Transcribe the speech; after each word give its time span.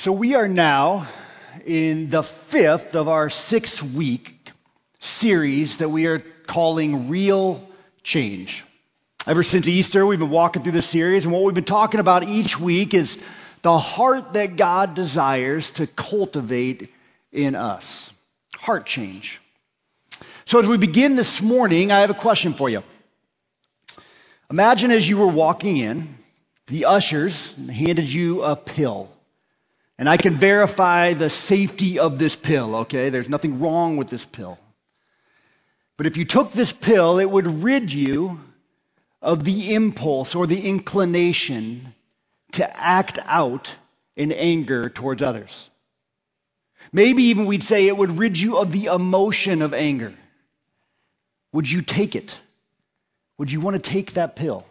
So 0.00 0.12
we 0.12 0.34
are 0.34 0.48
now 0.48 1.08
in 1.66 2.08
the 2.08 2.22
fifth 2.22 2.94
of 2.94 3.06
our 3.06 3.28
six 3.28 3.82
week 3.82 4.50
series 4.98 5.76
that 5.76 5.90
we 5.90 6.06
are 6.06 6.20
calling 6.20 7.10
Real 7.10 7.68
Change. 8.02 8.64
Ever 9.26 9.42
since 9.42 9.68
Easter, 9.68 10.06
we've 10.06 10.18
been 10.18 10.30
walking 10.30 10.62
through 10.62 10.72
this 10.72 10.86
series, 10.86 11.26
and 11.26 11.34
what 11.34 11.42
we've 11.42 11.54
been 11.54 11.64
talking 11.64 12.00
about 12.00 12.26
each 12.26 12.58
week 12.58 12.94
is 12.94 13.18
the 13.60 13.76
heart 13.76 14.32
that 14.32 14.56
God 14.56 14.94
desires 14.94 15.70
to 15.72 15.86
cultivate 15.86 16.90
in 17.30 17.54
us. 17.54 18.10
Heart 18.56 18.86
change. 18.86 19.42
So, 20.46 20.58
as 20.58 20.66
we 20.66 20.78
begin 20.78 21.16
this 21.16 21.42
morning, 21.42 21.92
I 21.92 22.00
have 22.00 22.08
a 22.08 22.14
question 22.14 22.54
for 22.54 22.70
you. 22.70 22.82
Imagine 24.50 24.92
as 24.92 25.10
you 25.10 25.18
were 25.18 25.26
walking 25.26 25.76
in, 25.76 26.16
the 26.68 26.86
ushers 26.86 27.54
handed 27.68 28.10
you 28.10 28.42
a 28.42 28.56
pill. 28.56 29.10
And 30.00 30.08
I 30.08 30.16
can 30.16 30.34
verify 30.34 31.12
the 31.12 31.28
safety 31.28 31.98
of 31.98 32.18
this 32.18 32.34
pill, 32.34 32.74
okay? 32.74 33.10
There's 33.10 33.28
nothing 33.28 33.60
wrong 33.60 33.98
with 33.98 34.08
this 34.08 34.24
pill. 34.24 34.58
But 35.98 36.06
if 36.06 36.16
you 36.16 36.24
took 36.24 36.52
this 36.52 36.72
pill, 36.72 37.18
it 37.18 37.30
would 37.30 37.62
rid 37.62 37.92
you 37.92 38.40
of 39.20 39.44
the 39.44 39.74
impulse 39.74 40.34
or 40.34 40.46
the 40.46 40.62
inclination 40.66 41.92
to 42.52 42.80
act 42.80 43.18
out 43.26 43.74
in 44.16 44.32
anger 44.32 44.88
towards 44.88 45.20
others. 45.20 45.68
Maybe 46.92 47.24
even 47.24 47.44
we'd 47.44 47.62
say 47.62 47.86
it 47.86 47.98
would 47.98 48.16
rid 48.16 48.40
you 48.40 48.56
of 48.56 48.72
the 48.72 48.86
emotion 48.86 49.60
of 49.60 49.74
anger. 49.74 50.14
Would 51.52 51.70
you 51.70 51.82
take 51.82 52.16
it? 52.16 52.40
Would 53.36 53.52
you 53.52 53.60
want 53.60 53.74
to 53.74 53.90
take 53.90 54.14
that 54.14 54.34
pill? 54.34 54.64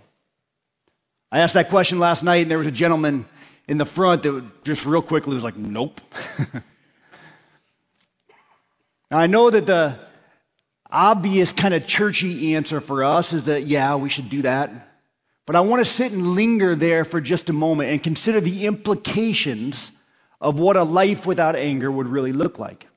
I 1.31 1.37
asked 1.37 1.53
that 1.53 1.69
question 1.69 1.99
last 1.99 2.23
night, 2.23 2.41
and 2.41 2.49
there 2.49 2.57
was 2.57 2.65
a 2.65 2.71
gentleman 2.71 3.27
in 3.69 3.77
the 3.77 3.85
front 3.85 4.23
that 4.23 4.63
just 4.63 4.83
real 4.83 5.03
quickly 5.03 5.35
was 5.35 5.43
like, 5.43 5.55
nope. 5.55 6.01
now, 9.11 9.19
I 9.19 9.27
know 9.27 9.51
that 9.51 9.67
the 9.67 9.99
obvious 10.89 11.53
kind 11.53 11.75
of 11.75 11.85
churchy 11.85 12.55
answer 12.55 12.81
for 12.81 13.03
us 13.03 13.31
is 13.31 13.43
that, 13.43 13.67
yeah, 13.67 13.95
we 13.95 14.09
should 14.09 14.27
do 14.27 14.41
that. 14.41 14.71
But 15.45 15.55
I 15.55 15.61
want 15.61 15.85
to 15.85 15.91
sit 15.91 16.11
and 16.11 16.33
linger 16.33 16.73
there 16.73 17.05
for 17.05 17.21
just 17.21 17.47
a 17.47 17.53
moment 17.53 17.91
and 17.91 18.01
consider 18.01 18.41
the 18.41 18.65
implications 18.65 19.91
of 20.41 20.57
what 20.57 20.75
a 20.75 20.83
life 20.83 21.27
without 21.27 21.55
anger 21.55 21.91
would 21.91 22.07
really 22.07 22.33
look 22.33 22.57
like. 22.57 22.87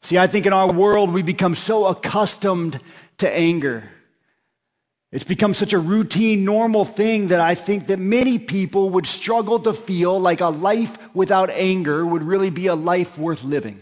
See, 0.00 0.16
I 0.16 0.26
think 0.26 0.46
in 0.46 0.54
our 0.54 0.72
world 0.72 1.12
we 1.12 1.20
become 1.20 1.54
so 1.54 1.84
accustomed 1.84 2.80
to 3.18 3.30
anger 3.30 3.84
it's 5.12 5.24
become 5.24 5.54
such 5.54 5.72
a 5.72 5.78
routine, 5.78 6.44
normal 6.44 6.84
thing 6.84 7.28
that 7.28 7.40
I 7.40 7.56
think 7.56 7.88
that 7.88 7.98
many 7.98 8.38
people 8.38 8.90
would 8.90 9.06
struggle 9.06 9.58
to 9.60 9.72
feel 9.72 10.20
like 10.20 10.40
a 10.40 10.48
life 10.48 10.96
without 11.14 11.50
anger 11.50 12.06
would 12.06 12.22
really 12.22 12.50
be 12.50 12.68
a 12.68 12.76
life 12.76 13.18
worth 13.18 13.42
living. 13.42 13.80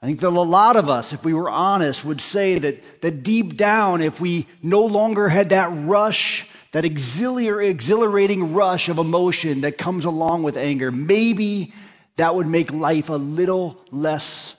I 0.00 0.06
think 0.06 0.20
that 0.20 0.28
a 0.28 0.30
lot 0.30 0.76
of 0.76 0.88
us, 0.88 1.12
if 1.12 1.24
we 1.24 1.34
were 1.34 1.50
honest, 1.50 2.04
would 2.04 2.20
say 2.20 2.60
that, 2.60 3.02
that 3.02 3.24
deep 3.24 3.56
down, 3.56 4.00
if 4.00 4.20
we 4.20 4.46
no 4.62 4.84
longer 4.84 5.28
had 5.28 5.48
that 5.48 5.70
rush, 5.72 6.46
that 6.70 6.84
exhilarating 6.84 8.52
rush 8.52 8.88
of 8.88 8.98
emotion 8.98 9.62
that 9.62 9.76
comes 9.76 10.04
along 10.04 10.44
with 10.44 10.56
anger, 10.56 10.92
maybe 10.92 11.72
that 12.14 12.36
would 12.36 12.46
make 12.46 12.72
life 12.72 13.08
a 13.08 13.14
little 13.14 13.80
less 13.90 14.54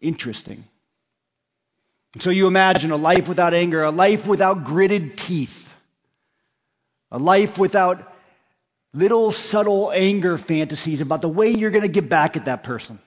interesting. 0.00 0.62
So 2.16 2.30
you 2.30 2.46
imagine 2.46 2.90
a 2.90 2.96
life 2.96 3.28
without 3.28 3.52
anger, 3.52 3.82
a 3.84 3.90
life 3.90 4.26
without 4.26 4.64
gritted 4.64 5.18
teeth, 5.18 5.76
a 7.10 7.18
life 7.18 7.58
without 7.58 8.14
little 8.94 9.30
subtle 9.30 9.92
anger 9.92 10.38
fantasies 10.38 11.02
about 11.02 11.20
the 11.20 11.28
way 11.28 11.50
you're 11.50 11.70
going 11.70 11.82
to 11.82 11.88
get 11.88 12.08
back 12.08 12.36
at 12.36 12.46
that 12.46 12.62
person, 12.62 12.98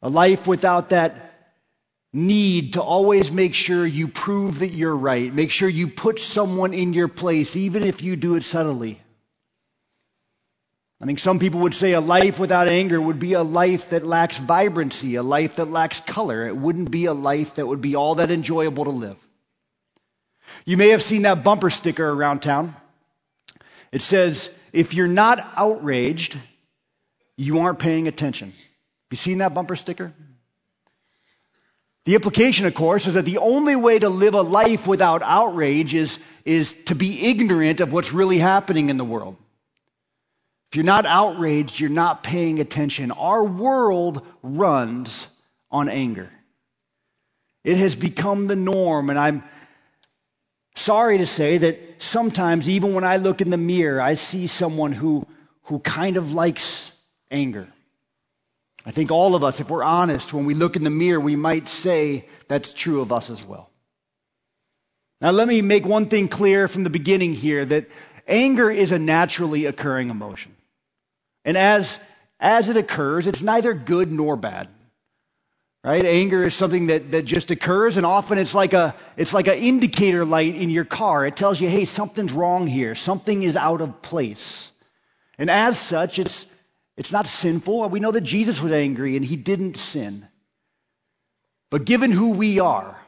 a 0.00 0.08
life 0.08 0.46
without 0.46 0.90
that 0.90 1.24
need 2.12 2.74
to 2.74 2.82
always 2.82 3.32
make 3.32 3.54
sure 3.54 3.84
you 3.84 4.08
prove 4.08 4.60
that 4.60 4.68
you're 4.70 4.96
right, 4.96 5.34
make 5.34 5.50
sure 5.50 5.68
you 5.68 5.88
put 5.88 6.20
someone 6.20 6.72
in 6.72 6.92
your 6.94 7.08
place, 7.08 7.56
even 7.56 7.82
if 7.82 8.02
you 8.02 8.16
do 8.16 8.36
it 8.36 8.44
subtly. 8.44 9.00
I 11.00 11.06
think 11.06 11.20
some 11.20 11.38
people 11.38 11.60
would 11.60 11.74
say 11.74 11.92
a 11.92 12.00
life 12.00 12.40
without 12.40 12.66
anger 12.66 13.00
would 13.00 13.20
be 13.20 13.34
a 13.34 13.42
life 13.42 13.90
that 13.90 14.04
lacks 14.04 14.38
vibrancy, 14.38 15.14
a 15.14 15.22
life 15.22 15.56
that 15.56 15.70
lacks 15.70 16.00
color. 16.00 16.46
It 16.46 16.56
wouldn't 16.56 16.90
be 16.90 17.04
a 17.04 17.12
life 17.12 17.54
that 17.54 17.66
would 17.66 17.80
be 17.80 17.94
all 17.94 18.16
that 18.16 18.32
enjoyable 18.32 18.84
to 18.84 18.90
live. 18.90 19.16
You 20.64 20.76
may 20.76 20.88
have 20.88 21.02
seen 21.02 21.22
that 21.22 21.44
bumper 21.44 21.70
sticker 21.70 22.08
around 22.08 22.40
town. 22.40 22.74
It 23.92 24.02
says, 24.02 24.50
if 24.72 24.92
you're 24.92 25.06
not 25.06 25.46
outraged, 25.56 26.36
you 27.36 27.60
aren't 27.60 27.78
paying 27.78 28.08
attention. 28.08 28.48
Have 28.48 29.12
you 29.12 29.16
seen 29.16 29.38
that 29.38 29.54
bumper 29.54 29.76
sticker? 29.76 30.12
The 32.06 32.16
implication, 32.16 32.66
of 32.66 32.74
course, 32.74 33.06
is 33.06 33.14
that 33.14 33.24
the 33.24 33.38
only 33.38 33.76
way 33.76 33.98
to 33.98 34.08
live 34.08 34.34
a 34.34 34.42
life 34.42 34.86
without 34.86 35.22
outrage 35.22 35.94
is, 35.94 36.18
is 36.44 36.74
to 36.86 36.94
be 36.94 37.28
ignorant 37.28 37.80
of 37.80 37.92
what's 37.92 38.12
really 38.12 38.38
happening 38.38 38.90
in 38.90 38.96
the 38.96 39.04
world. 39.04 39.36
If 40.70 40.76
you're 40.76 40.84
not 40.84 41.06
outraged, 41.06 41.80
you're 41.80 41.88
not 41.88 42.22
paying 42.22 42.60
attention. 42.60 43.10
Our 43.10 43.42
world 43.42 44.26
runs 44.42 45.26
on 45.70 45.88
anger. 45.88 46.30
It 47.64 47.78
has 47.78 47.96
become 47.96 48.46
the 48.46 48.56
norm, 48.56 49.08
and 49.10 49.18
I'm 49.18 49.44
sorry 50.76 51.18
to 51.18 51.26
say 51.26 51.58
that 51.58 52.02
sometimes, 52.02 52.68
even 52.68 52.94
when 52.94 53.04
I 53.04 53.16
look 53.16 53.40
in 53.40 53.50
the 53.50 53.56
mirror, 53.56 54.00
I 54.00 54.14
see 54.14 54.46
someone 54.46 54.92
who, 54.92 55.26
who 55.64 55.78
kind 55.80 56.16
of 56.16 56.32
likes 56.32 56.92
anger. 57.30 57.68
I 58.84 58.90
think 58.90 59.10
all 59.10 59.34
of 59.34 59.44
us, 59.44 59.60
if 59.60 59.70
we're 59.70 59.82
honest, 59.82 60.32
when 60.32 60.44
we 60.44 60.54
look 60.54 60.76
in 60.76 60.84
the 60.84 60.90
mirror, 60.90 61.20
we 61.20 61.36
might 61.36 61.68
say 61.68 62.26
that's 62.46 62.72
true 62.72 63.00
of 63.00 63.12
us 63.12 63.28
as 63.28 63.44
well. 63.44 63.70
Now, 65.20 65.30
let 65.30 65.48
me 65.48 65.62
make 65.62 65.84
one 65.84 66.06
thing 66.06 66.28
clear 66.28 66.68
from 66.68 66.84
the 66.84 66.90
beginning 66.90 67.34
here 67.34 67.64
that 67.64 67.86
anger 68.26 68.70
is 68.70 68.92
a 68.92 68.98
naturally 68.98 69.66
occurring 69.66 70.10
emotion. 70.10 70.54
And 71.48 71.56
as, 71.56 71.98
as 72.40 72.68
it 72.68 72.76
occurs, 72.76 73.26
it's 73.26 73.40
neither 73.40 73.72
good 73.72 74.12
nor 74.12 74.36
bad. 74.36 74.68
Right? 75.82 76.04
Anger 76.04 76.42
is 76.42 76.54
something 76.54 76.88
that, 76.88 77.12
that 77.12 77.24
just 77.24 77.50
occurs, 77.50 77.96
and 77.96 78.04
often 78.04 78.36
it's 78.36 78.52
like 78.52 78.74
a 78.74 78.94
it's 79.16 79.32
like 79.32 79.48
an 79.48 79.56
indicator 79.56 80.26
light 80.26 80.54
in 80.54 80.68
your 80.68 80.84
car. 80.84 81.24
It 81.24 81.36
tells 81.36 81.58
you, 81.58 81.66
hey, 81.70 81.86
something's 81.86 82.34
wrong 82.34 82.66
here, 82.66 82.94
something 82.94 83.44
is 83.44 83.56
out 83.56 83.80
of 83.80 84.02
place. 84.02 84.72
And 85.38 85.48
as 85.48 85.78
such, 85.78 86.18
it's 86.18 86.44
it's 86.98 87.12
not 87.12 87.26
sinful. 87.26 87.88
We 87.88 87.98
know 87.98 88.12
that 88.12 88.20
Jesus 88.20 88.60
was 88.60 88.72
angry 88.72 89.16
and 89.16 89.24
he 89.24 89.36
didn't 89.36 89.78
sin. 89.78 90.28
But 91.70 91.86
given 91.86 92.10
who 92.10 92.32
we 92.32 92.60
are, 92.60 93.00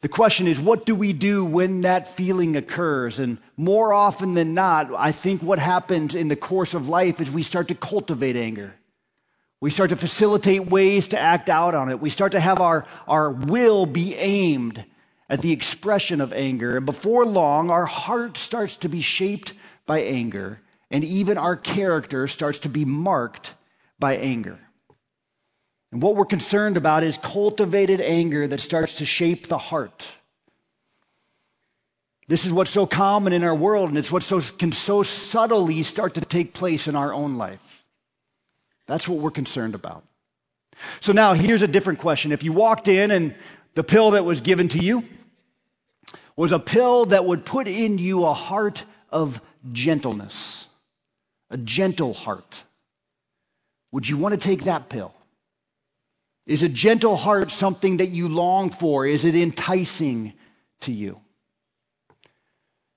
the 0.00 0.08
question 0.08 0.46
is, 0.46 0.60
what 0.60 0.86
do 0.86 0.94
we 0.94 1.12
do 1.12 1.44
when 1.44 1.80
that 1.80 2.06
feeling 2.06 2.54
occurs? 2.54 3.18
And 3.18 3.38
more 3.56 3.92
often 3.92 4.32
than 4.32 4.54
not, 4.54 4.92
I 4.94 5.10
think 5.10 5.42
what 5.42 5.58
happens 5.58 6.14
in 6.14 6.28
the 6.28 6.36
course 6.36 6.72
of 6.72 6.88
life 6.88 7.20
is 7.20 7.30
we 7.30 7.42
start 7.42 7.68
to 7.68 7.74
cultivate 7.74 8.36
anger. 8.36 8.74
We 9.60 9.72
start 9.72 9.90
to 9.90 9.96
facilitate 9.96 10.66
ways 10.66 11.08
to 11.08 11.18
act 11.18 11.48
out 11.48 11.74
on 11.74 11.90
it. 11.90 12.00
We 12.00 12.10
start 12.10 12.32
to 12.32 12.40
have 12.40 12.60
our, 12.60 12.86
our 13.08 13.30
will 13.30 13.86
be 13.86 14.14
aimed 14.14 14.84
at 15.28 15.40
the 15.40 15.50
expression 15.50 16.20
of 16.20 16.32
anger. 16.32 16.76
And 16.76 16.86
before 16.86 17.26
long, 17.26 17.68
our 17.68 17.86
heart 17.86 18.36
starts 18.36 18.76
to 18.76 18.88
be 18.88 19.00
shaped 19.00 19.52
by 19.84 20.00
anger, 20.02 20.60
and 20.92 21.02
even 21.02 21.36
our 21.36 21.56
character 21.56 22.28
starts 22.28 22.60
to 22.60 22.68
be 22.68 22.84
marked 22.84 23.54
by 23.98 24.16
anger. 24.16 24.60
And 25.90 26.02
what 26.02 26.16
we're 26.16 26.26
concerned 26.26 26.76
about 26.76 27.02
is 27.02 27.16
cultivated 27.18 28.00
anger 28.00 28.46
that 28.46 28.60
starts 28.60 28.98
to 28.98 29.06
shape 29.06 29.46
the 29.46 29.58
heart. 29.58 30.10
This 32.26 32.44
is 32.44 32.52
what's 32.52 32.70
so 32.70 32.86
common 32.86 33.32
in 33.32 33.42
our 33.42 33.54
world, 33.54 33.88
and 33.88 33.96
it's 33.96 34.12
what 34.12 34.22
so, 34.22 34.40
can 34.40 34.70
so 34.70 35.02
subtly 35.02 35.82
start 35.82 36.14
to 36.14 36.20
take 36.20 36.52
place 36.52 36.86
in 36.86 36.94
our 36.94 37.14
own 37.14 37.38
life. 37.38 37.86
That's 38.86 39.08
what 39.08 39.18
we're 39.18 39.30
concerned 39.30 39.74
about. 39.74 40.04
So 41.00 41.12
now 41.12 41.32
here's 41.32 41.62
a 41.62 41.68
different 41.68 41.98
question. 41.98 42.32
If 42.32 42.42
you 42.42 42.52
walked 42.52 42.86
in 42.86 43.10
and 43.10 43.34
the 43.74 43.82
pill 43.82 44.10
that 44.12 44.26
was 44.26 44.42
given 44.42 44.68
to 44.68 44.78
you 44.78 45.04
was 46.36 46.52
a 46.52 46.58
pill 46.58 47.06
that 47.06 47.24
would 47.24 47.46
put 47.46 47.66
in 47.66 47.98
you 47.98 48.24
a 48.26 48.34
heart 48.34 48.84
of 49.10 49.40
gentleness, 49.72 50.68
a 51.50 51.56
gentle 51.56 52.12
heart, 52.12 52.62
would 53.90 54.06
you 54.06 54.18
want 54.18 54.34
to 54.34 54.40
take 54.40 54.64
that 54.64 54.90
pill? 54.90 55.14
Is 56.48 56.62
a 56.62 56.68
gentle 56.68 57.14
heart 57.14 57.50
something 57.50 57.98
that 57.98 58.08
you 58.08 58.26
long 58.26 58.70
for? 58.70 59.06
Is 59.06 59.26
it 59.26 59.34
enticing 59.34 60.32
to 60.80 60.90
you? 60.90 61.20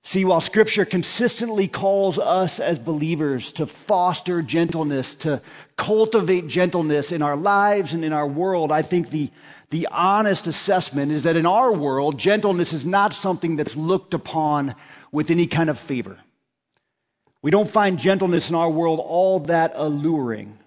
See, 0.04 0.24
while 0.24 0.40
Scripture 0.40 0.86
consistently 0.86 1.68
calls 1.68 2.18
us 2.18 2.58
as 2.58 2.78
believers 2.78 3.52
to 3.52 3.66
foster 3.66 4.40
gentleness, 4.40 5.14
to 5.16 5.42
cultivate 5.76 6.48
gentleness 6.48 7.12
in 7.12 7.20
our 7.20 7.36
lives 7.36 7.92
and 7.92 8.04
in 8.04 8.12
our 8.14 8.26
world, 8.26 8.72
I 8.72 8.80
think 8.80 9.10
the, 9.10 9.30
the 9.68 9.86
honest 9.92 10.46
assessment 10.46 11.12
is 11.12 11.22
that 11.24 11.36
in 11.36 11.44
our 11.44 11.70
world, 11.70 12.18
gentleness 12.18 12.72
is 12.72 12.86
not 12.86 13.12
something 13.12 13.56
that's 13.56 13.76
looked 13.76 14.14
upon 14.14 14.74
with 15.12 15.30
any 15.30 15.46
kind 15.46 15.68
of 15.68 15.78
favor. 15.78 16.16
We 17.42 17.50
don't 17.50 17.70
find 17.70 17.98
gentleness 17.98 18.48
in 18.48 18.56
our 18.56 18.70
world 18.70 18.98
all 19.02 19.40
that 19.40 19.72
alluring. 19.74 20.58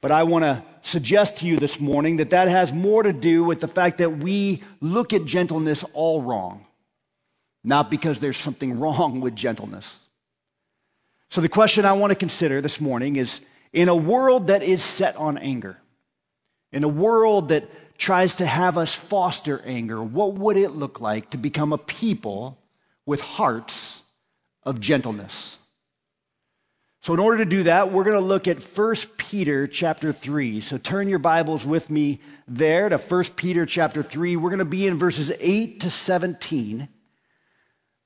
But 0.00 0.12
I 0.12 0.22
want 0.22 0.44
to 0.44 0.64
suggest 0.82 1.38
to 1.38 1.46
you 1.46 1.56
this 1.56 1.80
morning 1.80 2.18
that 2.18 2.30
that 2.30 2.48
has 2.48 2.72
more 2.72 3.02
to 3.02 3.12
do 3.12 3.44
with 3.44 3.60
the 3.60 3.68
fact 3.68 3.98
that 3.98 4.18
we 4.18 4.62
look 4.80 5.12
at 5.12 5.24
gentleness 5.24 5.84
all 5.92 6.22
wrong, 6.22 6.66
not 7.64 7.90
because 7.90 8.20
there's 8.20 8.36
something 8.36 8.78
wrong 8.80 9.20
with 9.20 9.34
gentleness. 9.34 10.00
So, 11.30 11.40
the 11.40 11.48
question 11.48 11.84
I 11.84 11.92
want 11.92 12.10
to 12.10 12.16
consider 12.16 12.60
this 12.60 12.80
morning 12.80 13.16
is 13.16 13.40
in 13.72 13.88
a 13.88 13.96
world 13.96 14.46
that 14.46 14.62
is 14.62 14.82
set 14.82 15.16
on 15.16 15.36
anger, 15.36 15.76
in 16.72 16.84
a 16.84 16.88
world 16.88 17.48
that 17.48 17.68
tries 17.98 18.36
to 18.36 18.46
have 18.46 18.78
us 18.78 18.94
foster 18.94 19.60
anger, 19.66 20.02
what 20.02 20.34
would 20.34 20.56
it 20.56 20.70
look 20.70 21.00
like 21.00 21.30
to 21.30 21.36
become 21.36 21.72
a 21.72 21.78
people 21.78 22.56
with 23.04 23.20
hearts 23.20 24.02
of 24.62 24.80
gentleness? 24.80 25.58
So 27.02 27.14
in 27.14 27.20
order 27.20 27.38
to 27.38 27.44
do 27.44 27.62
that, 27.64 27.92
we're 27.92 28.04
going 28.04 28.16
to 28.16 28.20
look 28.20 28.48
at 28.48 28.62
1 28.62 28.94
Peter 29.16 29.66
chapter 29.66 30.12
3. 30.12 30.60
So 30.60 30.78
turn 30.78 31.08
your 31.08 31.20
Bibles 31.20 31.64
with 31.64 31.90
me 31.90 32.20
there 32.46 32.88
to 32.88 32.98
1 32.98 33.24
Peter 33.36 33.64
chapter 33.66 34.02
3. 34.02 34.36
We're 34.36 34.50
going 34.50 34.58
to 34.58 34.64
be 34.64 34.86
in 34.86 34.98
verses 34.98 35.32
8 35.38 35.80
to 35.80 35.90
17. 35.90 36.88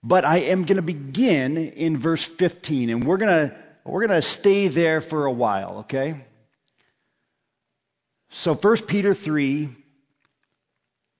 But 0.02 0.24
I 0.24 0.38
am 0.38 0.64
going 0.64 0.76
to 0.76 0.82
begin 0.82 1.56
in 1.56 1.96
verse 1.96 2.24
15 2.24 2.90
and 2.90 3.04
we're 3.04 3.18
going 3.18 3.48
to 3.48 3.56
we're 3.84 4.06
going 4.06 4.20
to 4.20 4.26
stay 4.26 4.68
there 4.68 5.00
for 5.00 5.26
a 5.26 5.32
while, 5.32 5.78
okay? 5.78 6.24
So 8.30 8.54
1 8.54 8.76
Peter 8.82 9.12
3 9.12 9.68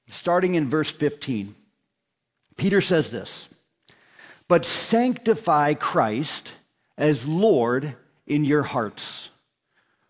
starting 0.07 0.55
in 0.55 0.69
verse 0.69 0.91
15. 0.91 1.57
Peter 2.57 2.81
says 2.81 3.11
this, 3.11 3.49
"But 4.47 4.65
sanctify 4.65 5.75
Christ 5.75 6.53
as 7.03 7.27
Lord 7.27 7.97
in 8.29 8.45
your 8.45 8.63
hearts, 8.63 9.29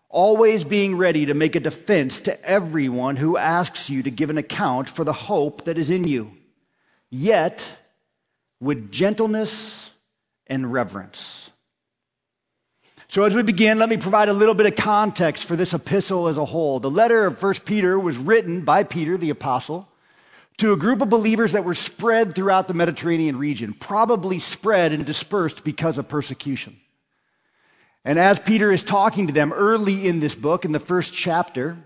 always 0.09 0.63
being 0.63 0.95
ready 0.95 1.25
to 1.25 1.33
make 1.33 1.55
a 1.55 1.59
defense 1.59 2.21
to 2.21 2.45
everyone 2.47 3.15
who 3.15 3.35
asks 3.35 3.89
you 3.89 4.03
to 4.03 4.11
give 4.11 4.29
an 4.29 4.37
account 4.37 4.87
for 4.87 5.03
the 5.03 5.11
hope 5.11 5.63
that 5.63 5.79
is 5.79 5.89
in 5.89 6.07
you, 6.07 6.37
yet 7.09 7.67
with 8.59 8.91
gentleness 8.91 9.89
and 10.45 10.71
reverence. 10.71 11.49
So, 13.07 13.23
as 13.23 13.33
we 13.33 13.41
begin, 13.41 13.79
let 13.79 13.89
me 13.89 13.97
provide 13.97 14.29
a 14.29 14.33
little 14.33 14.53
bit 14.53 14.67
of 14.67 14.75
context 14.75 15.45
for 15.45 15.55
this 15.55 15.73
epistle 15.73 16.27
as 16.27 16.37
a 16.37 16.45
whole. 16.45 16.79
The 16.79 16.91
letter 16.91 17.25
of 17.25 17.41
1 17.41 17.55
Peter 17.65 17.97
was 17.97 18.17
written 18.17 18.61
by 18.61 18.83
Peter, 18.83 19.17
the 19.17 19.31
apostle, 19.31 19.89
to 20.57 20.73
a 20.73 20.77
group 20.77 21.01
of 21.01 21.09
believers 21.09 21.53
that 21.53 21.65
were 21.65 21.73
spread 21.73 22.35
throughout 22.35 22.67
the 22.67 22.75
Mediterranean 22.75 23.37
region, 23.37 23.73
probably 23.73 24.37
spread 24.37 24.93
and 24.93 25.07
dispersed 25.07 25.63
because 25.63 25.97
of 25.97 26.07
persecution. 26.07 26.79
And 28.05 28.19
as 28.19 28.39
Peter 28.39 28.71
is 28.71 28.83
talking 28.83 29.27
to 29.27 29.33
them 29.33 29.53
early 29.53 30.07
in 30.07 30.19
this 30.19 30.35
book, 30.35 30.65
in 30.65 30.71
the 30.71 30.79
first 30.79 31.13
chapter, 31.13 31.77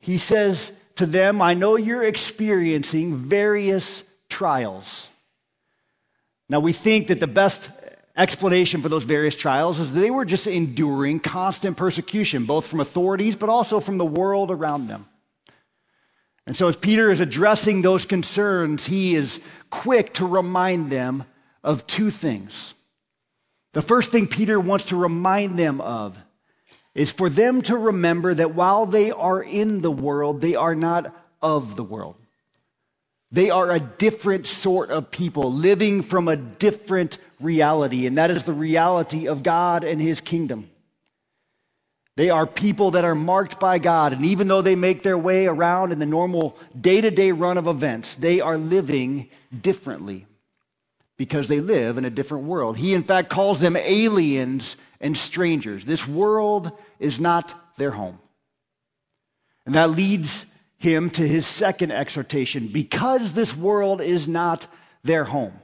he 0.00 0.18
says 0.18 0.72
to 0.96 1.06
them, 1.06 1.40
I 1.40 1.54
know 1.54 1.76
you're 1.76 2.04
experiencing 2.04 3.16
various 3.16 4.02
trials. 4.28 5.08
Now, 6.48 6.60
we 6.60 6.72
think 6.72 7.08
that 7.08 7.20
the 7.20 7.26
best 7.26 7.70
explanation 8.16 8.82
for 8.82 8.88
those 8.88 9.04
various 9.04 9.36
trials 9.36 9.78
is 9.78 9.92
they 9.92 10.10
were 10.10 10.24
just 10.24 10.46
enduring 10.46 11.20
constant 11.20 11.76
persecution, 11.76 12.46
both 12.46 12.66
from 12.66 12.80
authorities, 12.80 13.36
but 13.36 13.48
also 13.48 13.78
from 13.80 13.98
the 13.98 14.04
world 14.04 14.50
around 14.50 14.88
them. 14.88 15.06
And 16.46 16.56
so, 16.56 16.66
as 16.66 16.76
Peter 16.76 17.10
is 17.10 17.20
addressing 17.20 17.82
those 17.82 18.06
concerns, 18.06 18.86
he 18.86 19.14
is 19.14 19.40
quick 19.70 20.14
to 20.14 20.26
remind 20.26 20.90
them 20.90 21.24
of 21.62 21.86
two 21.86 22.10
things. 22.10 22.74
The 23.72 23.82
first 23.82 24.10
thing 24.10 24.26
Peter 24.26 24.58
wants 24.58 24.86
to 24.86 24.96
remind 24.96 25.58
them 25.58 25.80
of 25.80 26.18
is 26.94 27.12
for 27.12 27.28
them 27.28 27.62
to 27.62 27.76
remember 27.76 28.34
that 28.34 28.54
while 28.54 28.86
they 28.86 29.10
are 29.10 29.42
in 29.42 29.82
the 29.82 29.90
world, 29.90 30.40
they 30.40 30.54
are 30.54 30.74
not 30.74 31.14
of 31.40 31.76
the 31.76 31.84
world. 31.84 32.16
They 33.30 33.50
are 33.50 33.70
a 33.70 33.78
different 33.78 34.46
sort 34.46 34.90
of 34.90 35.10
people 35.10 35.52
living 35.52 36.02
from 36.02 36.28
a 36.28 36.36
different 36.36 37.18
reality, 37.40 38.06
and 38.06 38.16
that 38.16 38.30
is 38.30 38.44
the 38.44 38.54
reality 38.54 39.28
of 39.28 39.42
God 39.42 39.84
and 39.84 40.00
His 40.00 40.20
kingdom. 40.20 40.70
They 42.16 42.30
are 42.30 42.46
people 42.46 42.92
that 42.92 43.04
are 43.04 43.14
marked 43.14 43.60
by 43.60 43.78
God, 43.78 44.12
and 44.12 44.24
even 44.24 44.48
though 44.48 44.62
they 44.62 44.74
make 44.74 45.02
their 45.02 45.18
way 45.18 45.46
around 45.46 45.92
in 45.92 46.00
the 46.00 46.06
normal 46.06 46.56
day 46.78 47.00
to 47.00 47.10
day 47.10 47.30
run 47.30 47.58
of 47.58 47.68
events, 47.68 48.16
they 48.16 48.40
are 48.40 48.58
living 48.58 49.28
differently 49.56 50.26
because 51.18 51.48
they 51.48 51.60
live 51.60 51.98
in 51.98 52.06
a 52.06 52.10
different 52.10 52.44
world. 52.44 52.78
He, 52.78 52.94
in 52.94 53.02
fact, 53.02 53.28
calls 53.28 53.60
them 53.60 53.76
aliens 53.76 54.76
and 55.00 55.14
strangers. 55.16 55.84
This 55.84 56.08
world 56.08 56.72
is 56.98 57.20
not 57.20 57.52
their 57.76 57.90
home. 57.90 58.18
And 59.66 59.74
that 59.74 59.90
leads 59.90 60.46
him 60.78 61.10
to 61.10 61.26
his 61.26 61.46
second 61.46 61.90
exhortation 61.90 62.68
because 62.68 63.32
this 63.32 63.54
world 63.54 64.00
is 64.00 64.26
not 64.26 64.66
their 65.02 65.24
home. 65.24 65.58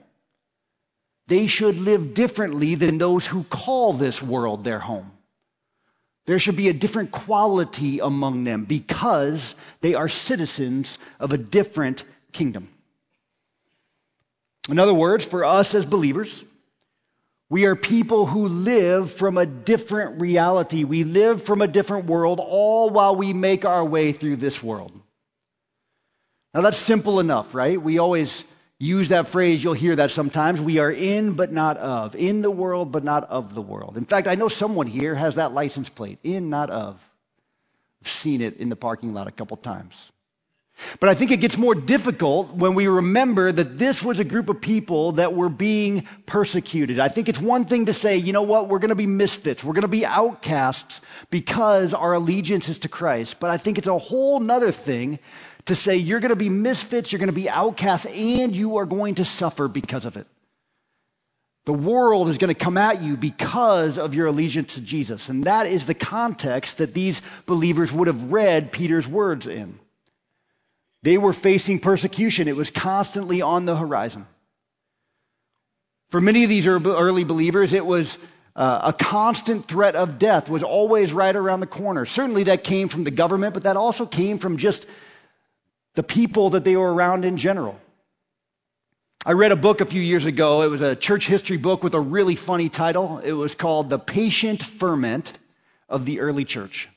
They 1.29 1.47
should 1.47 1.79
live 1.79 2.13
differently 2.13 2.75
than 2.75 2.99
those 2.99 3.27
who 3.27 3.45
call 3.45 3.93
this 3.95 4.21
world 4.21 4.65
their 4.65 4.81
home. 4.81 5.13
There 6.27 6.39
should 6.39 6.57
be 6.57 6.69
a 6.69 6.75
different 6.75 7.13
quality 7.13 8.01
among 8.01 8.45
them 8.45 8.65
because 8.65 9.55
they 9.81 9.95
are 9.95 10.09
citizens 10.09 10.99
of 11.21 11.33
a 11.33 11.39
different 11.39 12.05
kingdom. 12.33 12.69
In 14.69 14.79
other 14.79 14.95
words, 14.95 15.25
for 15.25 15.45
us 15.45 15.75
as 15.75 15.85
believers, 15.85 16.45
we 17.51 17.67
are 17.67 17.77
people 17.77 18.27
who 18.27 18.49
live 18.49 19.13
from 19.13 19.37
a 19.37 19.45
different 19.47 20.21
reality. 20.21 20.85
We 20.85 21.05
live 21.05 21.43
from 21.43 21.61
a 21.61 21.69
different 21.69 22.07
world, 22.07 22.41
all 22.41 22.89
while 22.91 23.15
we 23.15 23.33
make 23.33 23.65
our 23.65 23.85
way 23.85 24.13
through 24.13 24.37
this 24.37 24.63
world. 24.63 24.93
Now, 26.55 26.63
that's 26.63 26.79
simple 26.79 27.21
enough, 27.21 27.55
right? 27.55 27.81
We 27.81 27.99
always 27.99 28.45
use 28.79 29.09
that 29.09 29.29
phrase. 29.29 29.63
You'll 29.63 29.75
hear 29.75 29.97
that 29.97 30.11
sometimes. 30.11 30.61
We 30.61 30.79
are 30.79 30.91
in, 30.91 31.35
but 31.35 31.53
not 31.53 31.77
of. 31.77 32.17
In 32.17 32.43
the 32.43 32.51
world, 32.51 32.91
but 32.93 33.05
not 33.05 33.29
of 33.29 33.55
the 33.55 33.63
world. 33.63 33.97
In 33.97 34.05
fact, 34.05 34.29
I 34.29 34.35
know 34.37 34.49
someone 34.49 34.87
here 34.87 35.15
has 35.15 35.35
that 35.35 35.53
license 35.53 35.89
plate 35.89 36.19
in, 36.23 36.49
not 36.49 36.71
of. 36.71 37.01
I've 38.03 38.09
seen 38.09 38.41
it 38.41 38.57
in 38.57 38.69
the 38.69 38.77
parking 38.77 39.13
lot 39.13 39.27
a 39.27 39.33
couple 39.33 39.57
times. 39.57 40.11
But 40.99 41.09
I 41.09 41.15
think 41.15 41.31
it 41.31 41.39
gets 41.39 41.57
more 41.57 41.75
difficult 41.75 42.53
when 42.53 42.75
we 42.75 42.89
remember 42.89 43.53
that 43.53 43.79
this 43.79 44.03
was 44.03 44.19
a 44.19 44.25
group 44.25 44.49
of 44.49 44.61
people 44.61 45.13
that 45.13 45.35
were 45.35 45.49
being 45.49 46.07
persecuted. 46.27 46.99
I 46.99 47.09
think 47.09 47.29
it's 47.29 47.41
one 47.41 47.65
thing 47.65 47.87
to 47.87 47.93
say, 47.93 48.17
you 48.17 48.33
know 48.33 48.43
what, 48.43 48.69
we're 48.69 48.81
going 48.81 48.89
to 48.89 48.97
be 48.97 49.07
misfits, 49.07 49.63
we're 49.63 49.73
going 49.73 49.83
to 49.83 49.89
be 49.89 50.05
outcasts 50.05 51.01
because 51.31 51.95
our 51.95 52.13
allegiance 52.15 52.69
is 52.69 52.81
to 52.81 52.89
Christ. 52.89 53.39
But 53.39 53.51
I 53.51 53.57
think 53.57 53.79
it's 53.79 53.87
a 53.87 53.99
whole 53.99 54.41
nother 54.41 54.73
thing 54.73 55.21
to 55.67 55.75
say 55.75 55.97
you're 55.97 56.21
going 56.21 56.31
to 56.31 56.37
be 56.37 56.51
misfits, 56.51 57.13
you're 57.13 57.21
going 57.21 57.29
to 57.29 57.33
be 57.33 57.49
outcasts, 57.49 58.07
and 58.07 58.55
you 58.55 58.77
are 58.77 58.87
going 58.87 59.15
to 59.17 59.25
suffer 59.25 59.69
because 59.69 60.05
of 60.05 60.17
it. 60.17 60.27
The 61.67 61.73
world 61.73 62.29
is 62.29 62.37
going 62.37 62.53
to 62.53 62.55
come 62.55 62.77
at 62.77 63.01
you 63.01 63.17
because 63.17 63.97
of 63.97 64.15
your 64.15 64.27
allegiance 64.27 64.75
to 64.75 64.83
Jesus. 64.83 65.31
And 65.31 65.45
that 65.45 65.67
is 65.67 65.87
the 65.87 65.95
context 65.95 66.77
that 66.77 66.93
these 66.93 67.23
believers 67.47 67.91
would 67.91 68.07
have 68.07 68.31
read 68.31 68.71
Peter's 68.71 69.09
words 69.09 69.47
in. 69.47 69.79
They 71.05 71.19
were 71.19 71.35
facing 71.35 71.81
persecution, 71.81 72.49
it 72.49 72.57
was 72.57 72.71
constantly 72.71 73.43
on 73.43 73.67
the 73.67 73.77
horizon. 73.77 74.27
For 76.09 76.19
many 76.19 76.45
of 76.45 76.49
these 76.49 76.67
early 76.67 77.25
believers, 77.25 77.75
it 77.75 77.85
was 77.85 78.17
uh, 78.57 78.81
a 78.85 78.93
constant 78.95 79.67
threat 79.67 79.97
of 79.97 80.19
death 80.19 80.49
was 80.49 80.63
always 80.63 81.13
right 81.13 81.37
around 81.37 81.61
the 81.61 81.67
corner. 81.67 82.07
Certainly 82.07 82.45
that 82.45 82.65
came 82.65 82.89
from 82.89 83.05
the 83.05 83.11
government, 83.11 83.53
but 83.53 83.65
that 83.65 83.77
also 83.77 84.07
came 84.07 84.39
from 84.39 84.57
just 84.57 84.87
the 85.95 86.03
people 86.03 86.51
that 86.51 86.65
they 86.65 86.75
were 86.75 86.95
around 86.95 87.27
in 87.27 87.37
general. 87.37 87.79
I 89.27 89.33
read 89.33 89.53
a 89.53 89.57
book 89.57 89.83
a 89.83 89.87
few 89.87 90.01
years 90.01 90.25
ago. 90.25 90.63
It 90.63 90.69
was 90.69 90.81
a 90.81 90.97
church 90.97 91.27
history 91.27 91.59
book 91.59 91.83
with 91.83 91.93
a 91.93 92.01
really 92.01 92.35
funny 92.35 92.71
title. 92.71 93.19
It 93.19 93.33
was 93.33 93.55
called 93.55 93.91
The 93.91 93.99
Patient 93.99 94.63
Ferment 94.63 95.35
of 95.87 96.07
the 96.07 96.21
Early 96.21 96.47
Church. 96.47 96.89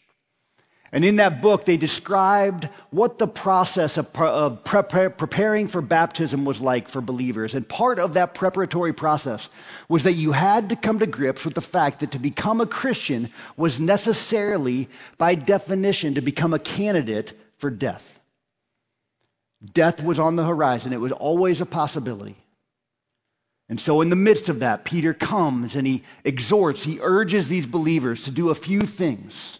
And 0.91 1.03
in 1.03 1.17
that 1.17 1.41
book, 1.41 1.65
they 1.65 1.75
described 1.75 2.69
what 2.91 3.17
the 3.17 3.27
process 3.27 3.97
of, 3.97 4.15
of 4.15 4.63
preparing 4.63 5.67
for 5.67 5.81
baptism 5.81 6.45
was 6.45 6.61
like 6.61 6.87
for 6.87 7.01
believers. 7.01 7.53
And 7.53 7.67
part 7.67 7.99
of 7.99 8.13
that 8.13 8.33
preparatory 8.33 8.93
process 8.93 9.49
was 9.89 10.03
that 10.03 10.13
you 10.13 10.31
had 10.31 10.69
to 10.69 10.77
come 10.77 10.99
to 10.99 11.05
grips 11.05 11.43
with 11.43 11.55
the 11.55 11.61
fact 11.61 11.99
that 11.99 12.11
to 12.11 12.19
become 12.19 12.61
a 12.61 12.65
Christian 12.65 13.29
was 13.57 13.79
necessarily, 13.79 14.87
by 15.17 15.35
definition, 15.35 16.15
to 16.15 16.21
become 16.21 16.53
a 16.53 16.59
candidate 16.59 17.33
for 17.57 17.69
death. 17.69 18.21
Death 19.73 20.01
was 20.01 20.19
on 20.19 20.35
the 20.35 20.45
horizon, 20.45 20.93
it 20.93 21.01
was 21.01 21.11
always 21.11 21.59
a 21.59 21.65
possibility. 21.65 22.37
And 23.69 23.79
so, 23.81 23.99
in 23.99 24.09
the 24.09 24.15
midst 24.15 24.47
of 24.47 24.59
that, 24.59 24.85
Peter 24.85 25.13
comes 25.13 25.75
and 25.75 25.85
he 25.85 26.03
exhorts, 26.23 26.85
he 26.85 26.99
urges 27.01 27.49
these 27.49 27.65
believers 27.65 28.23
to 28.23 28.31
do 28.31 28.49
a 28.49 28.55
few 28.55 28.83
things. 28.83 29.59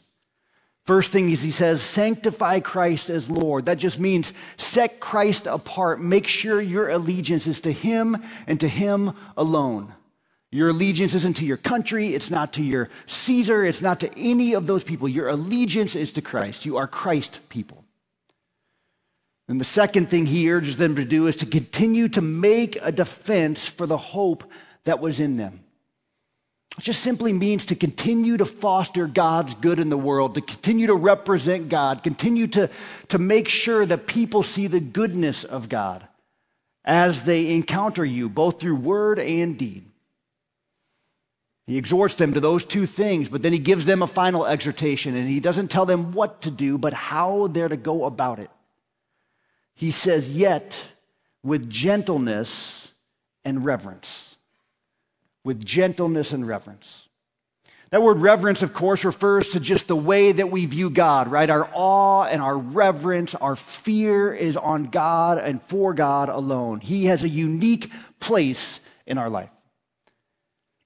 First 0.88 1.12
thing 1.12 1.30
is 1.30 1.44
he 1.44 1.52
says, 1.52 1.82
sanctify 1.82 2.62
Christ 2.62 3.10
as 3.10 3.30
Lord. 3.30 3.66
That 3.66 3.78
just 3.78 4.00
means 4.00 4.32
set 4.56 5.02
Christ 5.02 5.46
apart. 5.46 6.02
Make 6.02 6.26
sure 6.26 6.62
your 6.62 6.88
allegiance 6.90 7.46
is 7.46 7.60
to 7.62 7.74
him 7.74 8.16
and 8.48 8.58
to 8.62 8.70
him 8.70 9.12
alone. 9.36 9.94
Your 10.50 10.70
allegiance 10.70 11.14
isn't 11.14 11.36
to 11.38 11.46
your 11.46 11.58
country, 11.58 12.16
it's 12.16 12.32
not 12.32 12.54
to 12.54 12.64
your 12.64 12.90
Caesar, 13.06 13.66
it's 13.66 13.82
not 13.82 14.00
to 14.00 14.18
any 14.18 14.54
of 14.54 14.66
those 14.66 14.86
people. 14.86 15.10
Your 15.10 15.28
allegiance 15.28 15.94
is 15.94 16.14
to 16.14 16.22
Christ. 16.22 16.66
You 16.66 16.78
are 16.78 16.88
Christ 16.88 17.42
people. 17.50 17.84
And 19.50 19.60
the 19.60 19.66
second 19.66 20.10
thing 20.10 20.26
he 20.26 20.50
urges 20.50 20.78
them 20.78 20.96
to 20.96 21.04
do 21.04 21.28
is 21.28 21.36
to 21.38 21.46
continue 21.46 22.08
to 22.10 22.22
make 22.22 22.78
a 22.82 22.94
defense 22.94 23.68
for 23.68 23.86
the 23.86 23.98
hope 23.98 24.46
that 24.86 25.02
was 25.02 25.20
in 25.20 25.36
them. 25.36 25.66
It 26.76 26.84
just 26.84 27.02
simply 27.02 27.34
means 27.34 27.66
to 27.68 27.76
continue 27.76 28.38
to 28.38 28.46
foster 28.46 29.08
God's 29.08 29.56
good 29.56 29.80
in 29.80 29.90
the 29.90 29.98
world, 29.98 30.36
to 30.36 30.42
continue 30.42 30.88
to 30.88 30.94
represent 30.94 31.70
God, 31.70 32.04
continue 32.04 32.48
to, 32.48 32.70
to 33.08 33.18
make 33.18 33.48
sure 33.48 33.86
that 33.86 34.06
people 34.06 34.44
see 34.44 34.68
the 34.68 34.80
goodness 34.80 35.44
of 35.44 35.70
God 35.70 36.08
as 36.86 37.26
they 37.26 37.54
encounter 37.54 38.06
you, 38.06 38.30
both 38.30 38.60
through 38.60 38.76
word 38.76 39.18
and 39.18 39.58
deed. 39.58 39.86
He 41.66 41.78
exhorts 41.78 42.16
them 42.16 42.34
to 42.34 42.40
those 42.40 42.64
two 42.64 42.86
things, 42.86 43.28
but 43.28 43.42
then 43.42 43.52
he 43.52 43.60
gives 43.60 43.86
them 43.86 44.02
a 44.02 44.08
final 44.08 44.46
exhortation, 44.46 45.16
and 45.16 45.28
he 45.28 45.42
doesn't 45.42 45.70
tell 45.70 45.86
them 45.86 46.14
what 46.14 46.44
to 46.44 46.52
do, 46.52 46.78
but 46.78 46.94
how 46.94 47.48
they're 47.48 47.68
to 47.68 47.76
go 47.76 48.06
about 48.06 48.40
it. 48.40 48.50
He 49.74 49.92
says, 49.92 50.32
Yet 50.32 50.90
with 51.44 51.70
gentleness 51.70 52.92
and 53.44 53.66
reverence 53.66 54.27
with 55.48 55.64
gentleness 55.64 56.34
and 56.34 56.46
reverence. 56.46 57.08
That 57.92 58.02
word 58.02 58.20
reverence, 58.20 58.64
of 58.64 58.74
course, 58.74 59.06
refers 59.06 59.54
to 59.54 59.62
just 59.62 59.88
the 59.88 59.96
way 59.96 60.34
that 60.34 60.52
we 60.52 60.66
view 60.66 60.90
God, 60.90 61.32
right? 61.32 61.50
Our 61.50 61.70
awe 61.74 62.26
and 62.26 62.42
our 62.42 62.58
reverence, 62.58 63.34
our 63.34 63.56
fear 63.56 64.34
is 64.34 64.58
on 64.58 64.88
God 64.88 65.38
and 65.38 65.62
for 65.62 65.94
God 65.94 66.28
alone. 66.28 66.82
He 66.82 67.06
has 67.06 67.24
a 67.24 67.30
unique 67.30 67.90
place 68.20 68.82
in 69.06 69.18
our 69.18 69.30
life. 69.30 69.50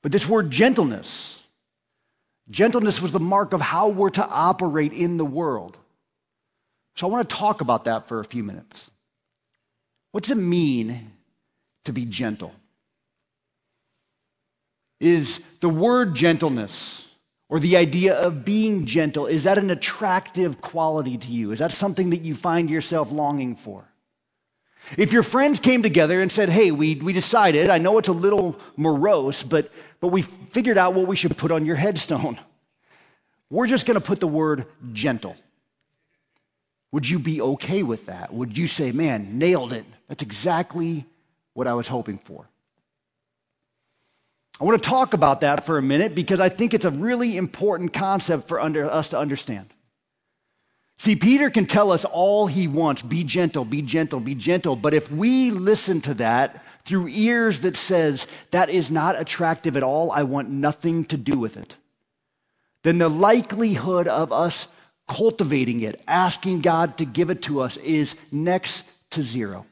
But 0.03 0.11
this 0.11 0.29
word 0.29 0.51
gentleness, 0.51 1.41
gentleness 2.47 3.01
was 3.01 3.13
the 3.13 3.19
mark 3.19 3.53
of 3.53 3.61
how 3.61 3.89
we're 3.89 4.11
to 4.11 4.27
operate 4.27 4.93
in 4.93 5.17
the 5.17 5.25
world. 5.25 5.75
So 6.97 7.07
I 7.07 7.09
want 7.09 7.27
to 7.27 7.35
talk 7.35 7.61
about 7.61 7.85
that 7.85 8.07
for 8.07 8.19
a 8.19 8.25
few 8.25 8.43
minutes. 8.43 8.91
What 10.11 10.25
does 10.25 10.31
it 10.31 10.35
mean 10.35 11.13
to 11.85 11.93
be 11.93 12.05
gentle? 12.05 12.53
Is 15.01 15.41
the 15.61 15.69
word 15.69 16.13
gentleness 16.15 17.07
or 17.49 17.59
the 17.59 17.75
idea 17.75 18.13
of 18.13 18.45
being 18.45 18.85
gentle, 18.85 19.25
is 19.25 19.43
that 19.43 19.57
an 19.57 19.71
attractive 19.71 20.61
quality 20.61 21.17
to 21.17 21.27
you? 21.27 21.51
Is 21.51 21.59
that 21.59 21.71
something 21.73 22.11
that 22.11 22.21
you 22.21 22.35
find 22.35 22.69
yourself 22.69 23.11
longing 23.11 23.55
for? 23.57 23.83
If 24.97 25.11
your 25.11 25.23
friends 25.23 25.59
came 25.59 25.83
together 25.83 26.21
and 26.21 26.31
said, 26.31 26.49
Hey, 26.49 26.71
we, 26.71 26.95
we 26.95 27.13
decided, 27.13 27.69
I 27.69 27.79
know 27.79 27.97
it's 27.97 28.07
a 28.07 28.13
little 28.13 28.59
morose, 28.77 29.41
but, 29.41 29.71
but 29.99 30.09
we 30.09 30.21
figured 30.21 30.77
out 30.77 30.93
what 30.93 31.07
we 31.07 31.15
should 31.15 31.35
put 31.35 31.51
on 31.51 31.65
your 31.65 31.75
headstone. 31.75 32.39
We're 33.49 33.67
just 33.67 33.85
going 33.85 33.99
to 33.99 34.05
put 34.05 34.19
the 34.19 34.27
word 34.27 34.65
gentle. 34.93 35.35
Would 36.91 37.09
you 37.09 37.19
be 37.19 37.41
okay 37.41 37.83
with 37.83 38.05
that? 38.05 38.33
Would 38.33 38.57
you 38.57 38.67
say, 38.67 38.91
Man, 38.91 39.39
nailed 39.39 39.73
it? 39.73 39.85
That's 40.07 40.23
exactly 40.23 41.05
what 41.53 41.67
I 41.67 41.73
was 41.73 41.87
hoping 41.87 42.19
for. 42.19 42.47
I 44.61 44.63
want 44.63 44.81
to 44.81 44.87
talk 44.87 45.15
about 45.15 45.41
that 45.41 45.63
for 45.63 45.79
a 45.79 45.81
minute 45.81 46.13
because 46.13 46.39
I 46.39 46.49
think 46.49 46.75
it's 46.75 46.85
a 46.85 46.91
really 46.91 47.35
important 47.35 47.93
concept 47.93 48.47
for 48.47 48.61
under, 48.61 48.87
us 48.87 49.07
to 49.07 49.17
understand. 49.17 49.73
See, 50.99 51.15
Peter 51.15 51.49
can 51.49 51.65
tell 51.65 51.91
us 51.91 52.05
all 52.05 52.45
he 52.45 52.67
wants 52.67 53.01
be 53.01 53.23
gentle, 53.23 53.65
be 53.65 53.81
gentle, 53.81 54.19
be 54.19 54.35
gentle. 54.35 54.75
But 54.75 54.93
if 54.93 55.11
we 55.11 55.49
listen 55.49 55.99
to 56.01 56.13
that 56.15 56.63
through 56.85 57.07
ears 57.07 57.61
that 57.61 57.75
says 57.75 58.27
that 58.51 58.69
is 58.69 58.91
not 58.91 59.19
attractive 59.19 59.75
at 59.75 59.81
all, 59.81 60.11
I 60.11 60.21
want 60.21 60.51
nothing 60.51 61.05
to 61.05 61.17
do 61.17 61.39
with 61.39 61.57
it, 61.57 61.75
then 62.83 62.99
the 62.99 63.09
likelihood 63.09 64.07
of 64.07 64.31
us 64.31 64.67
cultivating 65.07 65.79
it, 65.79 65.99
asking 66.07 66.61
God 66.61 66.99
to 66.99 67.05
give 67.05 67.31
it 67.31 67.41
to 67.43 67.61
us, 67.61 67.77
is 67.77 68.15
next 68.31 68.83
to 69.09 69.23
zero. 69.23 69.65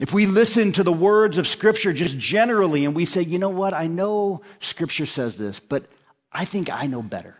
If 0.00 0.14
we 0.14 0.24
listen 0.24 0.72
to 0.72 0.82
the 0.82 0.92
words 0.92 1.36
of 1.36 1.46
Scripture 1.46 1.92
just 1.92 2.16
generally 2.16 2.86
and 2.86 2.94
we 2.94 3.04
say, 3.04 3.20
you 3.20 3.38
know 3.38 3.50
what, 3.50 3.74
I 3.74 3.86
know 3.86 4.40
Scripture 4.58 5.04
says 5.04 5.36
this, 5.36 5.60
but 5.60 5.84
I 6.32 6.46
think 6.46 6.72
I 6.72 6.86
know 6.86 7.02
better. 7.02 7.36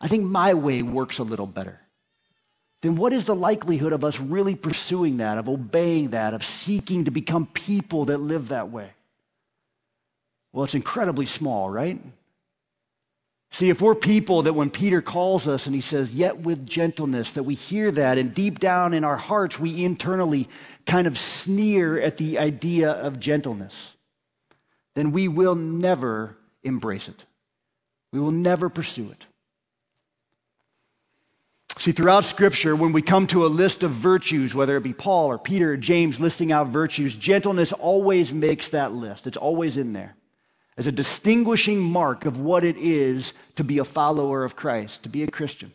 I 0.00 0.08
think 0.08 0.24
my 0.24 0.52
way 0.54 0.82
works 0.82 1.20
a 1.20 1.22
little 1.22 1.46
better. 1.46 1.80
Then 2.82 2.96
what 2.96 3.12
is 3.12 3.24
the 3.24 3.36
likelihood 3.36 3.92
of 3.92 4.02
us 4.02 4.18
really 4.18 4.56
pursuing 4.56 5.18
that, 5.18 5.38
of 5.38 5.48
obeying 5.48 6.10
that, 6.10 6.34
of 6.34 6.44
seeking 6.44 7.04
to 7.04 7.12
become 7.12 7.46
people 7.46 8.06
that 8.06 8.18
live 8.18 8.48
that 8.48 8.70
way? 8.70 8.90
Well, 10.52 10.64
it's 10.64 10.74
incredibly 10.74 11.26
small, 11.26 11.70
right? 11.70 12.02
See, 13.52 13.68
if 13.68 13.82
we're 13.82 13.96
people 13.96 14.42
that 14.42 14.52
when 14.52 14.70
Peter 14.70 15.02
calls 15.02 15.48
us 15.48 15.66
and 15.66 15.74
he 15.74 15.80
says, 15.80 16.14
yet 16.14 16.38
with 16.38 16.66
gentleness, 16.66 17.32
that 17.32 17.42
we 17.42 17.54
hear 17.54 17.90
that, 17.90 18.16
and 18.16 18.32
deep 18.32 18.60
down 18.60 18.94
in 18.94 19.02
our 19.02 19.16
hearts, 19.16 19.58
we 19.58 19.84
internally 19.84 20.48
kind 20.86 21.06
of 21.06 21.18
sneer 21.18 22.00
at 22.00 22.16
the 22.16 22.38
idea 22.38 22.92
of 22.92 23.18
gentleness, 23.18 23.96
then 24.94 25.10
we 25.10 25.26
will 25.26 25.56
never 25.56 26.36
embrace 26.62 27.08
it. 27.08 27.24
We 28.12 28.20
will 28.20 28.30
never 28.30 28.68
pursue 28.68 29.10
it. 29.10 29.26
See, 31.78 31.92
throughout 31.92 32.24
Scripture, 32.24 32.76
when 32.76 32.92
we 32.92 33.02
come 33.02 33.26
to 33.28 33.46
a 33.46 33.48
list 33.48 33.82
of 33.82 33.90
virtues, 33.90 34.54
whether 34.54 34.76
it 34.76 34.82
be 34.82 34.92
Paul 34.92 35.28
or 35.28 35.38
Peter 35.38 35.72
or 35.72 35.76
James 35.76 36.20
listing 36.20 36.52
out 36.52 36.68
virtues, 36.68 37.16
gentleness 37.16 37.72
always 37.72 38.32
makes 38.32 38.68
that 38.68 38.92
list. 38.92 39.26
It's 39.26 39.36
always 39.36 39.76
in 39.76 39.92
there 39.92 40.14
as 40.80 40.86
a 40.86 40.92
distinguishing 40.92 41.78
mark 41.78 42.24
of 42.24 42.40
what 42.40 42.64
it 42.64 42.74
is 42.78 43.34
to 43.54 43.62
be 43.62 43.76
a 43.76 43.84
follower 43.84 44.44
of 44.44 44.56
Christ, 44.56 45.02
to 45.02 45.10
be 45.10 45.22
a 45.22 45.30
Christian. 45.30 45.74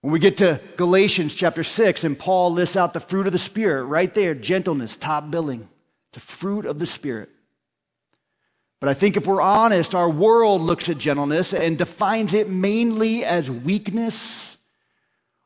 When 0.00 0.12
we 0.12 0.20
get 0.20 0.36
to 0.36 0.60
Galatians 0.76 1.34
chapter 1.34 1.64
6, 1.64 2.04
and 2.04 2.16
Paul 2.16 2.52
lists 2.52 2.76
out 2.76 2.92
the 2.92 3.00
fruit 3.00 3.26
of 3.26 3.32
the 3.32 3.38
Spirit, 3.40 3.86
right 3.86 4.14
there, 4.14 4.32
gentleness, 4.32 4.94
top 4.94 5.28
billing, 5.28 5.68
the 6.12 6.20
fruit 6.20 6.66
of 6.66 6.78
the 6.78 6.86
Spirit. 6.86 7.30
But 8.78 8.90
I 8.90 8.94
think 8.94 9.16
if 9.16 9.26
we're 9.26 9.40
honest, 9.40 9.92
our 9.92 10.08
world 10.08 10.60
looks 10.60 10.88
at 10.88 10.98
gentleness 10.98 11.52
and 11.52 11.76
defines 11.76 12.32
it 12.32 12.48
mainly 12.48 13.24
as 13.24 13.50
weakness 13.50 14.53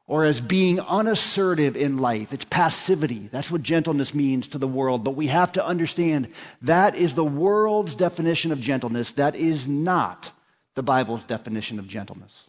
or 0.08 0.24
as 0.24 0.40
being 0.40 0.80
unassertive 0.80 1.76
in 1.76 1.98
life. 1.98 2.32
It's 2.32 2.46
passivity. 2.46 3.28
That's 3.30 3.50
what 3.50 3.62
gentleness 3.62 4.14
means 4.14 4.48
to 4.48 4.58
the 4.58 4.66
world. 4.66 5.04
But 5.04 5.14
we 5.14 5.26
have 5.26 5.52
to 5.52 5.64
understand 5.64 6.28
that 6.62 6.96
is 6.96 7.14
the 7.14 7.24
world's 7.24 7.94
definition 7.94 8.50
of 8.50 8.58
gentleness. 8.58 9.12
That 9.12 9.36
is 9.36 9.68
not 9.68 10.32
the 10.74 10.82
Bible's 10.82 11.24
definition 11.24 11.78
of 11.78 11.86
gentleness. 11.86 12.48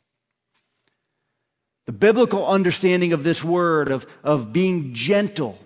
The 1.85 1.91
biblical 1.91 2.47
understanding 2.47 3.11
of 3.11 3.23
this 3.23 3.43
word, 3.43 3.91
of, 3.91 4.07
of 4.23 4.53
being 4.53 4.93
gentle, 4.93 5.59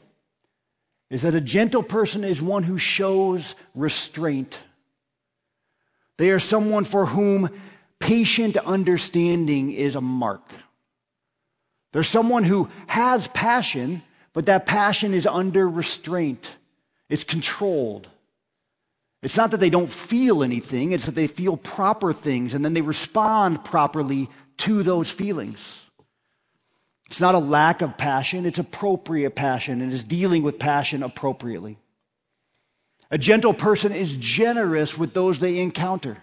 is 1.11 1.21
that 1.21 1.35
a 1.35 1.41
gentle 1.41 1.83
person 1.83 2.23
is 2.23 2.41
one 2.41 2.63
who 2.63 2.79
shows 2.79 3.53
restraint. 3.75 4.57
They 6.17 6.31
are 6.31 6.39
someone 6.39 6.85
for 6.85 7.05
whom 7.05 7.49
patient 7.99 8.57
understanding 8.57 9.71
is 9.71 9.95
a 9.95 10.01
mark. 10.01 10.49
There's 11.93 12.09
someone 12.09 12.43
who 12.43 12.69
has 12.87 13.27
passion, 13.29 14.01
but 14.33 14.47
that 14.47 14.65
passion 14.65 15.13
is 15.13 15.25
under 15.25 15.69
restraint, 15.69 16.57
it's 17.07 17.23
controlled. 17.23 18.09
It's 19.21 19.37
not 19.37 19.51
that 19.51 19.61
they 19.61 19.69
don't 19.69 19.89
feel 19.89 20.43
anything, 20.43 20.91
it's 20.91 21.05
that 21.05 21.15
they 21.15 21.27
feel 21.27 21.55
proper 21.55 22.11
things 22.11 22.53
and 22.53 22.65
then 22.65 22.73
they 22.73 22.81
respond 22.81 23.63
properly 23.63 24.29
to 24.57 24.83
those 24.83 25.09
feelings. 25.09 25.85
It's 27.05 27.21
not 27.21 27.35
a 27.35 27.39
lack 27.39 27.81
of 27.81 27.95
passion, 27.95 28.45
it's 28.45 28.59
appropriate 28.59 29.33
passion 29.33 29.81
and 29.81 29.93
is 29.93 30.03
dealing 30.03 30.43
with 30.43 30.59
passion 30.59 31.03
appropriately. 31.03 31.77
A 33.11 33.17
gentle 33.17 33.53
person 33.53 33.93
is 33.93 34.17
generous 34.17 34.97
with 34.97 35.13
those 35.13 35.39
they 35.39 35.59
encounter. 35.59 36.17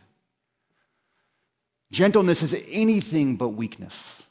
Gentleness 1.91 2.43
is 2.43 2.55
anything 2.69 3.37
but 3.37 3.51
weakness. 3.51 4.25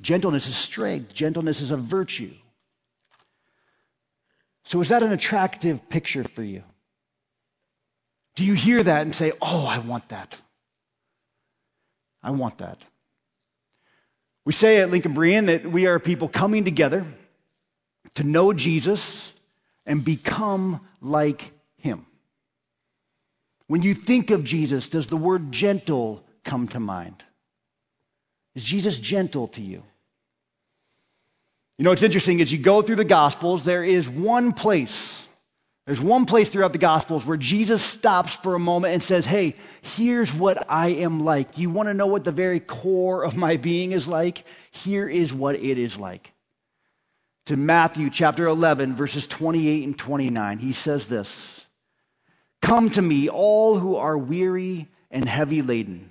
Gentleness 0.00 0.46
is 0.46 0.56
strength, 0.56 1.12
gentleness 1.12 1.60
is 1.60 1.70
a 1.70 1.76
virtue. 1.76 2.34
So, 4.64 4.80
is 4.80 4.90
that 4.90 5.02
an 5.02 5.12
attractive 5.12 5.88
picture 5.88 6.24
for 6.24 6.42
you? 6.42 6.62
Do 8.36 8.44
you 8.44 8.54
hear 8.54 8.82
that 8.82 9.02
and 9.02 9.14
say, 9.14 9.32
Oh, 9.42 9.66
I 9.66 9.78
want 9.78 10.10
that? 10.10 10.38
I 12.22 12.30
want 12.30 12.58
that. 12.58 12.84
We 14.44 14.52
say 14.52 14.78
at 14.78 14.90
Lincoln 14.90 15.14
Berean 15.14 15.46
that 15.46 15.70
we 15.70 15.86
are 15.86 15.98
people 15.98 16.28
coming 16.28 16.64
together 16.64 17.06
to 18.14 18.24
know 18.24 18.52
Jesus 18.52 19.32
and 19.84 20.04
become 20.04 20.86
like 21.00 21.52
him. 21.76 22.06
When 23.66 23.82
you 23.82 23.94
think 23.94 24.30
of 24.30 24.44
Jesus, 24.44 24.88
does 24.88 25.08
the 25.08 25.16
word 25.16 25.52
gentle 25.52 26.24
come 26.44 26.68
to 26.68 26.80
mind? 26.80 27.24
Is 28.58 28.64
Jesus 28.64 28.98
gentle 28.98 29.46
to 29.48 29.62
you? 29.62 29.84
You 31.76 31.84
know, 31.84 31.90
what's 31.90 32.02
interesting 32.02 32.40
is 32.40 32.50
you 32.50 32.58
go 32.58 32.82
through 32.82 32.96
the 32.96 33.04
Gospels, 33.04 33.62
there 33.62 33.84
is 33.84 34.08
one 34.08 34.52
place, 34.52 35.28
There's 35.86 36.00
one 36.00 36.26
place 36.26 36.48
throughout 36.48 36.72
the 36.72 36.78
Gospels 36.78 37.24
where 37.24 37.36
Jesus 37.36 37.84
stops 37.84 38.34
for 38.34 38.56
a 38.56 38.58
moment 38.58 38.94
and 38.94 39.04
says, 39.04 39.26
Hey, 39.26 39.54
here's 39.80 40.34
what 40.34 40.68
I 40.68 40.88
am 40.88 41.20
like. 41.20 41.56
You 41.56 41.70
want 41.70 41.88
to 41.88 41.94
know 41.94 42.08
what 42.08 42.24
the 42.24 42.32
very 42.32 42.58
core 42.58 43.22
of 43.22 43.36
my 43.36 43.58
being 43.58 43.92
is 43.92 44.08
like? 44.08 44.44
Here 44.72 45.08
is 45.08 45.32
what 45.32 45.54
it 45.54 45.78
is 45.78 45.96
like. 45.96 46.32
To 47.46 47.56
Matthew 47.56 48.10
chapter 48.10 48.48
11, 48.48 48.96
verses 48.96 49.28
28 49.28 49.84
and 49.84 49.96
29, 49.96 50.58
he 50.58 50.72
says 50.72 51.06
this 51.06 51.64
Come 52.60 52.90
to 52.90 53.02
me, 53.02 53.28
all 53.28 53.78
who 53.78 53.94
are 53.94 54.18
weary 54.18 54.88
and 55.12 55.28
heavy 55.28 55.62
laden, 55.62 56.10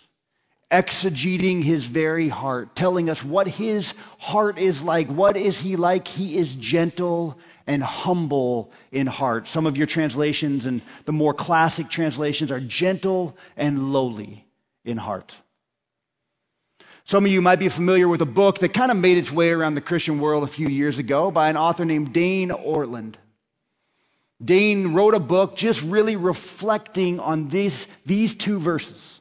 exegeting 0.71 1.63
his 1.63 1.85
very 1.85 2.29
heart, 2.29 2.75
telling 2.75 3.09
us 3.09 3.23
what 3.23 3.47
his 3.47 3.93
heart 4.19 4.57
is 4.57 4.81
like. 4.81 5.07
What 5.07 5.37
is 5.37 5.59
he 5.59 5.75
like? 5.75 6.07
He 6.07 6.37
is 6.37 6.55
gentle 6.55 7.37
and 7.67 7.83
humble 7.83 8.71
in 8.91 9.07
heart. 9.07 9.47
Some 9.47 9.65
of 9.65 9.77
your 9.77 9.87
translations 9.87 10.65
and 10.65 10.81
the 11.05 11.11
more 11.11 11.33
classic 11.33 11.89
translations 11.89 12.51
are 12.51 12.59
gentle 12.59 13.37
and 13.55 13.93
lowly 13.93 14.45
in 14.83 14.97
heart. 14.97 15.37
Some 17.05 17.25
of 17.25 17.31
you 17.31 17.41
might 17.41 17.59
be 17.59 17.69
familiar 17.69 18.07
with 18.07 18.21
a 18.21 18.25
book 18.25 18.59
that 18.59 18.73
kind 18.73 18.91
of 18.91 18.97
made 18.97 19.17
its 19.17 19.31
way 19.31 19.51
around 19.51 19.73
the 19.73 19.81
Christian 19.81 20.19
world 20.19 20.43
a 20.43 20.47
few 20.47 20.67
years 20.67 20.99
ago 20.99 21.31
by 21.31 21.49
an 21.49 21.57
author 21.57 21.83
named 21.83 22.13
Dane 22.13 22.49
Ortlund. 22.49 23.15
Dane 24.43 24.93
wrote 24.93 25.13
a 25.13 25.19
book 25.19 25.55
just 25.55 25.81
really 25.83 26.15
reflecting 26.15 27.19
on 27.19 27.49
these, 27.49 27.87
these 28.05 28.33
two 28.33 28.59
verses, 28.59 29.20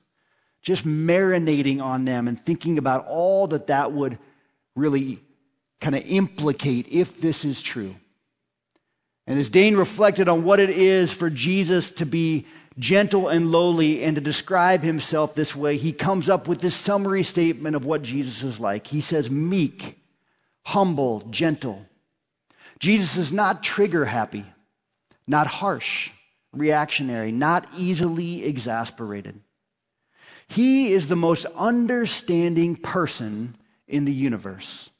just 0.63 0.87
marinating 0.87 1.83
on 1.83 2.05
them 2.05 2.29
and 2.29 2.39
thinking 2.39 2.79
about 2.79 3.07
all 3.07 3.47
that 3.49 3.69
that 3.69 3.93
would 3.93 4.19
really 4.77 5.21
kind 5.81 5.95
of 5.95 6.05
implicate 6.07 6.87
if 6.91 7.21
this 7.21 7.45
is 7.45 7.63
true. 7.63 7.95
And 9.27 9.39
as 9.39 9.51
Dane 9.51 9.77
reflected 9.77 10.29
on 10.29 10.45
what 10.45 10.61
it 10.61 10.71
is 10.71 11.13
for 11.13 11.31
Jesus 11.31 11.91
to 11.93 12.07
be 12.07 12.47
gentle 12.79 13.29
and 13.29 13.53
lowly 13.53 14.03
and 14.03 14.17
to 14.17 14.21
describe 14.21 14.83
himself 14.83 15.35
this 15.35 15.55
way, 15.55 15.77
he 15.77 15.93
comes 15.93 16.29
up 16.29 16.49
with 16.49 16.61
this 16.61 16.75
summary 16.75 17.23
statement 17.23 17.77
of 17.77 17.85
what 17.85 18.03
Jesus 18.03 18.43
is 18.43 18.59
like. 18.61 18.87
He 18.87 19.01
says, 19.01 19.31
meek, 19.31 19.99
humble, 20.65 21.21
gentle. 21.31 21.87
Jesus 22.79 23.17
is 23.17 23.33
not 23.33 23.63
trigger 23.63 24.07
happy, 24.07 24.45
not 25.27 25.47
harsh, 25.47 26.11
reactionary, 26.53 27.31
not 27.31 27.69
easily 27.77 28.45
exasperated. 28.45 29.41
He 30.51 30.93
is 30.93 31.07
the 31.07 31.17
most 31.17 31.47
understanding 31.57 32.75
person 32.75 33.57
in 33.87 34.05
the 34.05 34.13
universe. 34.13 34.91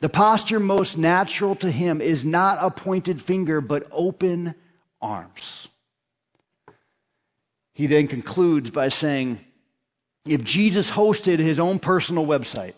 The 0.00 0.08
posture 0.08 0.58
most 0.58 0.96
natural 0.96 1.54
to 1.56 1.70
him 1.70 2.00
is 2.00 2.24
not 2.24 2.58
a 2.60 2.70
pointed 2.70 3.20
finger, 3.20 3.60
but 3.60 3.86
open 3.90 4.54
arms. 5.02 5.68
He 7.74 7.86
then 7.86 8.08
concludes 8.08 8.70
by 8.70 8.88
saying, 8.88 9.40
if 10.24 10.44
Jesus 10.44 10.90
hosted 10.90 11.38
his 11.38 11.58
own 11.58 11.78
personal 11.78 12.24
website, 12.24 12.74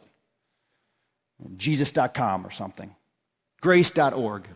jesus.com 1.56 2.46
or 2.46 2.50
something, 2.50 2.94
grace.org, 3.60 4.48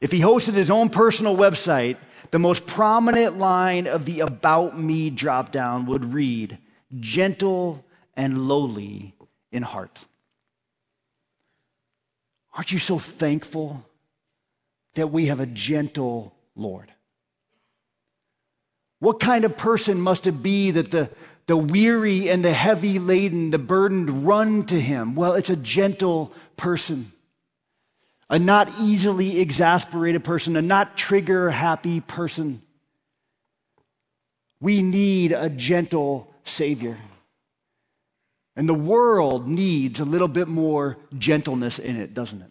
if 0.00 0.12
he 0.12 0.20
hosted 0.20 0.54
his 0.54 0.70
own 0.70 0.90
personal 0.90 1.36
website, 1.36 1.96
the 2.32 2.38
most 2.38 2.66
prominent 2.66 3.38
line 3.38 3.86
of 3.86 4.06
the 4.06 4.20
About 4.20 4.78
Me 4.78 5.10
dropdown 5.10 5.86
would 5.86 6.12
read, 6.12 6.58
gentle 6.98 7.84
and 8.16 8.48
lowly 8.48 9.14
in 9.52 9.62
heart. 9.62 10.04
Aren't 12.54 12.72
you 12.72 12.78
so 12.78 12.98
thankful 12.98 13.84
that 14.94 15.08
we 15.08 15.26
have 15.26 15.40
a 15.40 15.46
gentle 15.46 16.34
Lord? 16.56 16.90
What 18.98 19.20
kind 19.20 19.44
of 19.44 19.56
person 19.56 20.00
must 20.00 20.26
it 20.26 20.42
be 20.42 20.70
that 20.70 20.90
the, 20.90 21.10
the 21.46 21.56
weary 21.56 22.30
and 22.30 22.42
the 22.42 22.52
heavy 22.52 22.98
laden, 22.98 23.50
the 23.50 23.58
burdened 23.58 24.26
run 24.26 24.64
to 24.66 24.80
him? 24.80 25.14
Well, 25.14 25.34
it's 25.34 25.50
a 25.50 25.56
gentle 25.56 26.32
person, 26.56 27.12
a 28.32 28.38
not 28.38 28.72
easily 28.80 29.40
exasperated 29.40 30.24
person, 30.24 30.56
a 30.56 30.62
not 30.62 30.96
trigger 30.96 31.50
happy 31.50 32.00
person. 32.00 32.62
We 34.58 34.80
need 34.80 35.32
a 35.32 35.50
gentle 35.50 36.32
Savior. 36.42 36.96
And 38.56 38.66
the 38.66 38.74
world 38.74 39.46
needs 39.46 40.00
a 40.00 40.06
little 40.06 40.28
bit 40.28 40.48
more 40.48 40.96
gentleness 41.18 41.78
in 41.78 41.96
it, 41.96 42.14
doesn't 42.14 42.40
it? 42.40 42.50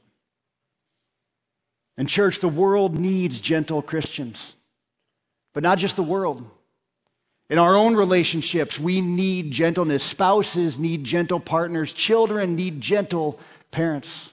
And, 1.98 2.08
church, 2.08 2.40
the 2.40 2.48
world 2.48 2.96
needs 2.98 3.42
gentle 3.42 3.82
Christians, 3.82 4.56
but 5.52 5.64
not 5.64 5.80
just 5.80 5.96
the 5.96 6.04
world. 6.04 6.48
In 7.50 7.58
our 7.58 7.76
own 7.76 7.96
relationships, 7.96 8.80
we 8.80 9.02
need 9.02 9.50
gentleness. 9.50 10.04
Spouses 10.04 10.78
need 10.78 11.04
gentle 11.04 11.40
partners. 11.40 11.92
Children 11.92 12.56
need 12.56 12.82
gentle 12.82 13.40
parents. 13.72 14.32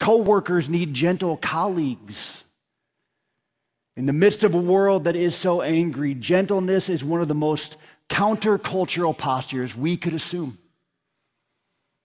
Co 0.00 0.18
workers 0.18 0.68
need 0.68 0.94
gentle 0.94 1.36
colleagues. 1.36 2.44
In 3.96 4.06
the 4.06 4.12
midst 4.12 4.42
of 4.42 4.54
a 4.54 4.60
world 4.60 5.04
that 5.04 5.16
is 5.16 5.36
so 5.36 5.62
angry, 5.62 6.14
gentleness 6.14 6.88
is 6.88 7.04
one 7.04 7.20
of 7.20 7.28
the 7.28 7.34
most 7.34 7.76
countercultural 8.08 9.16
postures 9.16 9.76
we 9.76 9.96
could 9.96 10.14
assume. 10.14 10.58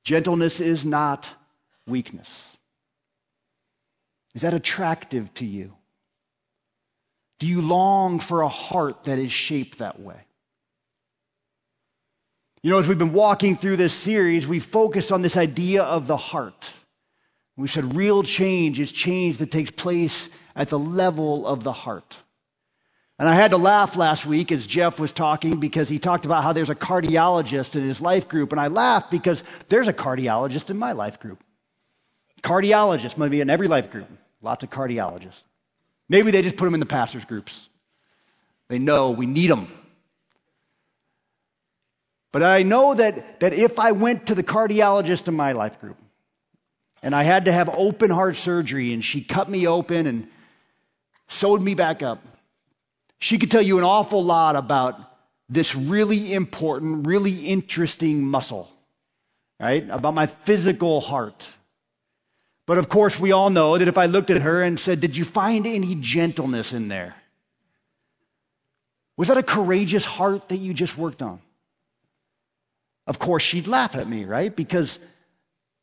Gentleness 0.04 0.60
is 0.60 0.86
not 0.86 1.34
weakness. 1.88 2.58
Is 4.36 4.44
that 4.44 4.54
attractive 4.54 5.34
to 5.36 5.46
you? 5.46 5.74
Do 7.40 7.48
you 7.48 7.62
long 7.62 8.20
for 8.20 8.42
a 8.42 8.48
heart 8.48 9.06
that 9.06 9.18
is 9.18 9.32
shaped 9.32 9.80
that 9.80 10.00
way? 10.00 10.26
You 12.62 12.72
know, 12.72 12.80
as 12.80 12.88
we've 12.88 13.00
been 13.00 13.14
walking 13.14 13.56
through 13.56 13.78
this 13.78 13.94
series, 13.94 14.46
we 14.46 14.60
focused 14.60 15.12
on 15.12 15.22
this 15.22 15.38
idea 15.38 15.84
of 15.84 16.08
the 16.08 16.18
heart. 16.18 16.74
We 17.60 17.68
said 17.68 17.94
real 17.94 18.24
change 18.24 18.80
is 18.80 18.90
change 18.90 19.40
that 19.40 19.52
takes 19.52 19.70
place 19.70 20.30
at 20.56 20.70
the 20.70 20.80
level 20.80 21.46
of 21.46 21.66
the 21.66 21.74
heart. 21.74 22.16
And 23.20 23.28
I 23.28 23.36
had 23.36 23.52
to 23.52 23.58
laugh 23.58 23.98
last 23.98 24.26
week 24.26 24.54
as 24.54 24.66
Jeff 24.66 24.98
was 24.98 25.12
talking 25.12 25.60
because 25.60 25.90
he 25.90 26.00
talked 26.00 26.24
about 26.24 26.42
how 26.42 26.54
there's 26.54 26.70
a 26.70 26.76
cardiologist 26.76 27.76
in 27.76 27.84
his 27.84 28.00
life 28.00 28.30
group. 28.30 28.54
And 28.54 28.62
I 28.62 28.68
laughed 28.68 29.12
because 29.12 29.44
there's 29.68 29.90
a 29.90 29.94
cardiologist 29.94 30.70
in 30.70 30.78
my 30.78 30.94
life 30.94 31.20
group. 31.20 31.44
Cardiologist 32.42 33.18
might 33.18 33.28
be 33.28 33.42
in 33.42 33.50
every 33.50 33.68
life 33.68 33.92
group. 33.92 34.08
Lots 34.42 34.64
of 34.64 34.70
cardiologists. 34.70 35.44
Maybe 36.08 36.32
they 36.32 36.42
just 36.42 36.56
put 36.56 36.64
them 36.64 36.76
in 36.76 36.80
the 36.80 36.86
pastors' 36.86 37.26
groups. 37.26 37.68
They 38.70 38.80
know 38.80 39.12
we 39.12 39.26
need 39.26 39.50
them. 39.50 39.68
But 42.32 42.44
I 42.44 42.64
know 42.64 42.94
that, 42.94 43.42
that 43.42 43.52
if 43.52 43.80
I 43.80 43.92
went 43.92 44.28
to 44.28 44.36
the 44.36 44.44
cardiologist 44.44 45.28
in 45.28 45.34
my 45.34 45.52
life 45.52 45.82
group 45.82 45.98
and 47.02 47.16
I 47.16 47.24
had 47.24 47.46
to 47.46 47.52
have 47.52 47.70
open 47.70 48.12
heart 48.12 48.36
surgery 48.36 48.94
and 48.94 49.04
she 49.04 49.22
cut 49.22 49.50
me 49.50 49.68
open 49.68 50.08
and 50.08 50.28
sewed 51.28 51.62
me 51.62 51.74
back 51.74 52.04
up, 52.04 52.24
she 53.20 53.38
could 53.38 53.52
tell 53.52 53.62
you 53.62 53.78
an 53.78 53.84
awful 53.84 54.24
lot 54.24 54.56
about 54.56 55.00
this 55.50 55.76
really 55.76 56.34
important, 56.34 57.08
really 57.08 57.46
interesting 57.46 58.24
muscle, 58.24 58.70
right? 59.60 59.88
About 59.90 60.14
my 60.14 60.28
physical 60.28 61.02
heart. 61.02 61.54
But 62.66 62.78
of 62.78 62.88
course, 62.88 63.20
we 63.20 63.32
all 63.32 63.50
know 63.50 63.78
that 63.78 63.88
if 63.88 63.98
I 63.98 64.06
looked 64.06 64.30
at 64.30 64.42
her 64.42 64.62
and 64.62 64.80
said, 64.80 65.00
Did 65.00 65.18
you 65.18 65.26
find 65.26 65.66
any 65.66 65.96
gentleness 65.96 66.72
in 66.72 66.88
there? 66.88 67.16
Was 69.18 69.28
that 69.28 69.38
a 69.38 69.44
courageous 69.44 70.06
heart 70.06 70.50
that 70.50 70.58
you 70.58 70.74
just 70.74 70.98
worked 70.98 71.22
on? 71.22 71.42
Of 73.08 73.18
course, 73.18 73.42
she'd 73.42 73.68
laugh 73.68 73.96
at 73.96 74.08
me, 74.08 74.24
right? 74.24 74.56
Because 74.56 75.00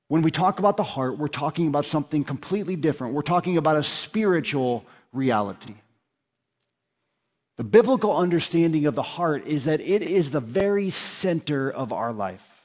when 0.08 0.22
we 0.22 0.30
talk 0.30 0.58
about 0.58 0.76
the 0.76 0.84
heart, 0.84 1.18
we're 1.18 1.28
talking 1.28 1.66
about 1.66 1.84
something 1.84 2.22
completely 2.22 2.76
different. 2.76 3.14
We're 3.14 3.22
talking 3.22 3.56
about 3.56 3.76
a 3.76 3.82
spiritual 3.82 4.84
reality. 5.12 5.74
The 7.56 7.64
biblical 7.64 8.16
understanding 8.16 8.86
of 8.86 8.94
the 8.94 9.02
heart 9.02 9.46
is 9.46 9.64
that 9.64 9.80
it 9.80 10.02
is 10.02 10.30
the 10.30 10.40
very 10.40 10.90
center 10.90 11.70
of 11.70 11.92
our 11.92 12.12
life. 12.12 12.56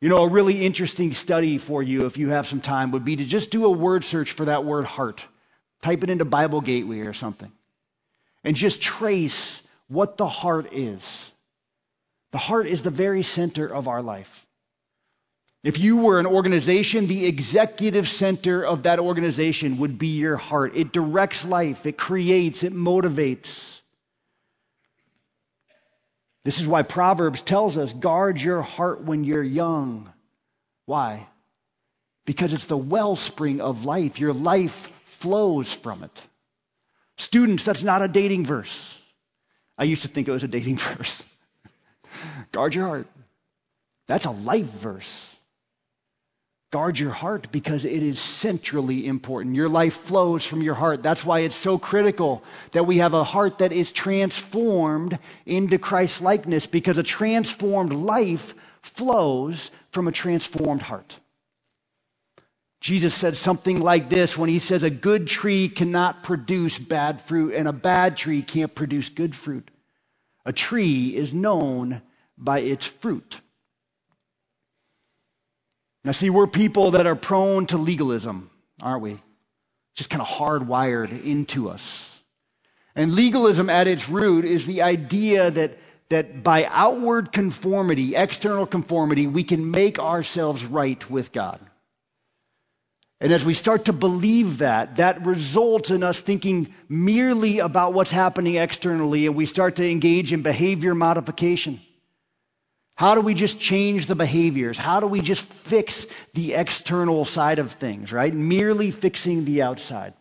You 0.00 0.10
know, 0.10 0.24
a 0.24 0.28
really 0.28 0.64
interesting 0.64 1.12
study 1.12 1.56
for 1.56 1.82
you, 1.82 2.04
if 2.04 2.18
you 2.18 2.28
have 2.28 2.46
some 2.46 2.60
time, 2.60 2.90
would 2.90 3.04
be 3.04 3.16
to 3.16 3.24
just 3.24 3.50
do 3.50 3.64
a 3.64 3.70
word 3.70 4.04
search 4.04 4.32
for 4.32 4.44
that 4.44 4.64
word 4.64 4.84
heart. 4.84 5.24
Type 5.82 6.04
it 6.04 6.10
into 6.10 6.24
Bible 6.24 6.60
Gateway 6.60 7.00
or 7.00 7.14
something. 7.14 7.50
And 8.44 8.54
just 8.54 8.82
trace 8.82 9.62
what 9.88 10.18
the 10.18 10.28
heart 10.28 10.72
is. 10.72 11.32
The 12.32 12.38
heart 12.38 12.66
is 12.66 12.82
the 12.82 12.90
very 12.90 13.22
center 13.22 13.66
of 13.66 13.88
our 13.88 14.02
life. 14.02 14.45
If 15.66 15.80
you 15.80 15.96
were 15.96 16.20
an 16.20 16.26
organization, 16.26 17.08
the 17.08 17.26
executive 17.26 18.08
center 18.08 18.64
of 18.64 18.84
that 18.84 19.00
organization 19.00 19.78
would 19.78 19.98
be 19.98 20.06
your 20.06 20.36
heart. 20.36 20.76
It 20.76 20.92
directs 20.92 21.44
life, 21.44 21.86
it 21.86 21.98
creates, 21.98 22.62
it 22.62 22.72
motivates. 22.72 23.80
This 26.44 26.60
is 26.60 26.68
why 26.68 26.82
Proverbs 26.82 27.42
tells 27.42 27.76
us 27.76 27.92
guard 27.92 28.40
your 28.40 28.62
heart 28.62 29.02
when 29.02 29.24
you're 29.24 29.42
young. 29.42 30.12
Why? 30.84 31.26
Because 32.26 32.52
it's 32.52 32.66
the 32.66 32.76
wellspring 32.76 33.60
of 33.60 33.84
life. 33.84 34.20
Your 34.20 34.32
life 34.32 34.92
flows 35.06 35.72
from 35.72 36.04
it. 36.04 36.22
Students, 37.18 37.64
that's 37.64 37.82
not 37.82 38.02
a 38.02 38.06
dating 38.06 38.46
verse. 38.46 38.96
I 39.76 39.82
used 39.82 40.02
to 40.02 40.08
think 40.08 40.28
it 40.28 40.30
was 40.30 40.44
a 40.44 40.48
dating 40.48 40.76
verse. 40.76 41.24
guard 42.52 42.72
your 42.76 42.86
heart. 42.86 43.08
That's 44.06 44.26
a 44.26 44.30
life 44.30 44.66
verse. 44.66 45.35
Guard 46.76 46.98
your 46.98 47.12
heart 47.12 47.50
because 47.52 47.86
it 47.86 48.02
is 48.02 48.20
centrally 48.20 49.06
important. 49.06 49.56
Your 49.56 49.70
life 49.70 49.94
flows 49.94 50.44
from 50.44 50.60
your 50.60 50.74
heart. 50.74 51.02
That's 51.02 51.24
why 51.24 51.38
it's 51.38 51.56
so 51.56 51.78
critical 51.78 52.44
that 52.72 52.84
we 52.84 52.98
have 52.98 53.14
a 53.14 53.24
heart 53.24 53.56
that 53.60 53.72
is 53.72 53.90
transformed 53.90 55.18
into 55.46 55.78
Christ 55.78 56.20
likeness 56.20 56.66
because 56.66 56.98
a 56.98 57.02
transformed 57.02 57.94
life 57.94 58.54
flows 58.82 59.70
from 59.88 60.06
a 60.06 60.12
transformed 60.12 60.82
heart. 60.82 61.18
Jesus 62.82 63.14
said 63.14 63.38
something 63.38 63.80
like 63.80 64.10
this 64.10 64.36
when 64.36 64.50
he 64.50 64.58
says, 64.58 64.82
A 64.82 64.90
good 64.90 65.28
tree 65.28 65.70
cannot 65.70 66.22
produce 66.22 66.78
bad 66.78 67.22
fruit, 67.22 67.54
and 67.54 67.66
a 67.66 67.72
bad 67.72 68.18
tree 68.18 68.42
can't 68.42 68.74
produce 68.74 69.08
good 69.08 69.34
fruit. 69.34 69.70
A 70.44 70.52
tree 70.52 71.16
is 71.16 71.32
known 71.32 72.02
by 72.36 72.58
its 72.58 72.84
fruit. 72.84 73.40
Now, 76.06 76.12
see, 76.12 76.30
we're 76.30 76.46
people 76.46 76.92
that 76.92 77.04
are 77.04 77.16
prone 77.16 77.66
to 77.66 77.78
legalism, 77.78 78.48
aren't 78.80 79.02
we? 79.02 79.20
Just 79.96 80.08
kind 80.08 80.22
of 80.22 80.28
hardwired 80.28 81.24
into 81.24 81.68
us. 81.68 82.20
And 82.94 83.12
legalism 83.12 83.68
at 83.68 83.88
its 83.88 84.08
root 84.08 84.44
is 84.44 84.66
the 84.66 84.82
idea 84.82 85.50
that, 85.50 85.76
that 86.10 86.44
by 86.44 86.66
outward 86.66 87.32
conformity, 87.32 88.14
external 88.14 88.66
conformity, 88.66 89.26
we 89.26 89.42
can 89.42 89.72
make 89.72 89.98
ourselves 89.98 90.64
right 90.64 91.10
with 91.10 91.32
God. 91.32 91.58
And 93.20 93.32
as 93.32 93.44
we 93.44 93.54
start 93.54 93.86
to 93.86 93.92
believe 93.92 94.58
that, 94.58 94.96
that 94.96 95.26
results 95.26 95.90
in 95.90 96.04
us 96.04 96.20
thinking 96.20 96.72
merely 96.88 97.58
about 97.58 97.94
what's 97.94 98.12
happening 98.12 98.54
externally, 98.54 99.26
and 99.26 99.34
we 99.34 99.44
start 99.44 99.74
to 99.76 99.90
engage 99.90 100.32
in 100.32 100.42
behavior 100.42 100.94
modification. 100.94 101.80
How 102.96 103.14
do 103.14 103.20
we 103.20 103.34
just 103.34 103.60
change 103.60 104.06
the 104.06 104.14
behaviors? 104.14 104.78
How 104.78 105.00
do 105.00 105.06
we 105.06 105.20
just 105.20 105.44
fix 105.44 106.06
the 106.32 106.54
external 106.54 107.24
side 107.26 107.58
of 107.58 107.72
things, 107.72 108.10
right? 108.10 108.32
Merely 108.32 108.90
fixing 108.90 109.44
the 109.44 109.62
outside. 109.62 110.14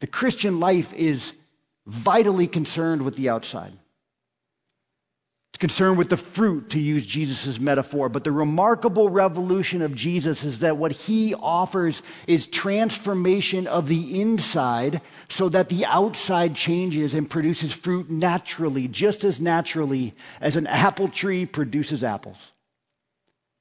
The 0.00 0.06
Christian 0.06 0.60
life 0.60 0.92
is 0.94 1.34
vitally 1.86 2.46
concerned 2.46 3.02
with 3.02 3.16
the 3.16 3.28
outside. 3.28 3.72
Concerned 5.62 5.96
with 5.96 6.08
the 6.08 6.16
fruit, 6.16 6.70
to 6.70 6.80
use 6.80 7.06
Jesus' 7.06 7.60
metaphor. 7.60 8.08
But 8.08 8.24
the 8.24 8.32
remarkable 8.32 9.08
revolution 9.08 9.80
of 9.80 9.94
Jesus 9.94 10.42
is 10.42 10.58
that 10.58 10.76
what 10.76 10.90
he 10.90 11.36
offers 11.36 12.02
is 12.26 12.48
transformation 12.48 13.68
of 13.68 13.86
the 13.86 14.20
inside 14.20 15.00
so 15.28 15.48
that 15.50 15.68
the 15.68 15.86
outside 15.86 16.56
changes 16.56 17.14
and 17.14 17.30
produces 17.30 17.72
fruit 17.72 18.10
naturally, 18.10 18.88
just 18.88 19.22
as 19.22 19.40
naturally 19.40 20.14
as 20.40 20.56
an 20.56 20.66
apple 20.66 21.06
tree 21.06 21.46
produces 21.46 22.02
apples. 22.02 22.50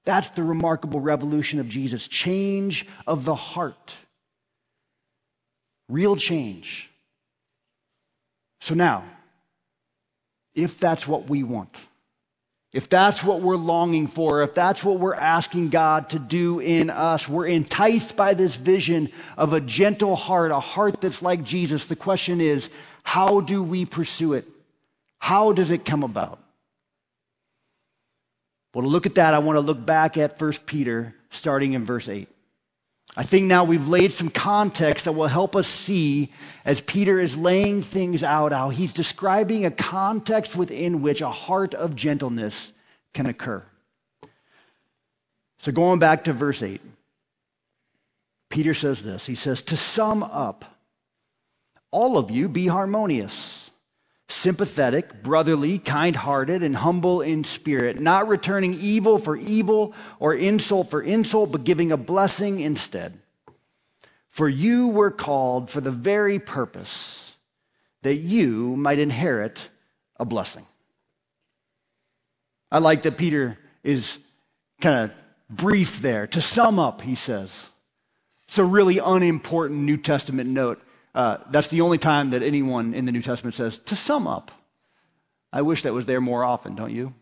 That's 0.04 0.32
the 0.32 0.42
remarkable 0.42 1.02
revolution 1.02 1.60
of 1.60 1.70
Jesus 1.70 2.08
change 2.08 2.88
of 3.06 3.26
the 3.26 3.36
heart. 3.36 3.94
Real 5.88 6.16
change. 6.16 6.90
So 8.60 8.74
now, 8.74 9.04
if 10.56 10.80
that's 10.80 11.08
what 11.08 11.30
we 11.30 11.44
want. 11.44 11.78
If 12.74 12.88
that's 12.88 13.22
what 13.22 13.42
we're 13.42 13.58
longing 13.58 14.08
for, 14.08 14.44
if 14.44 14.54
that's 14.54 14.84
what 14.84 14.98
we're 14.98 15.14
asking 15.14 15.70
God 15.70 16.10
to 16.12 16.20
do 16.20 16.60
in 16.60 16.90
us, 16.90 17.28
we're 17.28 17.48
enticed 17.48 18.16
by 18.16 18.34
this 18.34 18.56
vision 18.56 19.12
of 19.38 19.52
a 19.52 19.60
gentle 19.60 20.16
heart, 20.16 20.52
a 20.52 20.60
heart 20.60 21.02
that's 21.02 21.22
like 21.22 21.44
Jesus. 21.44 21.86
The 21.86 21.98
question 21.98 22.40
is, 22.40 22.70
how 23.04 23.42
do 23.42 23.62
we 23.62 23.86
pursue 23.86 24.34
it? 24.34 24.48
How 25.20 25.52
does 25.52 25.70
it 25.70 25.84
come 25.84 26.04
about? 26.04 26.40
Well, 28.74 28.84
to 28.84 28.88
look 28.88 29.06
at 29.06 29.16
that, 29.16 29.34
I 29.34 29.40
want 29.40 29.58
to 29.58 29.62
look 29.62 29.86
back 29.86 30.18
at 30.18 30.40
1 30.40 30.54
Peter, 30.66 31.14
starting 31.30 31.74
in 31.74 31.84
verse 31.84 32.08
8. 32.08 32.30
I 33.18 33.24
think 33.24 33.46
now 33.46 33.66
we've 33.66 33.90
laid 33.90 34.14
some 34.14 34.30
context 34.30 35.06
that 35.06 35.12
will 35.12 35.28
help 35.28 35.56
us 35.56 35.68
see 35.68 36.32
as 36.64 36.80
Peter 36.80 37.20
is 37.20 37.36
laying 37.36 37.82
things 37.82 38.24
out 38.24 38.54
how 38.54 38.70
he's 38.70 38.94
describing 38.94 39.66
a 39.66 39.72
context 39.72 40.56
within 40.56 41.02
which 41.02 41.20
a 41.20 41.30
heart 41.30 41.74
of 41.74 41.96
gentleness 41.96 42.72
can 43.14 43.26
occur. 43.26 43.66
So 45.60 45.72
going 45.72 46.00
back 46.00 46.24
to 46.24 46.34
verse 46.34 46.64
8, 46.64 46.80
Peter 48.50 48.74
says 48.74 49.04
this. 49.04 49.26
He 49.26 49.36
says, 49.36 49.62
To 49.64 49.78
sum 49.78 50.24
up, 50.24 50.64
all 51.92 52.18
of 52.18 52.32
you 52.32 52.48
be 52.48 52.68
harmonious 52.68 53.61
sympathetic, 54.32 55.22
brotherly, 55.22 55.78
kind 55.78 56.16
hearted, 56.16 56.64
and 56.64 56.76
humble 56.76 57.22
in 57.22 57.44
spirit, 57.44 58.00
not 58.00 58.28
returning 58.28 58.74
evil 58.76 59.18
for 59.18 59.36
evil 59.36 59.94
or 60.20 60.34
insult 60.34 60.90
for 60.90 61.02
insult, 61.02 61.52
but 61.52 61.64
giving 61.64 61.92
a 61.92 61.98
blessing 61.98 62.60
instead. 62.60 63.20
For 64.30 64.48
you 64.48 64.88
were 64.88 65.12
called 65.12 65.70
for 65.70 65.82
the 65.82 65.92
very 65.92 66.40
purpose 66.40 67.34
that 68.04 68.16
you 68.16 68.76
might 68.78 69.00
inherit 69.00 69.70
a 70.18 70.26
blessing. 70.26 70.66
I 72.72 72.80
like 72.80 73.04
that 73.04 73.18
Peter 73.18 73.60
is 73.84 74.18
kind 74.80 75.12
of 75.12 75.16
brief 75.50 76.02
there. 76.02 76.26
To 76.28 76.42
sum 76.42 76.80
up, 76.80 77.02
he 77.02 77.16
says, 77.16 77.70
it's 78.48 78.58
a 78.58 78.64
really 78.64 78.98
unimportant 78.98 79.82
New 79.82 79.98
Testament 79.98 80.50
note. 80.50 80.82
Uh, 81.14 81.38
that's 81.50 81.68
the 81.68 81.82
only 81.82 81.98
time 81.98 82.30
that 82.30 82.42
anyone 82.42 82.94
in 82.94 83.06
the 83.06 83.12
New 83.12 83.22
Testament 83.22 83.54
says, 83.54 83.78
to 83.80 83.96
sum 83.96 84.28
up. 84.28 84.52
I 85.52 85.62
wish 85.62 85.84
that 85.84 85.94
was 85.94 86.06
there 86.06 86.22
more 86.22 86.44
often, 86.44 86.76
don't 86.76 86.94
you? 86.94 87.14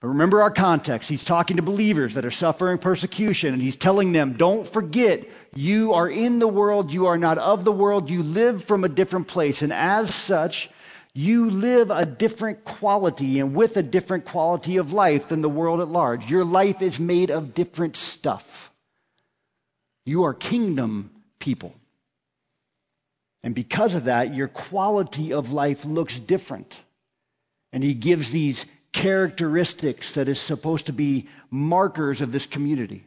But 0.00 0.08
remember 0.08 0.42
our 0.42 0.50
context. 0.50 1.08
He's 1.08 1.24
talking 1.24 1.56
to 1.56 1.62
believers 1.62 2.14
that 2.14 2.24
are 2.24 2.30
suffering 2.30 2.78
persecution, 2.78 3.54
and 3.54 3.62
he's 3.62 3.74
telling 3.74 4.12
them, 4.12 4.34
don't 4.34 4.66
forget, 4.66 5.26
you 5.54 5.94
are 5.94 6.08
in 6.08 6.38
the 6.38 6.46
world, 6.46 6.92
you 6.92 7.06
are 7.06 7.18
not 7.18 7.38
of 7.38 7.64
the 7.64 7.72
world, 7.72 8.10
you 8.10 8.22
live 8.22 8.62
from 8.62 8.84
a 8.84 8.88
different 8.88 9.28
place, 9.28 9.62
and 9.62 9.72
as 9.72 10.14
such, 10.14 10.68
you 11.14 11.48
live 11.48 11.90
a 11.90 12.04
different 12.04 12.64
quality 12.64 13.38
and 13.38 13.54
with 13.54 13.76
a 13.76 13.82
different 13.82 14.24
quality 14.24 14.76
of 14.76 14.92
life 14.92 15.28
than 15.28 15.42
the 15.42 15.48
world 15.48 15.80
at 15.80 15.88
large. 15.88 16.28
Your 16.28 16.44
life 16.44 16.82
is 16.82 17.00
made 17.00 17.30
of 17.30 17.54
different 17.54 17.96
stuff. 17.96 18.72
You 20.04 20.24
are 20.24 20.34
kingdom 20.34 21.10
people. 21.44 21.74
And 23.42 23.54
because 23.54 23.94
of 23.94 24.04
that, 24.04 24.34
your 24.34 24.48
quality 24.48 25.30
of 25.30 25.52
life 25.52 25.84
looks 25.84 26.18
different. 26.18 26.80
And 27.74 27.84
he 27.84 27.92
gives 27.92 28.30
these 28.30 28.64
characteristics 28.92 30.12
that 30.12 30.26
is 30.26 30.40
supposed 30.40 30.86
to 30.86 30.94
be 30.94 31.28
markers 31.50 32.22
of 32.22 32.32
this 32.32 32.46
community. 32.46 33.04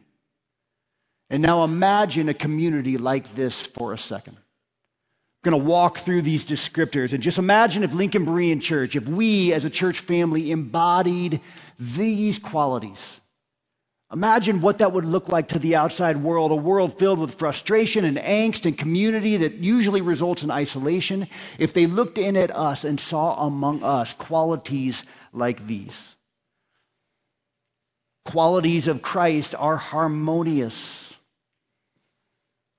And 1.28 1.42
now 1.42 1.64
imagine 1.64 2.28
a 2.28 2.34
community 2.34 2.96
like 2.96 3.34
this 3.34 3.60
for 3.60 3.92
a 3.92 3.98
second. 3.98 4.36
I'm 4.36 5.50
going 5.50 5.60
to 5.60 5.68
walk 5.68 5.98
through 5.98 6.22
these 6.22 6.44
descriptors 6.44 7.12
and 7.12 7.22
just 7.22 7.38
imagine 7.38 7.82
if 7.82 7.92
Lincoln 7.92 8.24
Berean 8.24 8.62
Church, 8.62 8.94
if 8.94 9.08
we 9.08 9.52
as 9.52 9.64
a 9.64 9.70
church 9.70 9.98
family 9.98 10.52
embodied 10.52 11.40
these 11.80 12.38
qualities. 12.38 13.20
Imagine 14.10 14.62
what 14.62 14.78
that 14.78 14.92
would 14.92 15.04
look 15.04 15.28
like 15.28 15.48
to 15.48 15.58
the 15.58 15.76
outside 15.76 16.16
world, 16.16 16.50
a 16.50 16.56
world 16.56 16.98
filled 16.98 17.18
with 17.18 17.34
frustration 17.34 18.06
and 18.06 18.16
angst 18.16 18.64
and 18.64 18.76
community 18.76 19.36
that 19.36 19.54
usually 19.54 20.00
results 20.00 20.42
in 20.42 20.50
isolation, 20.50 21.28
if 21.58 21.74
they 21.74 21.86
looked 21.86 22.16
in 22.16 22.34
at 22.34 22.50
us 22.50 22.84
and 22.84 22.98
saw 22.98 23.46
among 23.46 23.82
us 23.82 24.14
qualities 24.14 25.04
like 25.34 25.66
these. 25.66 26.14
Qualities 28.24 28.88
of 28.88 29.02
Christ 29.02 29.54
are 29.58 29.76
harmonious. 29.76 31.10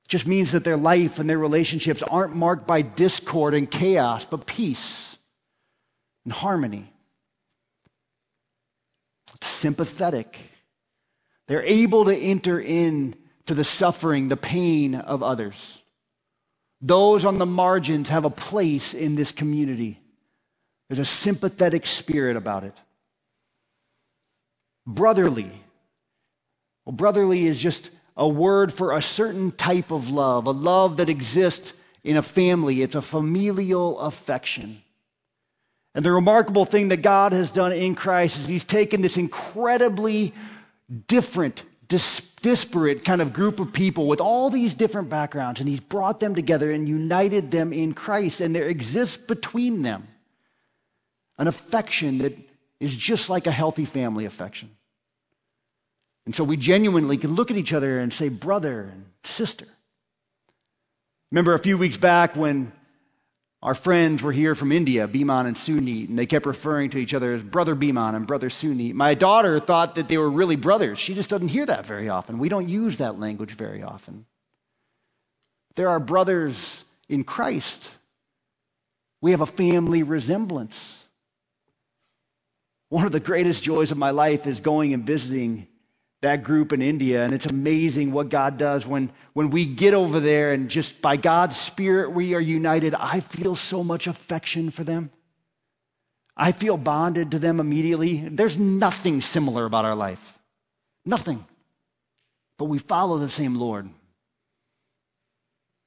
It 0.06 0.10
just 0.10 0.26
means 0.26 0.52
that 0.54 0.64
their 0.64 0.78
life 0.78 1.20
and 1.20 1.30
their 1.30 1.38
relationships 1.38 2.02
aren't 2.02 2.36
marked 2.36 2.66
by 2.66 2.82
discord 2.82 3.54
and 3.54 3.70
chaos, 3.70 4.26
but 4.26 4.48
peace 4.48 5.16
and 6.24 6.34
harmony. 6.34 6.92
It's 9.36 9.48
sympathetic 9.48 10.40
they're 11.50 11.64
able 11.64 12.06
to 12.06 12.16
enter 12.16 12.62
in 12.62 13.16
to 13.48 13.56
the 13.56 13.64
suffering, 13.64 14.28
the 14.28 14.38
pain 14.38 14.94
of 14.94 15.24
others. 15.24 15.82
Those 16.80 17.26
on 17.26 17.40
the 17.40 17.46
margins 17.48 18.10
have 18.10 18.24
a 18.24 18.30
place 18.30 18.94
in 18.94 19.16
this 19.16 19.32
community. 19.32 20.00
There's 20.88 21.00
a 21.00 21.06
sympathetic 21.06 21.88
spirit 21.88 22.38
about 22.38 22.66
it. 22.66 22.76
Brotherly. 24.86 25.52
Well, 26.86 26.94
brotherly 26.94 27.48
is 27.48 27.60
just 27.60 27.90
a 28.16 28.28
word 28.28 28.72
for 28.72 28.92
a 28.92 29.02
certain 29.02 29.52
type 29.52 29.90
of 29.90 30.12
love, 30.12 30.46
a 30.46 30.52
love 30.52 30.98
that 30.98 31.10
exists 31.10 31.74
in 32.04 32.16
a 32.16 32.22
family. 32.22 32.84
It's 32.84 32.94
a 32.94 33.02
familial 33.02 33.98
affection. 34.00 34.84
And 35.96 36.06
the 36.06 36.12
remarkable 36.12 36.66
thing 36.66 36.90
that 36.90 37.02
God 37.02 37.32
has 37.32 37.50
done 37.50 37.72
in 37.72 37.96
Christ 37.96 38.38
is 38.38 38.48
He's 38.48 38.64
taken 38.64 39.02
this 39.02 39.18
incredibly 39.18 40.36
different, 41.08 41.64
dis- 41.88 42.22
disparate 42.42 43.06
kind 43.06 43.22
of 43.22 43.34
group 43.34 43.60
of 43.60 43.74
people 43.74 44.08
with 44.08 44.22
all 44.22 44.50
these 44.50 44.74
different 44.74 45.10
backgrounds, 45.10 45.60
and 45.60 45.70
He's 45.70 45.80
brought 45.80 46.20
them 46.20 46.36
together 46.36 46.72
and 46.72 46.88
united 46.88 47.52
them 47.52 47.74
in 47.74 47.94
Christ. 47.94 48.42
And 48.42 48.56
there 48.56 48.68
exists 48.68 49.18
between 49.18 49.82
them 49.82 50.08
an 51.38 51.48
affection 51.48 52.20
that 52.20 52.38
is 52.80 52.96
just 52.96 53.30
like 53.30 53.48
a 53.48 53.52
healthy 53.52 53.86
family 53.86 54.26
affection. 54.26 54.70
And 56.26 56.36
so 56.36 56.44
we 56.44 56.58
genuinely 56.58 57.18
can 57.18 57.34
look 57.34 57.50
at 57.50 57.58
each 57.58 57.74
other 57.74 58.00
and 58.00 58.14
say, 58.14 58.30
brother 58.30 58.82
and 58.82 59.06
sister. 59.24 59.66
Remember 61.32 61.54
a 61.54 61.60
few 61.60 61.78
weeks 61.78 61.98
back 61.98 62.36
when 62.36 62.72
our 63.62 63.76
friends 63.76 64.24
were 64.24 64.32
here 64.32 64.56
from 64.56 64.72
India, 64.72 65.08
Biman 65.08 65.46
and 65.46 65.56
Sunit, 65.56 66.08
and 66.08 66.18
they 66.18 66.26
kept 66.26 66.46
referring 66.46 66.92
to 66.92 66.98
each 66.98 67.14
other 67.14 67.34
as 67.34 67.44
brother 67.44 67.76
Biman 67.76 68.16
and 68.16 68.26
brother 68.26 68.50
Sunit. 68.50 68.94
My 68.94 69.16
daughter 69.16 69.60
thought 69.60 69.96
that 69.96 70.08
they 70.08 70.18
were 70.18 70.30
really 70.30 70.56
brothers. 70.56 70.98
She 70.98 71.14
just 71.14 71.30
doesn't 71.30 71.50
hear 71.50 71.66
that 71.66 71.86
very 71.86 72.08
often. 72.08 72.40
We 72.40 72.48
don't 72.48 72.70
use 72.70 72.98
that 72.98 73.20
language 73.20 73.52
very 73.52 73.84
often. 73.84 74.26
There 75.76 75.90
are 75.90 76.00
brothers 76.00 76.86
in 77.10 77.26
Christ. 77.26 77.90
We 79.22 79.32
have 79.32 79.42
a 79.42 79.46
family 79.46 80.04
resemblance. 80.04 81.04
One 82.88 83.06
of 83.06 83.12
the 83.12 83.20
greatest 83.20 83.62
joys 83.62 83.92
of 83.92 83.98
my 83.98 84.12
life 84.12 84.48
is 84.48 84.62
going 84.62 84.94
and 84.94 85.06
visiting 85.06 85.68
that 86.22 86.44
group 86.44 86.74
in 86.74 86.82
India. 86.82 87.24
And 87.24 87.34
it's 87.34 87.46
amazing 87.46 88.12
what 88.12 88.30
God 88.30 88.58
does 88.58 88.86
when, 88.86 89.12
when 89.34 89.50
we 89.50 89.66
get 89.66 89.94
over 89.94 90.20
there 90.20 90.52
and 90.52 90.70
just 90.70 91.02
by 91.02 91.18
God's 91.18 91.58
Spirit 91.58 92.12
we 92.12 92.34
are 92.34 92.42
united. 92.42 92.94
I 92.96 93.20
feel 93.20 93.56
so 93.56 93.84
much 93.84 94.08
affection 94.08 94.70
for 94.70 94.84
them. 94.84 95.12
I 96.36 96.52
feel 96.52 96.78
bonded 96.78 97.32
to 97.32 97.40
them 97.40 97.60
immediately. 97.60 98.18
There's 98.30 98.58
nothing 98.58 99.22
similar 99.22 99.66
about 99.66 99.86
our 99.86 99.96
life. 99.96 100.38
Nothing. 101.06 101.46
But 102.58 102.66
we 102.66 102.78
follow 102.78 103.18
the 103.18 103.30
same 103.30 103.56
Lord. 103.56 103.90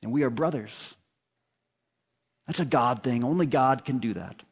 And 0.02 0.12
we 0.12 0.22
are 0.24 0.30
brothers. 0.30 0.94
That's 2.46 2.60
a 2.60 2.64
God 2.64 3.02
thing. 3.02 3.24
Only 3.24 3.46
God 3.46 3.84
can 3.84 3.98
do 3.98 4.14
that 4.14 4.42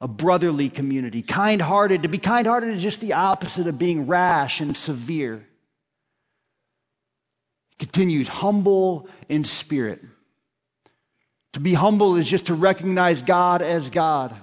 a 0.00 0.08
brotherly 0.08 0.68
community, 0.68 1.22
kind 1.22 1.60
hearted. 1.60 2.02
To 2.02 2.08
be 2.08 2.18
kind 2.18 2.46
hearted 2.46 2.76
is 2.76 2.82
just 2.82 3.00
the 3.00 3.14
opposite 3.14 3.66
of 3.66 3.78
being 3.78 4.06
rash 4.06 4.60
and 4.60 4.76
severe. 4.76 5.44
continues, 7.78 8.26
humble 8.26 9.08
in 9.28 9.44
spirit. 9.44 10.02
To 11.52 11.60
be 11.60 11.74
humble 11.74 12.16
is 12.16 12.28
just 12.28 12.46
to 12.46 12.54
recognize 12.54 13.22
God 13.22 13.62
as 13.62 13.90
God. 13.90 14.36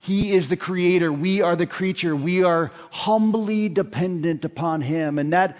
He 0.00 0.32
is 0.32 0.48
the 0.48 0.56
creator. 0.56 1.12
We 1.12 1.42
are 1.42 1.54
the 1.54 1.66
creature. 1.66 2.16
We 2.16 2.42
are 2.42 2.72
humbly 2.90 3.68
dependent 3.68 4.44
upon 4.44 4.80
Him. 4.80 5.18
And 5.18 5.32
that, 5.32 5.58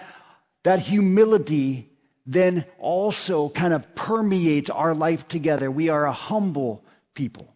that 0.63 0.81
humility 0.81 1.91
then 2.27 2.65
also 2.79 3.51
kind 3.51 3.75
of 3.75 3.95
permeates 3.95 4.71
our 4.71 4.95
life 4.95 5.29
together. 5.29 5.71
We 5.71 5.89
are 5.89 6.07
a 6.07 6.13
humble 6.13 6.85
people. 7.15 7.55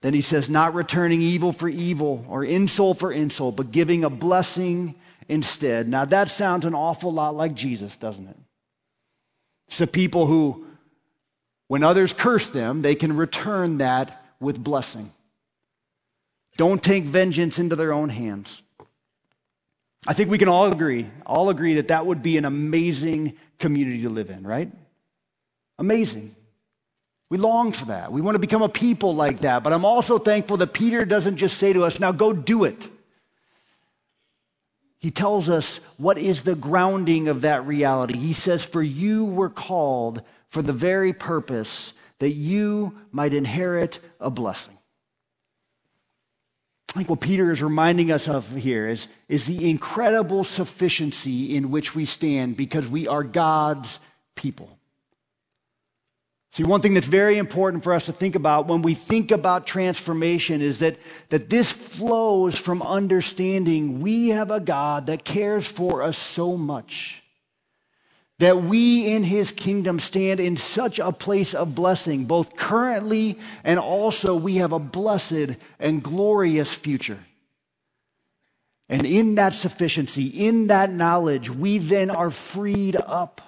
Then 0.00 0.14
he 0.14 0.22
says, 0.22 0.48
not 0.48 0.74
returning 0.74 1.20
evil 1.20 1.52
for 1.52 1.68
evil 1.68 2.24
or 2.28 2.44
insult 2.44 2.98
for 2.98 3.10
insult, 3.10 3.56
but 3.56 3.72
giving 3.72 4.04
a 4.04 4.10
blessing 4.10 4.94
instead. 5.28 5.88
Now 5.88 6.04
that 6.04 6.30
sounds 6.30 6.64
an 6.64 6.74
awful 6.74 7.12
lot 7.12 7.34
like 7.34 7.54
Jesus, 7.54 7.96
doesn't 7.96 8.28
it? 8.28 8.36
The 9.76 9.86
people 9.86 10.26
who, 10.26 10.66
when 11.66 11.82
others 11.82 12.12
curse 12.12 12.46
them, 12.46 12.82
they 12.82 12.94
can 12.94 13.16
return 13.16 13.78
that 13.78 14.24
with 14.40 14.62
blessing. 14.62 15.10
Don't 16.56 16.82
take 16.82 17.04
vengeance 17.04 17.58
into 17.58 17.76
their 17.76 17.92
own 17.92 18.08
hands. 18.08 18.62
I 20.06 20.14
think 20.14 20.30
we 20.30 20.38
can 20.38 20.48
all 20.48 20.72
agree, 20.72 21.06
all 21.26 21.50
agree 21.50 21.74
that 21.74 21.88
that 21.88 22.06
would 22.06 22.22
be 22.22 22.36
an 22.36 22.44
amazing 22.44 23.36
community 23.58 24.02
to 24.02 24.08
live 24.08 24.30
in, 24.30 24.46
right? 24.46 24.70
Amazing. 25.78 26.34
We 27.30 27.36
long 27.36 27.72
for 27.72 27.86
that. 27.86 28.10
We 28.10 28.20
want 28.20 28.36
to 28.36 28.40
become 28.40 28.62
a 28.62 28.68
people 28.68 29.14
like 29.14 29.40
that. 29.40 29.62
But 29.62 29.72
I'm 29.72 29.84
also 29.84 30.18
thankful 30.18 30.56
that 30.58 30.72
Peter 30.72 31.04
doesn't 31.04 31.36
just 31.36 31.58
say 31.58 31.72
to 31.72 31.84
us, 31.84 32.00
now 32.00 32.12
go 32.12 32.32
do 32.32 32.64
it. 32.64 32.88
He 34.98 35.10
tells 35.10 35.48
us 35.48 35.78
what 35.96 36.18
is 36.18 36.42
the 36.42 36.56
grounding 36.56 37.28
of 37.28 37.42
that 37.42 37.66
reality. 37.66 38.18
He 38.18 38.32
says, 38.32 38.64
For 38.64 38.82
you 38.82 39.24
were 39.24 39.50
called 39.50 40.22
for 40.48 40.62
the 40.62 40.72
very 40.72 41.12
purpose 41.12 41.92
that 42.18 42.32
you 42.32 42.98
might 43.12 43.34
inherit 43.34 44.00
a 44.18 44.30
blessing. 44.30 44.76
I 46.88 46.92
think 46.94 47.10
what 47.10 47.20
Peter 47.20 47.52
is 47.52 47.62
reminding 47.62 48.10
us 48.10 48.26
of 48.28 48.56
here 48.56 48.88
is, 48.88 49.06
is 49.28 49.46
the 49.46 49.70
incredible 49.70 50.42
sufficiency 50.42 51.54
in 51.54 51.70
which 51.70 51.94
we 51.94 52.06
stand 52.06 52.56
because 52.56 52.88
we 52.88 53.06
are 53.06 53.22
God's 53.22 54.00
people. 54.34 54.77
See, 56.52 56.64
one 56.64 56.80
thing 56.80 56.94
that's 56.94 57.06
very 57.06 57.38
important 57.38 57.84
for 57.84 57.92
us 57.92 58.06
to 58.06 58.12
think 58.12 58.34
about 58.34 58.66
when 58.66 58.82
we 58.82 58.94
think 58.94 59.30
about 59.30 59.66
transformation 59.66 60.60
is 60.60 60.78
that, 60.78 60.96
that 61.28 61.50
this 61.50 61.70
flows 61.70 62.58
from 62.58 62.82
understanding 62.82 64.00
we 64.00 64.30
have 64.30 64.50
a 64.50 64.60
God 64.60 65.06
that 65.06 65.24
cares 65.24 65.66
for 65.66 66.02
us 66.02 66.18
so 66.18 66.56
much. 66.56 67.22
That 68.38 68.62
we 68.62 69.06
in 69.06 69.24
his 69.24 69.50
kingdom 69.50 69.98
stand 69.98 70.40
in 70.40 70.56
such 70.56 70.98
a 70.98 71.12
place 71.12 71.54
of 71.54 71.74
blessing, 71.74 72.24
both 72.24 72.56
currently 72.56 73.38
and 73.64 73.78
also 73.80 74.36
we 74.36 74.56
have 74.56 74.72
a 74.72 74.78
blessed 74.78 75.56
and 75.78 76.02
glorious 76.02 76.72
future. 76.72 77.18
And 78.88 79.04
in 79.04 79.34
that 79.34 79.54
sufficiency, 79.54 80.26
in 80.26 80.68
that 80.68 80.90
knowledge, 80.90 81.50
we 81.50 81.78
then 81.78 82.10
are 82.10 82.30
freed 82.30 82.96
up 82.96 83.42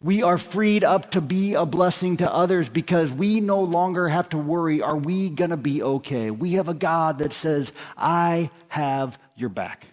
we 0.00 0.22
are 0.22 0.38
freed 0.38 0.84
up 0.84 1.10
to 1.12 1.20
be 1.20 1.54
a 1.54 1.66
blessing 1.66 2.18
to 2.18 2.32
others 2.32 2.68
because 2.68 3.10
we 3.10 3.40
no 3.40 3.60
longer 3.62 4.08
have 4.08 4.28
to 4.28 4.38
worry, 4.38 4.80
are 4.80 4.96
we 4.96 5.28
going 5.28 5.50
to 5.50 5.56
be 5.56 5.82
okay? 5.82 6.30
We 6.30 6.52
have 6.52 6.68
a 6.68 6.74
God 6.74 7.18
that 7.18 7.32
says, 7.32 7.72
I 7.96 8.50
have 8.68 9.18
your 9.36 9.48
back. 9.48 9.86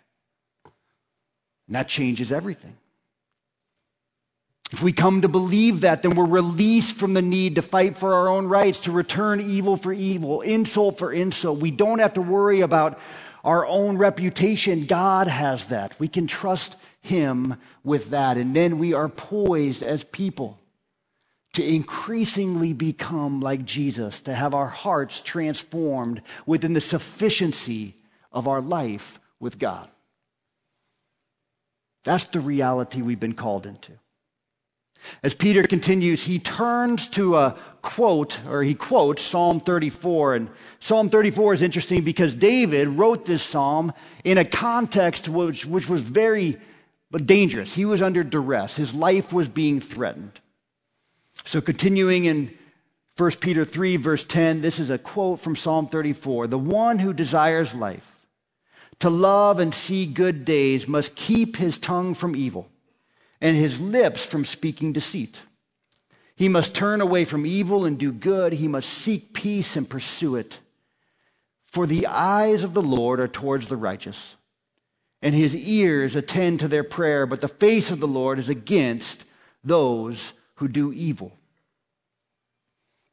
And 1.68 1.76
that 1.76 1.88
changes 1.88 2.32
everything. 2.32 2.78
If 4.72 4.84
we 4.84 4.92
come 4.92 5.22
to 5.22 5.30
believe 5.30 5.82
that, 5.82 6.04
then 6.04 6.16
we're 6.16 6.26
released 6.26 6.96
from 6.96 7.14
the 7.14 7.22
need 7.22 7.56
to 7.56 7.62
fight 7.62 7.98
for 7.98 8.14
our 8.14 8.28
own 8.28 8.48
rights, 8.48 8.82
to 8.82 8.92
return 8.92 9.40
evil 9.40 9.78
for 9.78 9.94
evil, 9.94 10.42
insult 10.42 11.00
for 11.00 11.12
insult. 11.12 11.60
We 11.60 11.72
don't 11.72 12.00
have 12.00 12.16
to 12.16 12.22
worry 12.22 12.62
about 12.62 13.00
our 13.46 13.66
own 13.66 13.98
reputation. 13.98 14.86
God 14.86 15.28
has 15.28 15.68
that. 15.68 15.98
We 16.00 16.10
can 16.10 16.28
trust 16.28 16.76
him 17.00 17.56
with 17.84 18.10
that. 18.10 18.38
And 18.38 18.56
then 18.56 18.80
we 18.80 18.94
are 18.94 19.08
poised 19.08 19.84
as 19.84 20.04
people 20.04 20.60
to 21.54 21.64
increasingly 21.64 22.74
become 22.74 23.40
like 23.40 23.64
Jesus, 23.64 24.20
to 24.22 24.34
have 24.34 24.54
our 24.54 24.68
hearts 24.68 25.22
transformed 25.22 26.22
within 26.46 26.74
the 26.74 26.82
sufficiency 26.82 27.96
of 28.34 28.48
our 28.48 28.60
life 28.60 29.20
with 29.40 29.58
God. 29.60 29.90
That's 32.04 32.26
the 32.26 32.42
reality 32.42 33.02
we've 33.02 33.20
been 33.20 33.34
called 33.34 33.66
into. 33.66 33.94
As 35.24 35.36
Peter 35.36 35.64
continues, 35.64 36.24
he 36.24 36.40
turns 36.40 37.08
to 37.10 37.36
a 37.36 37.58
quote, 37.82 38.40
or 38.48 38.64
he 38.64 38.74
quotes 38.74 39.22
Psalm 39.22 39.60
34. 39.60 40.36
And 40.36 40.50
Psalm 40.80 41.10
34 41.10 41.54
is 41.54 41.62
interesting 41.62 42.04
because 42.04 42.36
David 42.36 42.88
wrote 42.88 43.26
this 43.26 43.44
psalm 43.44 43.94
in 44.24 44.38
a 44.38 44.46
context 44.46 45.30
which, 45.30 45.66
which 45.66 45.90
was 45.90 46.02
very 46.02 46.58
dangerous. 47.26 47.74
He 47.74 47.86
was 47.86 48.02
under 48.02 48.24
duress. 48.24 48.76
His 48.76 48.94
life 48.94 49.32
was 49.32 49.50
being 49.50 49.80
threatened. 49.80 50.40
So, 51.46 51.62
continuing 51.62 52.26
in 52.26 52.58
1 53.18 53.32
Peter 53.40 53.64
3, 53.64 53.98
verse 53.98 54.24
10, 54.24 54.62
this 54.62 54.80
is 54.80 54.90
a 54.90 54.98
quote 54.98 55.40
from 55.40 55.56
Psalm 55.56 55.88
34 55.88 56.48
The 56.48 56.58
one 56.58 57.00
who 57.00 57.14
desires 57.14 57.74
life, 57.74 58.28
to 59.00 59.10
love 59.10 59.60
and 59.60 59.74
see 59.74 60.06
good 60.06 60.44
days, 60.44 60.88
must 60.88 61.16
keep 61.16 61.58
his 61.58 61.78
tongue 61.78 62.14
from 62.14 62.36
evil 62.36 62.70
and 63.42 63.56
his 63.56 63.80
lips 63.80 64.26
from 64.26 64.46
speaking 64.46 64.94
deceit. 64.94 65.40
He 66.36 66.50
must 66.50 66.76
turn 66.76 67.02
away 67.02 67.26
from 67.26 67.46
evil 67.46 67.86
and 67.86 67.98
do 67.98 68.12
good. 68.12 68.54
He 68.54 68.68
must 68.68 68.90
seek 68.90 69.34
peace 69.34 69.76
and 69.76 69.90
pursue 69.90 70.36
it. 70.36 70.60
For 71.66 71.86
the 71.86 72.08
eyes 72.08 72.64
of 72.64 72.74
the 72.74 72.82
Lord 72.82 73.20
are 73.20 73.28
towards 73.28 73.68
the 73.68 73.78
righteous 73.78 74.36
and 75.26 75.34
his 75.34 75.56
ears 75.56 76.16
attend 76.16 76.60
to 76.60 76.68
their 76.68 76.84
prayer, 76.84 77.26
but 77.26 77.42
the 77.42 77.48
face 77.48 77.90
of 77.90 78.00
the 78.00 78.08
Lord 78.08 78.38
is 78.38 78.48
against 78.48 79.26
those 79.64 80.34
who 80.58 80.68
do 80.68 80.94
evil. 80.94 81.36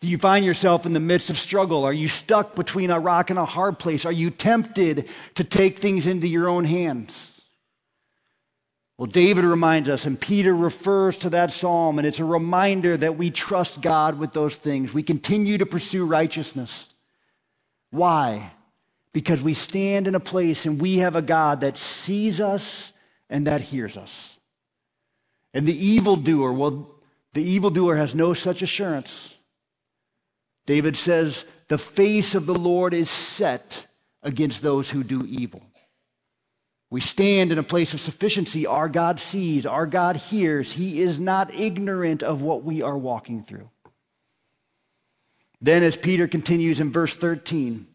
Do 0.03 0.09
you 0.09 0.19
find 0.19 0.45
yourself 0.45 0.85
in 0.85 0.93
the 0.93 1.01
midst 1.01 1.31
of 1.31 1.39
struggle? 1.39 1.85
Are 1.85 1.93
you 1.93 2.09
stuck 2.09 2.55
between 2.55 2.91
a 2.91 3.01
rock 3.01 3.31
and 3.31 3.39
a 3.39 3.47
hard 3.47 3.79
place? 3.79 4.05
Are 4.05 4.13
you 4.13 4.29
tempted 4.29 5.09
to 5.37 5.45
take 5.45 5.79
things 5.79 6.07
into 6.07 6.27
your 6.27 6.51
own 6.51 6.65
hands? 6.65 7.32
Well, 8.98 9.07
David 9.07 9.44
reminds 9.44 9.88
us, 9.88 10.05
and 10.05 10.20
Peter 10.20 10.55
refers 10.55 11.18
to 11.18 11.31
that 11.31 11.50
psalm, 11.50 11.98
and 11.98 12.07
it's 12.07 12.20
a 12.20 12.24
reminder 12.24 12.96
that 12.96 13.16
we 13.16 13.31
trust 13.31 13.81
God 13.81 14.18
with 14.18 14.33
those 14.33 14.57
things. 14.57 14.92
We 14.92 15.02
continue 15.02 15.59
to 15.59 15.66
pursue 15.66 16.05
righteousness. 16.05 16.88
Why? 17.90 18.52
Because 19.12 19.42
we 19.42 19.55
stand 19.55 20.07
in 20.07 20.14
a 20.14 20.20
place 20.20 20.66
and 20.66 20.81
we 20.81 20.98
have 20.98 21.16
a 21.16 21.22
God 21.22 21.61
that 21.61 21.76
sees 21.76 22.40
us 22.40 22.92
and 23.28 23.46
that 23.46 23.61
hears 23.61 23.96
us. 23.96 24.37
And 25.55 25.66
the 25.66 25.87
evildoer, 25.87 26.52
well, 26.52 26.94
the 27.35 27.42
evildoer 27.42 27.96
has 27.96 28.14
no 28.14 28.35
such 28.35 28.62
assurance. 28.62 29.35
David 30.66 30.96
says, 30.96 31.44
The 31.68 31.78
face 31.78 32.35
of 32.35 32.46
the 32.46 32.55
Lord 32.55 32.94
is 32.94 33.11
set 33.11 33.87
against 34.22 34.62
those 34.62 34.90
who 34.90 35.02
do 35.02 35.26
evil. 35.26 35.62
We 36.92 37.00
stand 37.00 37.52
in 37.52 37.57
a 37.57 37.62
place 37.62 37.94
of 37.94 38.02
sufficiency. 38.02 38.66
Our 38.66 38.87
God 38.87 39.18
sees, 39.18 39.64
our 39.64 39.87
God 39.87 40.16
hears. 40.16 40.72
He 40.72 41.00
is 41.00 41.18
not 41.18 41.55
ignorant 41.55 42.22
of 42.22 42.42
what 42.42 42.64
we 42.64 42.83
are 42.83 42.98
walking 42.98 43.44
through. 43.44 43.70
Then, 45.59 45.83
as 45.83 45.96
Peter 45.96 46.28
continues 46.28 46.81
in 46.81 46.92
verse 46.92 47.14
13, 47.14 47.87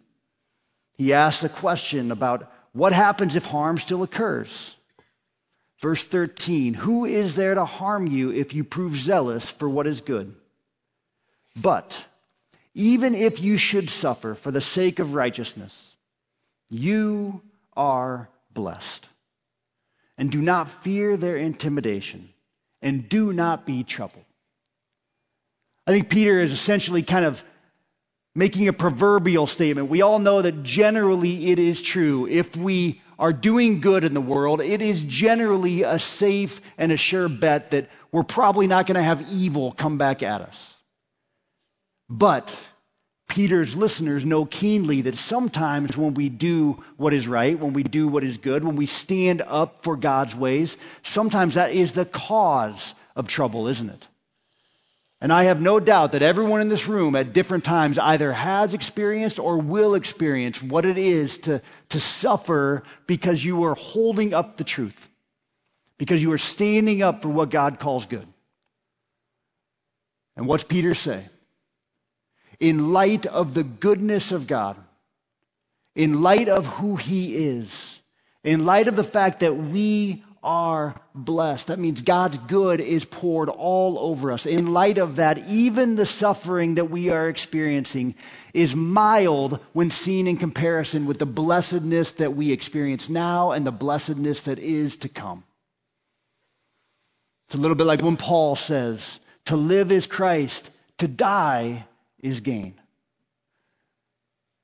he 0.98 1.14
asks 1.14 1.44
a 1.44 1.50
question 1.50 2.12
about 2.12 2.52
what 2.72 2.92
happens 2.92 3.36
if 3.36 3.46
harm 3.46 3.78
still 3.78 4.02
occurs. 4.02 4.74
Verse 5.80 6.04
13 6.04 6.74
Who 6.74 7.06
is 7.06 7.36
there 7.36 7.54
to 7.54 7.66
harm 7.66 8.08
you 8.08 8.32
if 8.32 8.56
you 8.56 8.64
prove 8.64 8.96
zealous 8.96 9.48
for 9.48 9.70
what 9.70 9.86
is 9.86 10.02
good? 10.02 10.34
But 11.56 12.08
even 12.74 13.14
if 13.14 13.44
you 13.44 13.58
should 13.58 13.92
suffer 13.92 14.34
for 14.34 14.50
the 14.50 14.60
sake 14.60 14.98
of 14.98 15.14
righteousness, 15.14 15.96
you 16.72 17.44
are 17.76 18.30
blessed. 18.58 19.08
And 20.18 20.32
do 20.32 20.42
not 20.42 20.72
fear 20.72 21.16
their 21.16 21.38
intimidation, 21.38 22.30
and 22.82 23.08
do 23.08 23.32
not 23.32 23.68
be 23.68 23.84
troubled. 23.84 24.26
I 25.86 25.92
think 25.92 26.10
Peter 26.10 26.40
is 26.40 26.52
essentially 26.52 27.04
kind 27.04 27.24
of 27.24 27.44
making 28.34 28.68
a 28.68 28.74
proverbial 28.74 29.46
statement. 29.46 29.90
We 29.90 30.02
all 30.02 30.18
know 30.18 30.42
that 30.42 30.64
generally 30.64 31.52
it 31.52 31.60
is 31.60 31.84
true. 31.84 32.28
If 32.28 32.58
we 32.58 33.00
are 33.20 33.32
doing 33.32 33.80
good 33.80 34.04
in 34.04 34.16
the 34.16 34.22
world, 34.22 34.60
it 34.60 34.82
is 34.82 35.04
generally 35.04 35.84
a 35.84 36.00
safe 36.00 36.62
and 36.80 36.92
a 36.92 36.98
sure 36.98 37.30
bet 37.30 37.70
that 37.72 37.90
we're 38.12 38.24
probably 38.24 38.66
not 38.66 38.88
going 38.88 38.96
to 38.96 39.04
have 39.04 39.32
evil 39.32 39.72
come 39.72 40.00
back 40.00 40.24
at 40.24 40.42
us. 40.42 40.74
But 42.10 42.56
Peter's 43.28 43.76
listeners 43.76 44.26
know 44.26 44.46
keenly 44.46 45.02
that 45.02 45.18
sometimes 45.18 45.98
when 45.98 46.14
we 46.14 46.30
do 46.30 46.84
what 46.96 47.14
is 47.14 47.28
right, 47.28 47.60
when 47.60 47.74
we 47.74 47.84
do 47.84 48.08
what 48.08 48.24
is 48.24 48.38
good, 48.38 48.64
when 48.64 48.76
we 48.76 48.86
stand 48.86 49.42
up 49.42 49.82
for 49.82 49.98
God's 49.98 50.34
ways, 50.34 50.78
sometimes 51.04 51.56
that 51.56 51.72
is 51.72 51.92
the 51.92 52.06
cause 52.06 52.94
of 53.16 53.28
trouble, 53.28 53.68
isn't 53.68 53.90
it? 53.90 54.08
And 55.20 55.34
I 55.34 55.46
have 55.46 55.60
no 55.60 55.80
doubt 55.80 56.12
that 56.12 56.22
everyone 56.22 56.62
in 56.62 56.70
this 56.70 56.88
room 56.88 57.16
at 57.16 57.34
different 57.34 57.64
times 57.66 57.98
either 57.98 58.34
has 58.34 58.74
experienced 58.74 59.40
or 59.40 59.58
will 59.58 59.96
experience 59.96 60.62
what 60.62 60.86
it 60.86 60.98
is 60.98 61.40
to, 61.40 61.62
to 61.90 62.00
suffer 62.00 62.84
because 63.08 63.44
you 63.44 63.64
are 63.64 63.74
holding 63.74 64.34
up 64.34 64.58
the 64.58 64.64
truth, 64.64 65.10
because 65.98 66.22
you 66.22 66.32
are 66.32 66.38
standing 66.38 67.02
up 67.02 67.24
for 67.24 67.30
what 67.30 67.50
God 67.50 67.80
calls 67.80 68.06
good. 68.06 68.28
And 70.36 70.48
what's 70.48 70.64
Peter 70.64 70.94
say? 70.94 71.26
In 72.60 72.92
light 72.92 73.26
of 73.26 73.54
the 73.54 73.64
goodness 73.64 74.32
of 74.32 74.48
God, 74.48 74.78
in 75.96 76.22
light 76.22 76.50
of 76.50 76.66
who 76.66 76.96
He 76.96 77.36
is, 77.36 78.02
in 78.44 78.66
light 78.66 78.88
of 78.88 78.96
the 78.96 79.04
fact 79.04 79.42
that 79.42 79.56
we 79.56 80.24
are 80.44 81.00
blessed. 81.14 81.68
That 81.68 81.80
means 81.80 82.02
God's 82.02 82.38
good 82.38 82.80
is 82.80 83.04
poured 83.04 83.50
all 83.50 84.00
over 84.00 84.32
us. 84.32 84.46
In 84.46 84.72
light 84.72 84.98
of 84.98 85.18
that, 85.18 85.40
even 85.48 85.96
the 85.96 86.06
suffering 86.06 86.76
that 86.76 86.86
we 86.86 87.10
are 87.10 87.28
experiencing 87.28 88.16
is 88.54 88.76
mild 88.76 89.60
when 89.74 89.92
seen 89.92 90.26
in 90.26 90.38
comparison 90.38 91.06
with 91.06 91.20
the 91.20 91.26
blessedness 91.26 92.12
that 92.12 92.36
we 92.36 92.52
experience 92.52 93.10
now 93.10 93.52
and 93.52 93.68
the 93.68 93.72
blessedness 93.72 94.42
that 94.42 94.60
is 94.60 94.96
to 94.98 95.10
come. 95.10 95.44
It's 97.48 97.56
a 97.56 97.60
little 97.60 97.76
bit 97.76 97.88
like 97.88 98.02
when 98.02 98.18
Paul 98.18 98.56
says, 98.56 99.20
To 99.46 99.56
live 99.56 99.92
is 99.92 100.08
Christ, 100.08 100.70
to 100.98 101.08
die 101.08 101.86
is 102.20 102.40
gain. 102.40 102.76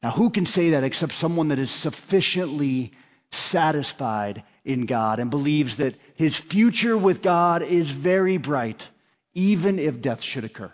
Now, 0.01 0.11
who 0.11 0.29
can 0.29 0.45
say 0.45 0.71
that 0.71 0.83
except 0.83 1.13
someone 1.13 1.47
that 1.47 1.59
is 1.59 1.71
sufficiently 1.71 2.91
satisfied 3.31 4.43
in 4.65 4.85
God 4.85 5.19
and 5.19 5.29
believes 5.29 5.77
that 5.77 5.95
his 6.15 6.35
future 6.35 6.97
with 6.97 7.21
God 7.21 7.61
is 7.61 7.91
very 7.91 8.37
bright, 8.37 8.89
even 9.33 9.79
if 9.79 10.01
death 10.01 10.21
should 10.21 10.43
occur? 10.43 10.71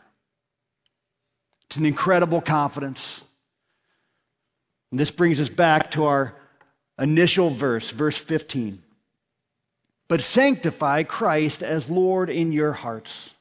It's 1.67 1.77
an 1.77 1.85
incredible 1.85 2.41
confidence. 2.41 3.23
And 4.91 4.99
this 4.99 5.11
brings 5.11 5.39
us 5.39 5.49
back 5.49 5.91
to 5.91 6.05
our 6.05 6.33
initial 6.97 7.51
verse, 7.51 7.91
verse 7.91 8.17
15. 8.17 8.81
But 10.07 10.21
sanctify 10.21 11.03
Christ 11.03 11.61
as 11.61 11.87
Lord 11.87 12.31
in 12.31 12.51
your 12.51 12.73
hearts 12.73 13.35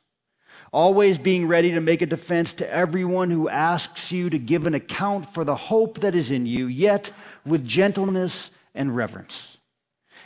always 0.72 1.18
being 1.18 1.46
ready 1.46 1.72
to 1.72 1.80
make 1.80 2.02
a 2.02 2.06
defense 2.06 2.54
to 2.54 2.72
everyone 2.72 3.30
who 3.30 3.48
asks 3.48 4.12
you 4.12 4.30
to 4.30 4.38
give 4.38 4.66
an 4.66 4.74
account 4.74 5.32
for 5.32 5.44
the 5.44 5.54
hope 5.54 6.00
that 6.00 6.14
is 6.14 6.30
in 6.30 6.46
you, 6.46 6.66
yet 6.66 7.10
with 7.44 7.66
gentleness 7.66 8.50
and 8.74 8.94
reverence. 8.94 9.56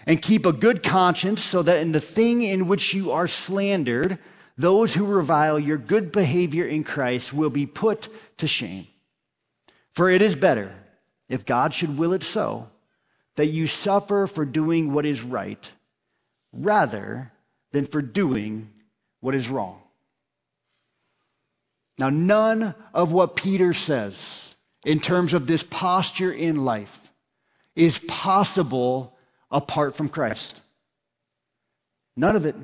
And 0.07 0.21
keep 0.21 0.45
a 0.47 0.53
good 0.53 0.83
conscience 0.83 1.43
so 1.43 1.63
that 1.63 1.79
in 1.79 1.93
the 1.93 2.01
thing 2.01 2.43
in 2.43 2.67
which 2.67 2.93
you 2.93 3.13
are 3.13 3.29
slandered, 3.29 4.19
those 4.59 4.95
who 4.95 5.07
revile 5.07 5.59
your 5.59 5.79
good 5.79 6.13
behavior 6.13 6.67
in 6.67 6.85
Christ 6.85 7.33
will 7.33 7.51
be 7.51 7.67
put 7.67 8.09
to 8.39 8.49
shame. 8.49 8.87
For 9.93 10.11
it 10.11 10.23
is 10.23 10.37
better, 10.37 10.75
if 11.29 11.47
God 11.47 11.73
should 11.73 11.99
will 11.99 12.13
it 12.13 12.23
so, 12.23 12.69
that 13.37 13.47
you 13.47 13.67
suffer 13.67 14.27
for 14.27 14.45
doing 14.45 14.93
what 14.93 15.07
is 15.07 15.23
right 15.23 15.71
rather 16.53 17.33
than 17.71 17.87
for 17.87 18.03
doing 18.03 18.71
what 19.21 19.35
is 19.35 19.49
wrong. 19.49 19.82
Now, 21.99 22.11
none 22.11 22.75
of 22.95 23.13
what 23.13 23.37
Peter 23.37 23.75
says 23.75 24.55
in 24.85 25.01
terms 25.01 25.35
of 25.35 25.47
this 25.47 25.63
posture 25.63 26.33
in 26.33 26.65
life 26.65 27.11
is 27.77 27.99
possible 28.01 29.17
apart 29.51 29.97
from 29.97 30.09
Christ. 30.09 30.61
None 32.17 32.37
of 32.37 32.47
it. 32.47 32.57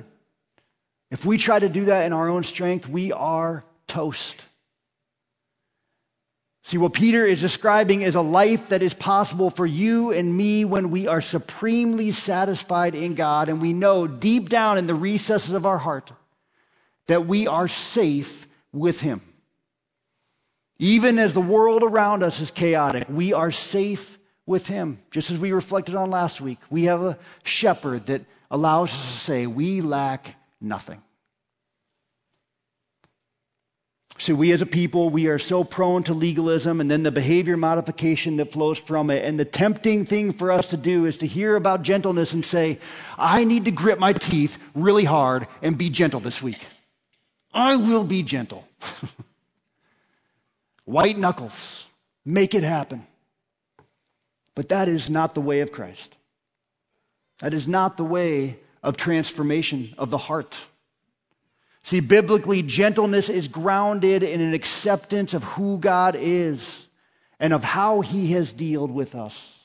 If 1.11 1.25
we 1.25 1.37
try 1.37 1.59
to 1.59 1.69
do 1.69 1.85
that 1.85 2.05
in 2.05 2.13
our 2.13 2.29
own 2.29 2.43
strength, 2.43 2.87
we 2.87 3.11
are 3.11 3.63
toast. 3.87 4.45
See, 6.63 6.77
what 6.77 6.93
Peter 6.93 7.25
is 7.25 7.41
describing 7.41 8.03
is 8.03 8.13
a 8.13 8.21
life 8.21 8.69
that 8.69 8.83
is 8.83 8.93
possible 8.93 9.49
for 9.49 9.65
you 9.65 10.11
and 10.11 10.35
me 10.37 10.65
when 10.65 10.91
we 10.91 11.07
are 11.07 11.21
supremely 11.21 12.11
satisfied 12.11 12.93
in 12.93 13.15
God 13.15 13.49
and 13.49 13.59
we 13.59 13.73
know 13.73 14.05
deep 14.05 14.49
down 14.49 14.77
in 14.77 14.85
the 14.85 14.93
recesses 14.93 15.53
of 15.55 15.65
our 15.65 15.79
heart 15.79 16.11
that 17.07 17.25
we 17.25 17.47
are 17.47 17.67
safe 17.67 18.45
with 18.71 19.01
Him. 19.01 19.21
Even 20.77 21.19
as 21.19 21.33
the 21.33 21.41
world 21.41 21.83
around 21.83 22.23
us 22.23 22.39
is 22.39 22.51
chaotic, 22.51 23.05
we 23.09 23.33
are 23.33 23.51
safe 23.51 24.17
with 24.45 24.67
Him. 24.67 24.99
Just 25.11 25.29
as 25.31 25.37
we 25.37 25.51
reflected 25.51 25.95
on 25.95 26.09
last 26.09 26.41
week, 26.41 26.59
we 26.69 26.85
have 26.85 27.01
a 27.01 27.17
shepherd 27.43 28.05
that 28.07 28.21
allows 28.49 28.89
us 28.93 29.11
to 29.11 29.17
say, 29.17 29.47
We 29.47 29.81
lack 29.81 30.35
nothing. 30.61 31.01
See, 34.19 34.33
we 34.33 34.51
as 34.51 34.61
a 34.61 34.65
people, 34.65 35.09
we 35.09 35.27
are 35.27 35.39
so 35.39 35.63
prone 35.63 36.03
to 36.03 36.13
legalism 36.13 36.81
and 36.81 36.91
then 36.91 37.03
the 37.03 37.11
behavior 37.11 37.55
modification 37.55 38.35
that 38.37 38.51
flows 38.51 38.77
from 38.77 39.09
it. 39.09 39.23
And 39.23 39.39
the 39.39 39.45
tempting 39.45 40.05
thing 40.05 40.33
for 40.33 40.51
us 40.51 40.71
to 40.71 40.77
do 40.77 41.05
is 41.05 41.15
to 41.19 41.25
hear 41.25 41.55
about 41.55 41.83
gentleness 41.83 42.33
and 42.33 42.45
say, 42.45 42.79
I 43.17 43.45
need 43.45 43.63
to 43.63 43.71
grip 43.71 43.97
my 43.97 44.11
teeth 44.11 44.57
really 44.75 45.05
hard 45.05 45.47
and 45.61 45.77
be 45.77 45.89
gentle 45.89 46.19
this 46.19 46.41
week. 46.41 46.59
I 47.59 47.75
will 47.75 48.05
be 48.05 48.23
gentle. 48.23 48.65
White 50.85 51.17
knuckles. 51.17 51.87
Make 52.23 52.55
it 52.55 52.63
happen. 52.63 53.05
But 54.55 54.69
that 54.69 54.87
is 54.87 55.09
not 55.09 55.35
the 55.35 55.41
way 55.41 55.59
of 55.59 55.73
Christ. 55.73 56.15
That 57.39 57.53
is 57.53 57.67
not 57.67 57.97
the 57.97 58.05
way 58.05 58.59
of 58.81 58.95
transformation 58.95 59.93
of 59.97 60.09
the 60.09 60.17
heart. 60.17 60.67
See, 61.83 61.99
biblically, 61.99 62.61
gentleness 62.61 63.27
is 63.27 63.49
grounded 63.49 64.23
in 64.23 64.39
an 64.39 64.53
acceptance 64.53 65.33
of 65.33 65.43
who 65.43 65.79
God 65.79 66.15
is 66.17 66.85
and 67.41 67.51
of 67.51 67.63
how 67.63 67.99
he 67.99 68.31
has 68.31 68.53
dealt 68.53 68.91
with 68.91 69.15
us. 69.15 69.58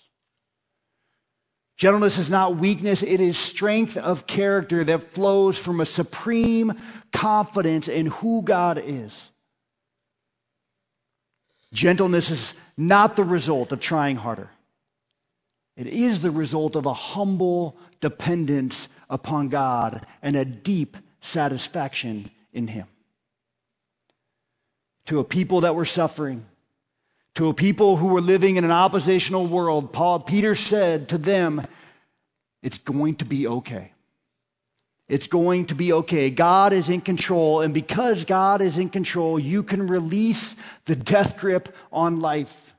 Gentleness 1.76 2.18
is 2.18 2.30
not 2.30 2.56
weakness, 2.56 3.02
it 3.02 3.20
is 3.20 3.36
strength 3.36 3.96
of 3.96 4.26
character 4.26 4.84
that 4.84 5.12
flows 5.12 5.58
from 5.58 5.80
a 5.80 5.86
supreme 5.86 6.72
confidence 7.12 7.88
in 7.88 8.06
who 8.06 8.42
God 8.42 8.80
is. 8.84 9.30
Gentleness 11.72 12.30
is 12.30 12.54
not 12.76 13.16
the 13.16 13.24
result 13.24 13.72
of 13.72 13.80
trying 13.80 14.16
harder. 14.16 14.50
It 15.76 15.88
is 15.88 16.22
the 16.22 16.30
result 16.30 16.76
of 16.76 16.86
a 16.86 16.92
humble 16.92 17.76
dependence 18.00 18.86
upon 19.10 19.48
God 19.48 20.06
and 20.22 20.36
a 20.36 20.44
deep 20.44 20.96
satisfaction 21.20 22.30
in 22.52 22.68
Him. 22.68 22.86
To 25.06 25.18
a 25.18 25.24
people 25.24 25.62
that 25.62 25.74
were 25.74 25.84
suffering, 25.84 26.46
to 27.35 27.49
a 27.49 27.55
people 27.55 27.97
who 27.97 28.09
were 28.09 28.20
living 28.20 28.57
in 28.57 28.64
an 28.64 28.70
oppositional 28.70 29.47
world, 29.47 29.93
Paul, 29.93 30.20
Peter 30.20 30.55
said 30.55 31.09
to 31.09 31.18
them, 31.18 31.66
It's 32.62 32.78
going 32.78 33.16
to 33.16 33.24
be 33.24 33.47
okay. 33.47 33.93
It's 35.09 35.26
going 35.26 35.66
to 35.66 35.74
be 35.74 35.93
okay. 35.93 36.30
God 36.30 36.72
is 36.72 36.89
in 36.89 37.01
control, 37.01 37.61
and 37.61 37.74
because 37.74 38.24
God 38.24 38.62
is 38.62 38.78
in 38.78 38.89
control, 38.89 39.39
you 39.39 39.62
can 39.62 39.87
release 39.87 40.57
the 40.87 40.97
death 40.97 41.37
grip 41.37 41.74
on 41.93 42.20
life. 42.20 42.74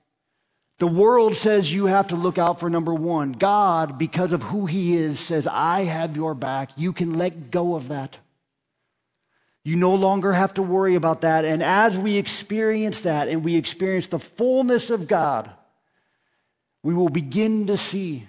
The 0.79 0.87
world 0.87 1.35
says 1.35 1.71
you 1.71 1.85
have 1.85 2.09
to 2.09 2.15
look 2.15 2.37
out 2.37 2.59
for 2.59 2.69
number 2.69 2.93
one. 2.93 3.33
God, 3.33 3.97
because 3.97 4.33
of 4.33 4.43
who 4.43 4.65
He 4.65 4.95
is, 4.95 5.19
says, 5.19 5.47
I 5.47 5.83
have 5.83 6.15
your 6.17 6.33
back. 6.33 6.71
You 6.75 6.93
can 6.93 7.13
let 7.13 7.51
go 7.51 7.75
of 7.75 7.89
that. 7.89 8.17
You 9.65 9.75
no 9.75 9.95
longer 9.95 10.31
have 10.31 10.53
to 10.53 10.61
worry 10.61 10.93
about 10.93 11.21
that. 11.21 11.43
And 11.43 11.63
as 11.63 11.97
we 11.97 12.17
experience 12.17 13.01
that 13.01 13.27
and 13.27 13.43
we 13.43 13.55
experience 13.55 14.05
the 14.05 14.19
fullness 14.19 14.91
of 14.91 15.07
God, 15.07 15.51
we 16.83 16.93
will 16.93 17.09
begin 17.09 17.65
to 17.65 17.75
see 17.75 18.27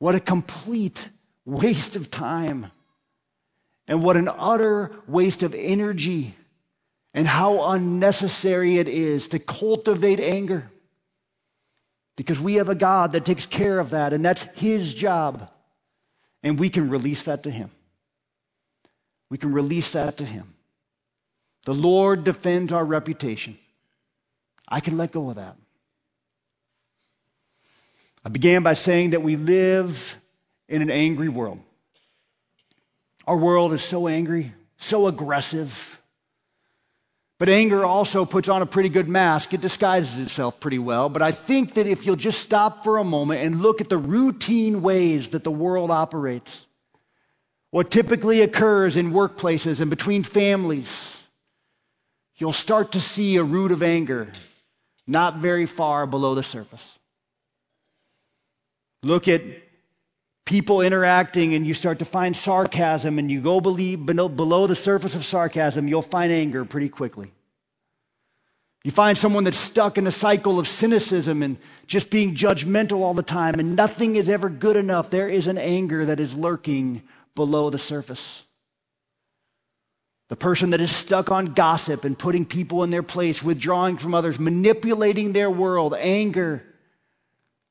what 0.00 0.16
a 0.16 0.20
complete 0.20 1.08
waste 1.44 1.94
of 1.94 2.10
time 2.10 2.72
and 3.86 4.02
what 4.02 4.16
an 4.16 4.28
utter 4.28 4.90
waste 5.06 5.44
of 5.44 5.54
energy 5.54 6.34
and 7.14 7.28
how 7.28 7.70
unnecessary 7.70 8.78
it 8.78 8.88
is 8.88 9.28
to 9.28 9.38
cultivate 9.38 10.18
anger. 10.18 10.72
Because 12.16 12.40
we 12.40 12.56
have 12.56 12.68
a 12.68 12.74
God 12.74 13.12
that 13.12 13.24
takes 13.24 13.46
care 13.46 13.78
of 13.78 13.90
that, 13.90 14.12
and 14.12 14.24
that's 14.24 14.42
His 14.58 14.92
job. 14.92 15.48
And 16.42 16.58
we 16.58 16.68
can 16.68 16.90
release 16.90 17.22
that 17.22 17.44
to 17.44 17.50
Him. 17.50 17.70
We 19.30 19.38
can 19.38 19.52
release 19.52 19.90
that 19.90 20.16
to 20.18 20.24
Him. 20.24 20.54
The 21.64 21.74
Lord 21.74 22.24
defends 22.24 22.72
our 22.72 22.84
reputation. 22.84 23.56
I 24.68 24.80
can 24.80 24.96
let 24.96 25.12
go 25.12 25.30
of 25.30 25.36
that. 25.36 25.56
I 28.24 28.28
began 28.28 28.62
by 28.62 28.74
saying 28.74 29.10
that 29.10 29.22
we 29.22 29.36
live 29.36 30.18
in 30.68 30.82
an 30.82 30.90
angry 30.90 31.28
world. 31.28 31.60
Our 33.26 33.36
world 33.36 33.72
is 33.72 33.82
so 33.82 34.08
angry, 34.08 34.52
so 34.78 35.06
aggressive. 35.06 36.00
But 37.38 37.48
anger 37.48 37.84
also 37.84 38.26
puts 38.26 38.48
on 38.48 38.60
a 38.60 38.66
pretty 38.66 38.90
good 38.90 39.08
mask. 39.08 39.54
It 39.54 39.62
disguises 39.62 40.18
itself 40.18 40.60
pretty 40.60 40.78
well. 40.78 41.08
But 41.08 41.22
I 41.22 41.32
think 41.32 41.74
that 41.74 41.86
if 41.86 42.04
you'll 42.04 42.16
just 42.16 42.42
stop 42.42 42.84
for 42.84 42.98
a 42.98 43.04
moment 43.04 43.40
and 43.40 43.62
look 43.62 43.80
at 43.80 43.88
the 43.88 43.96
routine 43.96 44.82
ways 44.82 45.30
that 45.30 45.44
the 45.44 45.50
world 45.50 45.90
operates, 45.90 46.66
what 47.70 47.90
typically 47.90 48.40
occurs 48.40 48.96
in 48.96 49.12
workplaces 49.12 49.80
and 49.80 49.90
between 49.90 50.22
families, 50.22 51.16
you'll 52.36 52.52
start 52.52 52.92
to 52.92 53.00
see 53.00 53.36
a 53.36 53.44
root 53.44 53.72
of 53.72 53.82
anger 53.82 54.32
not 55.06 55.38
very 55.38 55.66
far 55.66 56.06
below 56.06 56.34
the 56.34 56.42
surface. 56.42 56.98
Look 59.02 59.28
at 59.28 59.42
people 60.44 60.80
interacting 60.80 61.54
and 61.54 61.66
you 61.66 61.74
start 61.74 62.00
to 62.00 62.04
find 62.04 62.36
sarcasm 62.36 63.18
and 63.18 63.30
you 63.30 63.40
go 63.40 63.60
below 63.60 64.66
the 64.66 64.76
surface 64.76 65.14
of 65.14 65.24
sarcasm, 65.24 65.86
you'll 65.88 66.02
find 66.02 66.32
anger 66.32 66.64
pretty 66.64 66.88
quickly. 66.88 67.32
You 68.82 68.90
find 68.90 69.16
someone 69.16 69.44
that's 69.44 69.58
stuck 69.58 69.98
in 69.98 70.06
a 70.06 70.12
cycle 70.12 70.58
of 70.58 70.66
cynicism 70.66 71.42
and 71.42 71.58
just 71.86 72.10
being 72.10 72.34
judgmental 72.34 73.00
all 73.00 73.14
the 73.14 73.22
time 73.22 73.60
and 73.60 73.76
nothing 73.76 74.16
is 74.16 74.28
ever 74.28 74.48
good 74.48 74.76
enough. 74.76 75.10
There 75.10 75.28
is 75.28 75.46
an 75.46 75.58
anger 75.58 76.04
that 76.06 76.18
is 76.18 76.34
lurking 76.34 77.02
below 77.34 77.70
the 77.70 77.78
surface. 77.78 78.42
The 80.28 80.36
person 80.36 80.70
that 80.70 80.80
is 80.80 80.94
stuck 80.94 81.30
on 81.30 81.54
gossip 81.54 82.04
and 82.04 82.18
putting 82.18 82.44
people 82.44 82.84
in 82.84 82.90
their 82.90 83.02
place, 83.02 83.42
withdrawing 83.42 83.96
from 83.96 84.14
others, 84.14 84.38
manipulating 84.38 85.32
their 85.32 85.50
world, 85.50 85.94
anger 85.94 86.62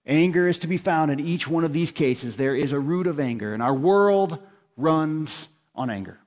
Anger 0.09 0.47
is 0.47 0.57
to 0.59 0.67
be 0.67 0.77
found 0.77 1.11
in 1.11 1.19
each 1.19 1.47
one 1.47 1.63
of 1.63 1.71
these 1.71 1.91
cases. 1.91 2.35
There 2.35 2.55
is 2.55 2.71
a 2.71 2.79
root 2.79 3.05
of 3.05 3.19
anger, 3.19 3.53
and 3.53 3.61
our 3.61 3.73
world 3.73 4.39
runs 4.75 5.47
on 5.75 5.91
anger. 5.91 6.17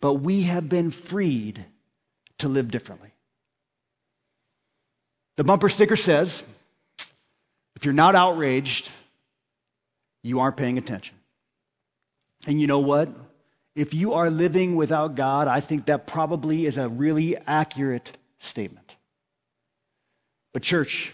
But 0.00 0.14
we 0.14 0.42
have 0.42 0.68
been 0.68 0.90
freed 0.90 1.64
to 2.38 2.48
live 2.48 2.70
differently. 2.70 3.10
The 5.36 5.44
bumper 5.44 5.68
sticker 5.68 5.96
says 5.96 6.42
if 7.76 7.84
you're 7.84 7.94
not 7.94 8.16
outraged, 8.16 8.90
you 10.24 10.40
aren't 10.40 10.56
paying 10.56 10.78
attention. 10.78 11.16
And 12.46 12.60
you 12.60 12.66
know 12.66 12.78
what? 12.78 13.08
If 13.74 13.94
you 13.94 14.14
are 14.14 14.30
living 14.30 14.76
without 14.76 15.14
God, 15.14 15.48
I 15.48 15.60
think 15.60 15.86
that 15.86 16.06
probably 16.06 16.66
is 16.66 16.78
a 16.78 16.88
really 16.88 17.36
accurate 17.46 18.16
statement. 18.38 18.96
But, 20.52 20.62
church, 20.62 21.12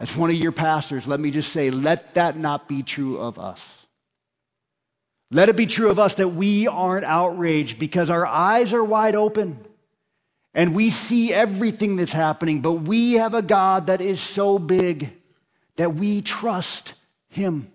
as 0.00 0.16
one 0.16 0.30
of 0.30 0.36
your 0.36 0.52
pastors, 0.52 1.06
let 1.06 1.20
me 1.20 1.30
just 1.30 1.52
say, 1.52 1.70
let 1.70 2.14
that 2.14 2.36
not 2.36 2.68
be 2.68 2.82
true 2.82 3.18
of 3.18 3.38
us. 3.38 3.86
Let 5.30 5.48
it 5.48 5.56
be 5.56 5.66
true 5.66 5.88
of 5.88 5.98
us 5.98 6.14
that 6.16 6.28
we 6.28 6.66
aren't 6.66 7.06
outraged 7.06 7.78
because 7.78 8.10
our 8.10 8.26
eyes 8.26 8.74
are 8.74 8.84
wide 8.84 9.14
open 9.14 9.64
and 10.54 10.74
we 10.74 10.90
see 10.90 11.32
everything 11.32 11.96
that's 11.96 12.12
happening, 12.12 12.60
but 12.60 12.72
we 12.72 13.14
have 13.14 13.32
a 13.32 13.40
God 13.40 13.86
that 13.86 14.02
is 14.02 14.20
so 14.20 14.58
big 14.58 15.12
that 15.76 15.94
we 15.94 16.20
trust 16.20 16.92
Him. 17.28 17.72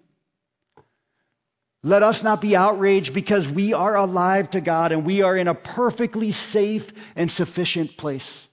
Let 1.87 2.03
us 2.03 2.21
not 2.21 2.41
be 2.41 2.53
outraged 2.53 3.13
because 3.13 3.47
we 3.47 3.71
are 3.71 3.95
alive 3.95 4.49
to 4.49 4.59
God 4.59 4.91
and 4.91 5.05
we 5.05 5.21
are 5.21 5.37
in 5.37 5.47
a 5.47 5.55
perfectly 5.55 6.31
safe 6.31 6.91
and 7.15 7.31
sufficient 7.31 7.95
place. 7.95 8.45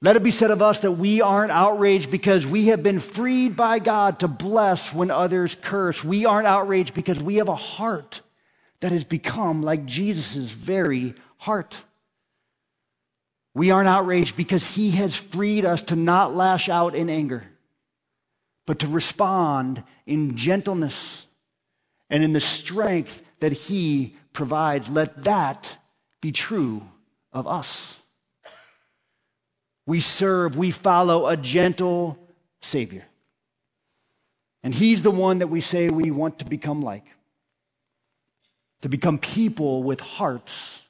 Let 0.00 0.16
it 0.16 0.22
be 0.22 0.30
said 0.30 0.50
of 0.50 0.62
us 0.62 0.78
that 0.78 0.92
we 0.92 1.20
aren't 1.20 1.52
outraged 1.52 2.10
because 2.10 2.46
we 2.46 2.68
have 2.68 2.82
been 2.82 3.00
freed 3.00 3.54
by 3.54 3.80
God 3.80 4.20
to 4.20 4.28
bless 4.28 4.94
when 4.94 5.10
others 5.10 5.58
curse. 5.60 6.02
We 6.02 6.24
aren't 6.24 6.46
outraged 6.46 6.94
because 6.94 7.20
we 7.20 7.36
have 7.36 7.50
a 7.50 7.54
heart 7.54 8.22
that 8.80 8.92
has 8.92 9.04
become 9.04 9.60
like 9.60 9.84
Jesus' 9.84 10.50
very 10.50 11.12
heart. 11.36 11.82
We 13.52 13.72
aren't 13.72 13.88
outraged 13.88 14.36
because 14.36 14.74
he 14.74 14.92
has 14.92 15.14
freed 15.14 15.66
us 15.66 15.82
to 15.82 15.96
not 15.96 16.34
lash 16.34 16.70
out 16.70 16.94
in 16.94 17.10
anger, 17.10 17.44
but 18.64 18.78
to 18.78 18.86
respond 18.86 19.84
in 20.06 20.38
gentleness 20.38 21.26
and 22.10 22.22
in 22.22 22.32
the 22.32 22.40
strength 22.40 23.22
that 23.38 23.52
he 23.52 24.16
provides. 24.32 24.90
Let 24.90 25.24
that 25.24 25.78
be 26.20 26.32
true 26.32 26.82
of 27.32 27.46
us. 27.46 27.98
We 29.86 30.00
serve, 30.00 30.56
we 30.56 30.70
follow 30.70 31.26
a 31.26 31.36
gentle 31.36 32.18
Savior. 32.60 33.06
And 34.62 34.74
He's 34.74 35.02
the 35.02 35.10
one 35.10 35.38
that 35.38 35.46
we 35.46 35.60
say 35.60 35.88
we 35.88 36.10
want 36.10 36.38
to 36.40 36.44
become 36.44 36.82
like. 36.82 37.06
To 38.82 38.88
become 38.88 39.18
people 39.18 39.82
with 39.82 40.00
hearts 40.00 40.82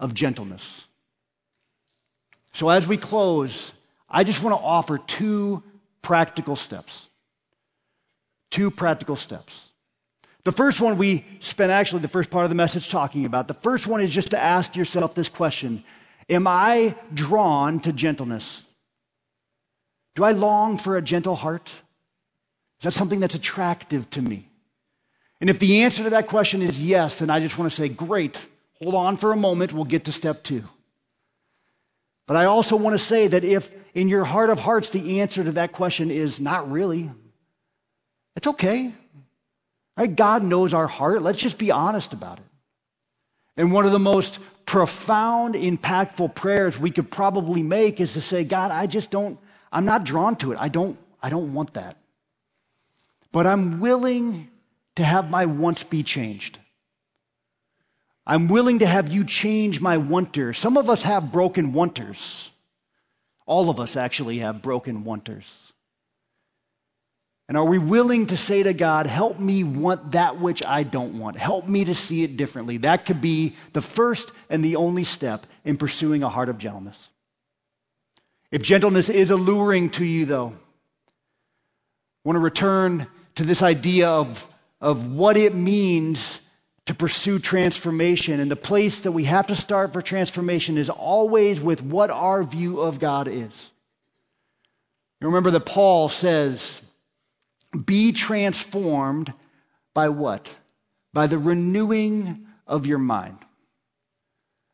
of 0.00 0.14
gentleness. 0.14 0.86
So, 2.52 2.68
as 2.70 2.86
we 2.86 2.96
close, 2.96 3.72
I 4.08 4.24
just 4.24 4.42
want 4.42 4.56
to 4.56 4.62
offer 4.62 4.98
two 4.98 5.62
practical 6.00 6.56
steps. 6.56 7.06
Two 8.50 8.70
practical 8.70 9.16
steps. 9.16 9.67
The 10.48 10.52
first 10.52 10.80
one 10.80 10.96
we 10.96 11.26
spent 11.40 11.70
actually 11.70 12.00
the 12.00 12.08
first 12.08 12.30
part 12.30 12.44
of 12.46 12.48
the 12.48 12.54
message 12.54 12.88
talking 12.88 13.26
about. 13.26 13.48
The 13.48 13.52
first 13.52 13.86
one 13.86 14.00
is 14.00 14.10
just 14.10 14.30
to 14.30 14.42
ask 14.42 14.76
yourself 14.76 15.14
this 15.14 15.28
question 15.28 15.84
Am 16.30 16.46
I 16.46 16.94
drawn 17.12 17.80
to 17.80 17.92
gentleness? 17.92 18.62
Do 20.16 20.24
I 20.24 20.32
long 20.32 20.78
for 20.78 20.96
a 20.96 21.02
gentle 21.02 21.34
heart? 21.34 21.68
Is 22.78 22.84
that 22.84 22.94
something 22.94 23.20
that's 23.20 23.34
attractive 23.34 24.08
to 24.08 24.22
me? 24.22 24.48
And 25.42 25.50
if 25.50 25.58
the 25.58 25.82
answer 25.82 26.02
to 26.04 26.08
that 26.08 26.28
question 26.28 26.62
is 26.62 26.82
yes, 26.82 27.18
then 27.18 27.28
I 27.28 27.40
just 27.40 27.58
want 27.58 27.70
to 27.70 27.76
say, 27.76 27.90
great, 27.90 28.38
hold 28.80 28.94
on 28.94 29.18
for 29.18 29.32
a 29.32 29.36
moment, 29.36 29.74
we'll 29.74 29.84
get 29.84 30.06
to 30.06 30.12
step 30.12 30.44
two. 30.44 30.64
But 32.26 32.38
I 32.38 32.46
also 32.46 32.74
want 32.74 32.94
to 32.94 32.98
say 32.98 33.26
that 33.26 33.44
if 33.44 33.70
in 33.94 34.08
your 34.08 34.24
heart 34.24 34.48
of 34.48 34.60
hearts 34.60 34.88
the 34.88 35.20
answer 35.20 35.44
to 35.44 35.52
that 35.52 35.72
question 35.72 36.10
is 36.10 36.40
not 36.40 36.70
really, 36.72 37.10
it's 38.34 38.46
okay. 38.46 38.94
Right? 39.98 40.14
God 40.14 40.44
knows 40.44 40.72
our 40.74 40.86
heart. 40.86 41.22
Let's 41.22 41.40
just 41.40 41.58
be 41.58 41.72
honest 41.72 42.12
about 42.12 42.38
it. 42.38 42.44
And 43.56 43.72
one 43.72 43.84
of 43.84 43.90
the 43.90 43.98
most 43.98 44.38
profound, 44.64 45.56
impactful 45.56 46.36
prayers 46.36 46.78
we 46.78 46.92
could 46.92 47.10
probably 47.10 47.64
make 47.64 48.00
is 48.00 48.12
to 48.12 48.20
say, 48.20 48.44
God, 48.44 48.70
I 48.70 48.86
just 48.86 49.10
don't, 49.10 49.40
I'm 49.72 49.84
not 49.84 50.04
drawn 50.04 50.36
to 50.36 50.52
it. 50.52 50.58
I 50.60 50.68
don't, 50.68 50.96
I 51.20 51.30
don't 51.30 51.52
want 51.52 51.74
that. 51.74 51.96
But 53.32 53.48
I'm 53.48 53.80
willing 53.80 54.48
to 54.94 55.04
have 55.04 55.30
my 55.30 55.46
wants 55.46 55.82
be 55.82 56.04
changed. 56.04 56.58
I'm 58.24 58.46
willing 58.46 58.78
to 58.78 58.86
have 58.86 59.12
you 59.12 59.24
change 59.24 59.80
my 59.80 59.96
wanters. 59.96 60.58
Some 60.58 60.76
of 60.76 60.88
us 60.88 61.02
have 61.02 61.32
broken 61.32 61.72
wanters. 61.72 62.52
All 63.46 63.68
of 63.68 63.80
us 63.80 63.96
actually 63.96 64.38
have 64.38 64.62
broken 64.62 65.02
wanters. 65.02 65.67
And 67.48 67.56
are 67.56 67.64
we 67.64 67.78
willing 67.78 68.26
to 68.26 68.36
say 68.36 68.62
to 68.62 68.74
God, 68.74 69.06
help 69.06 69.38
me 69.38 69.64
want 69.64 70.12
that 70.12 70.38
which 70.38 70.62
I 70.64 70.82
don't 70.82 71.18
want? 71.18 71.38
Help 71.38 71.66
me 71.66 71.86
to 71.86 71.94
see 71.94 72.22
it 72.22 72.36
differently. 72.36 72.76
That 72.78 73.06
could 73.06 73.22
be 73.22 73.56
the 73.72 73.80
first 73.80 74.30
and 74.50 74.62
the 74.62 74.76
only 74.76 75.04
step 75.04 75.46
in 75.64 75.78
pursuing 75.78 76.22
a 76.22 76.28
heart 76.28 76.50
of 76.50 76.58
gentleness. 76.58 77.08
If 78.50 78.62
gentleness 78.62 79.08
is 79.08 79.30
alluring 79.30 79.90
to 79.90 80.04
you, 80.04 80.26
though, 80.26 80.48
I 80.48 82.28
want 82.28 82.36
to 82.36 82.40
return 82.40 83.06
to 83.36 83.44
this 83.44 83.62
idea 83.62 84.08
of, 84.08 84.46
of 84.80 85.10
what 85.10 85.38
it 85.38 85.54
means 85.54 86.40
to 86.84 86.94
pursue 86.94 87.38
transformation. 87.38 88.40
And 88.40 88.50
the 88.50 88.56
place 88.56 89.00
that 89.00 89.12
we 89.12 89.24
have 89.24 89.46
to 89.46 89.56
start 89.56 89.94
for 89.94 90.02
transformation 90.02 90.76
is 90.76 90.90
always 90.90 91.60
with 91.60 91.82
what 91.82 92.10
our 92.10 92.42
view 92.42 92.80
of 92.80 92.98
God 92.98 93.28
is. 93.28 93.70
You 95.20 95.28
remember 95.28 95.50
that 95.52 95.66
Paul 95.66 96.08
says, 96.08 96.80
be 97.84 98.12
transformed 98.12 99.32
by 99.94 100.08
what? 100.08 100.54
By 101.12 101.26
the 101.26 101.38
renewing 101.38 102.46
of 102.66 102.86
your 102.86 102.98
mind. 102.98 103.38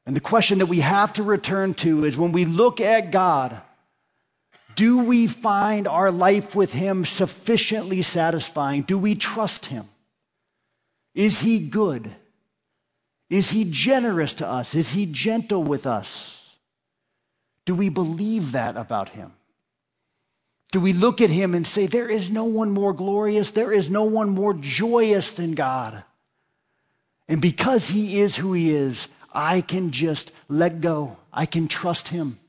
And 0.07 0.15
the 0.15 0.21
question 0.21 0.59
that 0.59 0.67
we 0.67 0.81
have 0.81 1.13
to 1.15 1.23
return 1.23 1.75
to 1.75 2.05
is 2.05 2.17
when 2.17 2.33
we 2.33 2.45
look 2.45 2.81
at 2.81 3.11
God, 3.11 3.61
do 4.77 4.99
we 4.99 5.27
find 5.27 5.87
our 5.87 6.11
life 6.11 6.55
with 6.55 6.75
Him 6.75 7.05
sufficiently 7.05 8.03
satisfying? 8.03 8.83
Do 8.83 8.99
we 8.99 9.15
trust 9.15 9.67
Him? 9.67 9.89
Is 11.15 11.41
He 11.41 11.61
good? 11.61 12.15
Is 13.31 13.51
He 13.51 13.65
generous 13.65 14.35
to 14.35 14.47
us? 14.47 14.75
Is 14.75 14.93
He 14.93 15.07
gentle 15.07 15.63
with 15.63 15.87
us? 15.87 16.45
Do 17.65 17.75
we 17.75 17.89
believe 17.89 18.53
that 18.53 18.77
about 18.77 19.11
Him? 19.11 19.33
Do 20.75 20.81
we 20.81 20.93
look 20.93 21.21
at 21.21 21.31
him 21.31 21.55
and 21.55 21.65
say, 21.65 21.87
There 21.87 22.09
is 22.09 22.33
no 22.33 22.47
one 22.47 22.73
more 22.73 22.93
glorious, 22.93 23.53
there 23.53 23.73
is 23.73 23.93
no 23.93 24.03
one 24.03 24.31
more 24.31 24.55
joyous 24.55 25.31
than 25.31 25.55
God? 25.55 26.03
And 27.29 27.41
because 27.41 27.91
he 27.91 28.21
is 28.21 28.35
who 28.35 28.55
he 28.55 28.71
is, 28.71 29.07
I 29.33 29.61
can 29.61 29.93
just 29.93 30.33
let 30.49 30.81
go. 30.81 31.17
I 31.33 31.47
can 31.47 31.69
trust 31.69 32.09
him. 32.09 32.41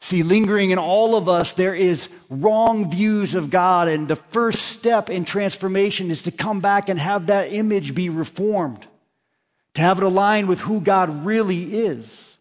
See, 0.00 0.22
lingering 0.22 0.70
in 0.70 0.78
all 0.78 1.16
of 1.16 1.28
us, 1.28 1.54
there 1.54 1.74
is 1.74 2.08
wrong 2.30 2.92
views 2.92 3.34
of 3.34 3.50
God. 3.50 3.88
And 3.88 4.06
the 4.06 4.14
first 4.14 4.66
step 4.66 5.10
in 5.10 5.24
transformation 5.24 6.12
is 6.12 6.22
to 6.22 6.30
come 6.30 6.60
back 6.60 6.88
and 6.88 7.00
have 7.00 7.26
that 7.26 7.52
image 7.52 7.92
be 7.96 8.08
reformed, 8.08 8.86
to 9.74 9.80
have 9.80 9.98
it 9.98 10.04
aligned 10.04 10.46
with 10.46 10.60
who 10.60 10.80
God 10.80 11.26
really 11.26 11.74
is. 11.74 12.36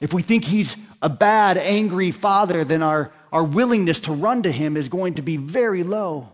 If 0.00 0.14
we 0.14 0.22
think 0.22 0.44
he's 0.44 0.74
a 1.04 1.10
bad, 1.10 1.58
angry 1.58 2.10
father, 2.10 2.64
then 2.64 2.82
our, 2.82 3.12
our 3.30 3.44
willingness 3.44 4.00
to 4.00 4.12
run 4.12 4.42
to 4.42 4.50
him 4.50 4.74
is 4.74 4.88
going 4.88 5.14
to 5.14 5.22
be 5.22 5.36
very 5.36 5.82
low. 5.82 6.30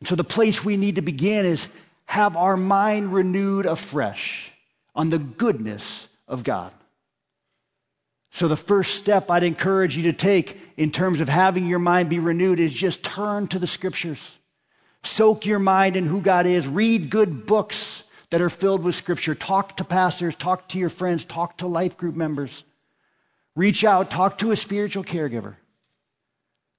And 0.00 0.08
so 0.08 0.16
the 0.16 0.24
place 0.24 0.64
we 0.64 0.76
need 0.76 0.96
to 0.96 1.02
begin 1.02 1.46
is 1.46 1.68
have 2.06 2.36
our 2.36 2.56
mind 2.56 3.12
renewed 3.12 3.66
afresh 3.66 4.50
on 4.96 5.08
the 5.08 5.20
goodness 5.20 6.08
of 6.26 6.42
God. 6.42 6.72
So 8.32 8.48
the 8.48 8.56
first 8.56 8.96
step 8.96 9.30
I'd 9.30 9.44
encourage 9.44 9.96
you 9.96 10.02
to 10.04 10.12
take 10.12 10.58
in 10.76 10.90
terms 10.90 11.20
of 11.20 11.28
having 11.28 11.68
your 11.68 11.78
mind 11.78 12.08
be 12.08 12.18
renewed 12.18 12.58
is 12.58 12.72
just 12.72 13.04
turn 13.04 13.46
to 13.48 13.60
the 13.60 13.68
scriptures. 13.68 14.36
Soak 15.04 15.46
your 15.46 15.60
mind 15.60 15.96
in 15.96 16.06
who 16.06 16.20
God 16.20 16.44
is. 16.44 16.66
Read 16.66 17.08
good 17.08 17.46
books 17.46 18.02
that 18.30 18.40
are 18.40 18.50
filled 18.50 18.82
with 18.82 18.96
Scripture. 18.96 19.34
Talk 19.34 19.76
to 19.76 19.84
pastors, 19.84 20.34
talk 20.34 20.68
to 20.70 20.78
your 20.78 20.88
friends, 20.88 21.24
talk 21.24 21.58
to 21.58 21.66
life 21.66 21.96
group 21.96 22.16
members. 22.16 22.64
Reach 23.56 23.84
out, 23.84 24.10
talk 24.10 24.38
to 24.38 24.52
a 24.52 24.56
spiritual 24.56 25.04
caregiver. 25.04 25.56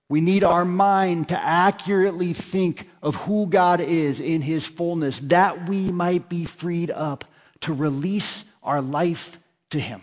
We 0.10 0.20
need 0.20 0.44
our 0.44 0.66
mind 0.66 1.30
to 1.30 1.40
accurately 1.40 2.34
think 2.34 2.90
of 3.02 3.16
who 3.16 3.48
God 3.48 3.80
is 3.80 4.20
in 4.20 4.42
His 4.42 4.66
fullness, 4.68 5.20
that 5.22 5.70
we 5.70 5.92
might 5.92 6.28
be 6.28 6.44
freed 6.44 6.92
up 6.92 7.26
to 7.62 7.74
release 7.74 8.44
our 8.62 8.82
life 8.82 9.40
to 9.70 9.80
Him. 9.80 10.02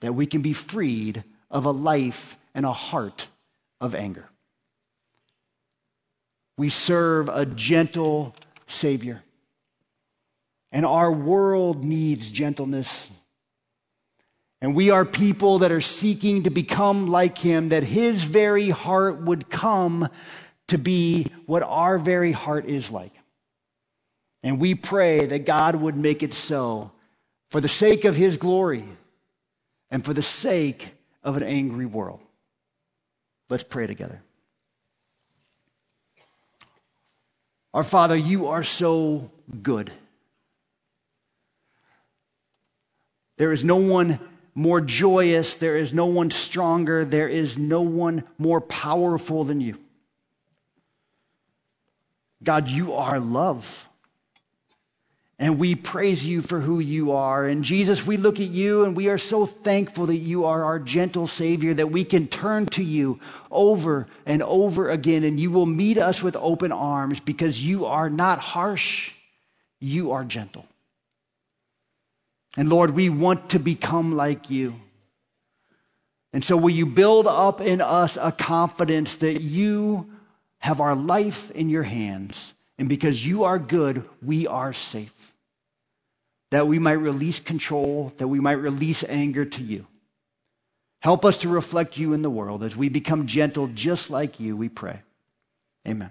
That 0.00 0.14
we 0.14 0.26
can 0.26 0.42
be 0.42 0.52
freed 0.52 1.22
of 1.50 1.64
a 1.64 1.70
life 1.70 2.38
and 2.54 2.66
a 2.66 2.72
heart 2.72 3.28
of 3.80 3.94
anger. 3.94 4.28
We 6.58 6.70
serve 6.70 7.28
a 7.28 7.46
gentle 7.46 8.34
Savior. 8.66 9.22
And 10.72 10.84
our 10.84 11.12
world 11.12 11.84
needs 11.84 12.32
gentleness. 12.32 13.08
And 14.66 14.74
we 14.74 14.90
are 14.90 15.04
people 15.04 15.60
that 15.60 15.70
are 15.70 15.80
seeking 15.80 16.42
to 16.42 16.50
become 16.50 17.06
like 17.06 17.38
him, 17.38 17.68
that 17.68 17.84
his 17.84 18.24
very 18.24 18.68
heart 18.68 19.22
would 19.22 19.48
come 19.48 20.08
to 20.66 20.76
be 20.76 21.28
what 21.46 21.62
our 21.62 21.98
very 21.98 22.32
heart 22.32 22.66
is 22.66 22.90
like. 22.90 23.12
And 24.42 24.58
we 24.58 24.74
pray 24.74 25.24
that 25.24 25.46
God 25.46 25.76
would 25.76 25.96
make 25.96 26.24
it 26.24 26.34
so 26.34 26.90
for 27.48 27.60
the 27.60 27.68
sake 27.68 28.04
of 28.04 28.16
his 28.16 28.38
glory 28.38 28.82
and 29.88 30.04
for 30.04 30.12
the 30.12 30.20
sake 30.20 30.94
of 31.22 31.36
an 31.36 31.44
angry 31.44 31.86
world. 31.86 32.20
Let's 33.48 33.62
pray 33.62 33.86
together. 33.86 34.20
Our 37.72 37.84
Father, 37.84 38.16
you 38.16 38.48
are 38.48 38.64
so 38.64 39.30
good. 39.62 39.92
There 43.36 43.52
is 43.52 43.62
no 43.62 43.76
one 43.76 44.18
more 44.56 44.80
joyous, 44.80 45.54
there 45.54 45.76
is 45.76 45.92
no 45.92 46.06
one 46.06 46.30
stronger, 46.30 47.04
there 47.04 47.28
is 47.28 47.58
no 47.58 47.82
one 47.82 48.24
more 48.38 48.60
powerful 48.60 49.44
than 49.44 49.60
you. 49.60 49.78
God, 52.42 52.66
you 52.66 52.94
are 52.94 53.20
love. 53.20 53.86
And 55.38 55.58
we 55.58 55.74
praise 55.74 56.24
you 56.24 56.40
for 56.40 56.60
who 56.60 56.78
you 56.80 57.12
are. 57.12 57.46
And 57.46 57.62
Jesus, 57.62 58.06
we 58.06 58.16
look 58.16 58.40
at 58.40 58.46
you 58.46 58.84
and 58.84 58.96
we 58.96 59.08
are 59.08 59.18
so 59.18 59.44
thankful 59.44 60.06
that 60.06 60.16
you 60.16 60.46
are 60.46 60.64
our 60.64 60.78
gentle 60.78 61.26
Savior, 61.26 61.74
that 61.74 61.90
we 61.90 62.04
can 62.04 62.26
turn 62.26 62.64
to 62.66 62.82
you 62.82 63.20
over 63.50 64.06
and 64.24 64.42
over 64.42 64.88
again, 64.88 65.22
and 65.22 65.38
you 65.38 65.50
will 65.50 65.66
meet 65.66 65.98
us 65.98 66.22
with 66.22 66.34
open 66.36 66.72
arms 66.72 67.20
because 67.20 67.62
you 67.62 67.84
are 67.84 68.08
not 68.08 68.38
harsh, 68.38 69.12
you 69.80 70.12
are 70.12 70.24
gentle. 70.24 70.64
And 72.56 72.68
Lord, 72.68 72.92
we 72.92 73.10
want 73.10 73.50
to 73.50 73.58
become 73.58 74.16
like 74.16 74.50
you. 74.50 74.74
And 76.32 76.44
so, 76.44 76.56
will 76.56 76.70
you 76.70 76.86
build 76.86 77.26
up 77.26 77.60
in 77.60 77.80
us 77.80 78.18
a 78.20 78.32
confidence 78.32 79.16
that 79.16 79.42
you 79.42 80.10
have 80.58 80.80
our 80.80 80.94
life 80.94 81.50
in 81.50 81.68
your 81.68 81.82
hands? 81.82 82.52
And 82.78 82.88
because 82.88 83.24
you 83.24 83.44
are 83.44 83.58
good, 83.58 84.04
we 84.22 84.46
are 84.46 84.72
safe. 84.72 85.34
That 86.50 86.66
we 86.66 86.78
might 86.78 86.92
release 86.92 87.40
control, 87.40 88.12
that 88.18 88.28
we 88.28 88.40
might 88.40 88.52
release 88.52 89.02
anger 89.04 89.44
to 89.44 89.62
you. 89.62 89.86
Help 91.00 91.24
us 91.24 91.38
to 91.38 91.48
reflect 91.48 91.98
you 91.98 92.12
in 92.12 92.22
the 92.22 92.30
world 92.30 92.62
as 92.62 92.76
we 92.76 92.88
become 92.88 93.26
gentle 93.26 93.68
just 93.68 94.10
like 94.10 94.40
you, 94.40 94.56
we 94.56 94.68
pray. 94.68 95.00
Amen. 95.86 96.10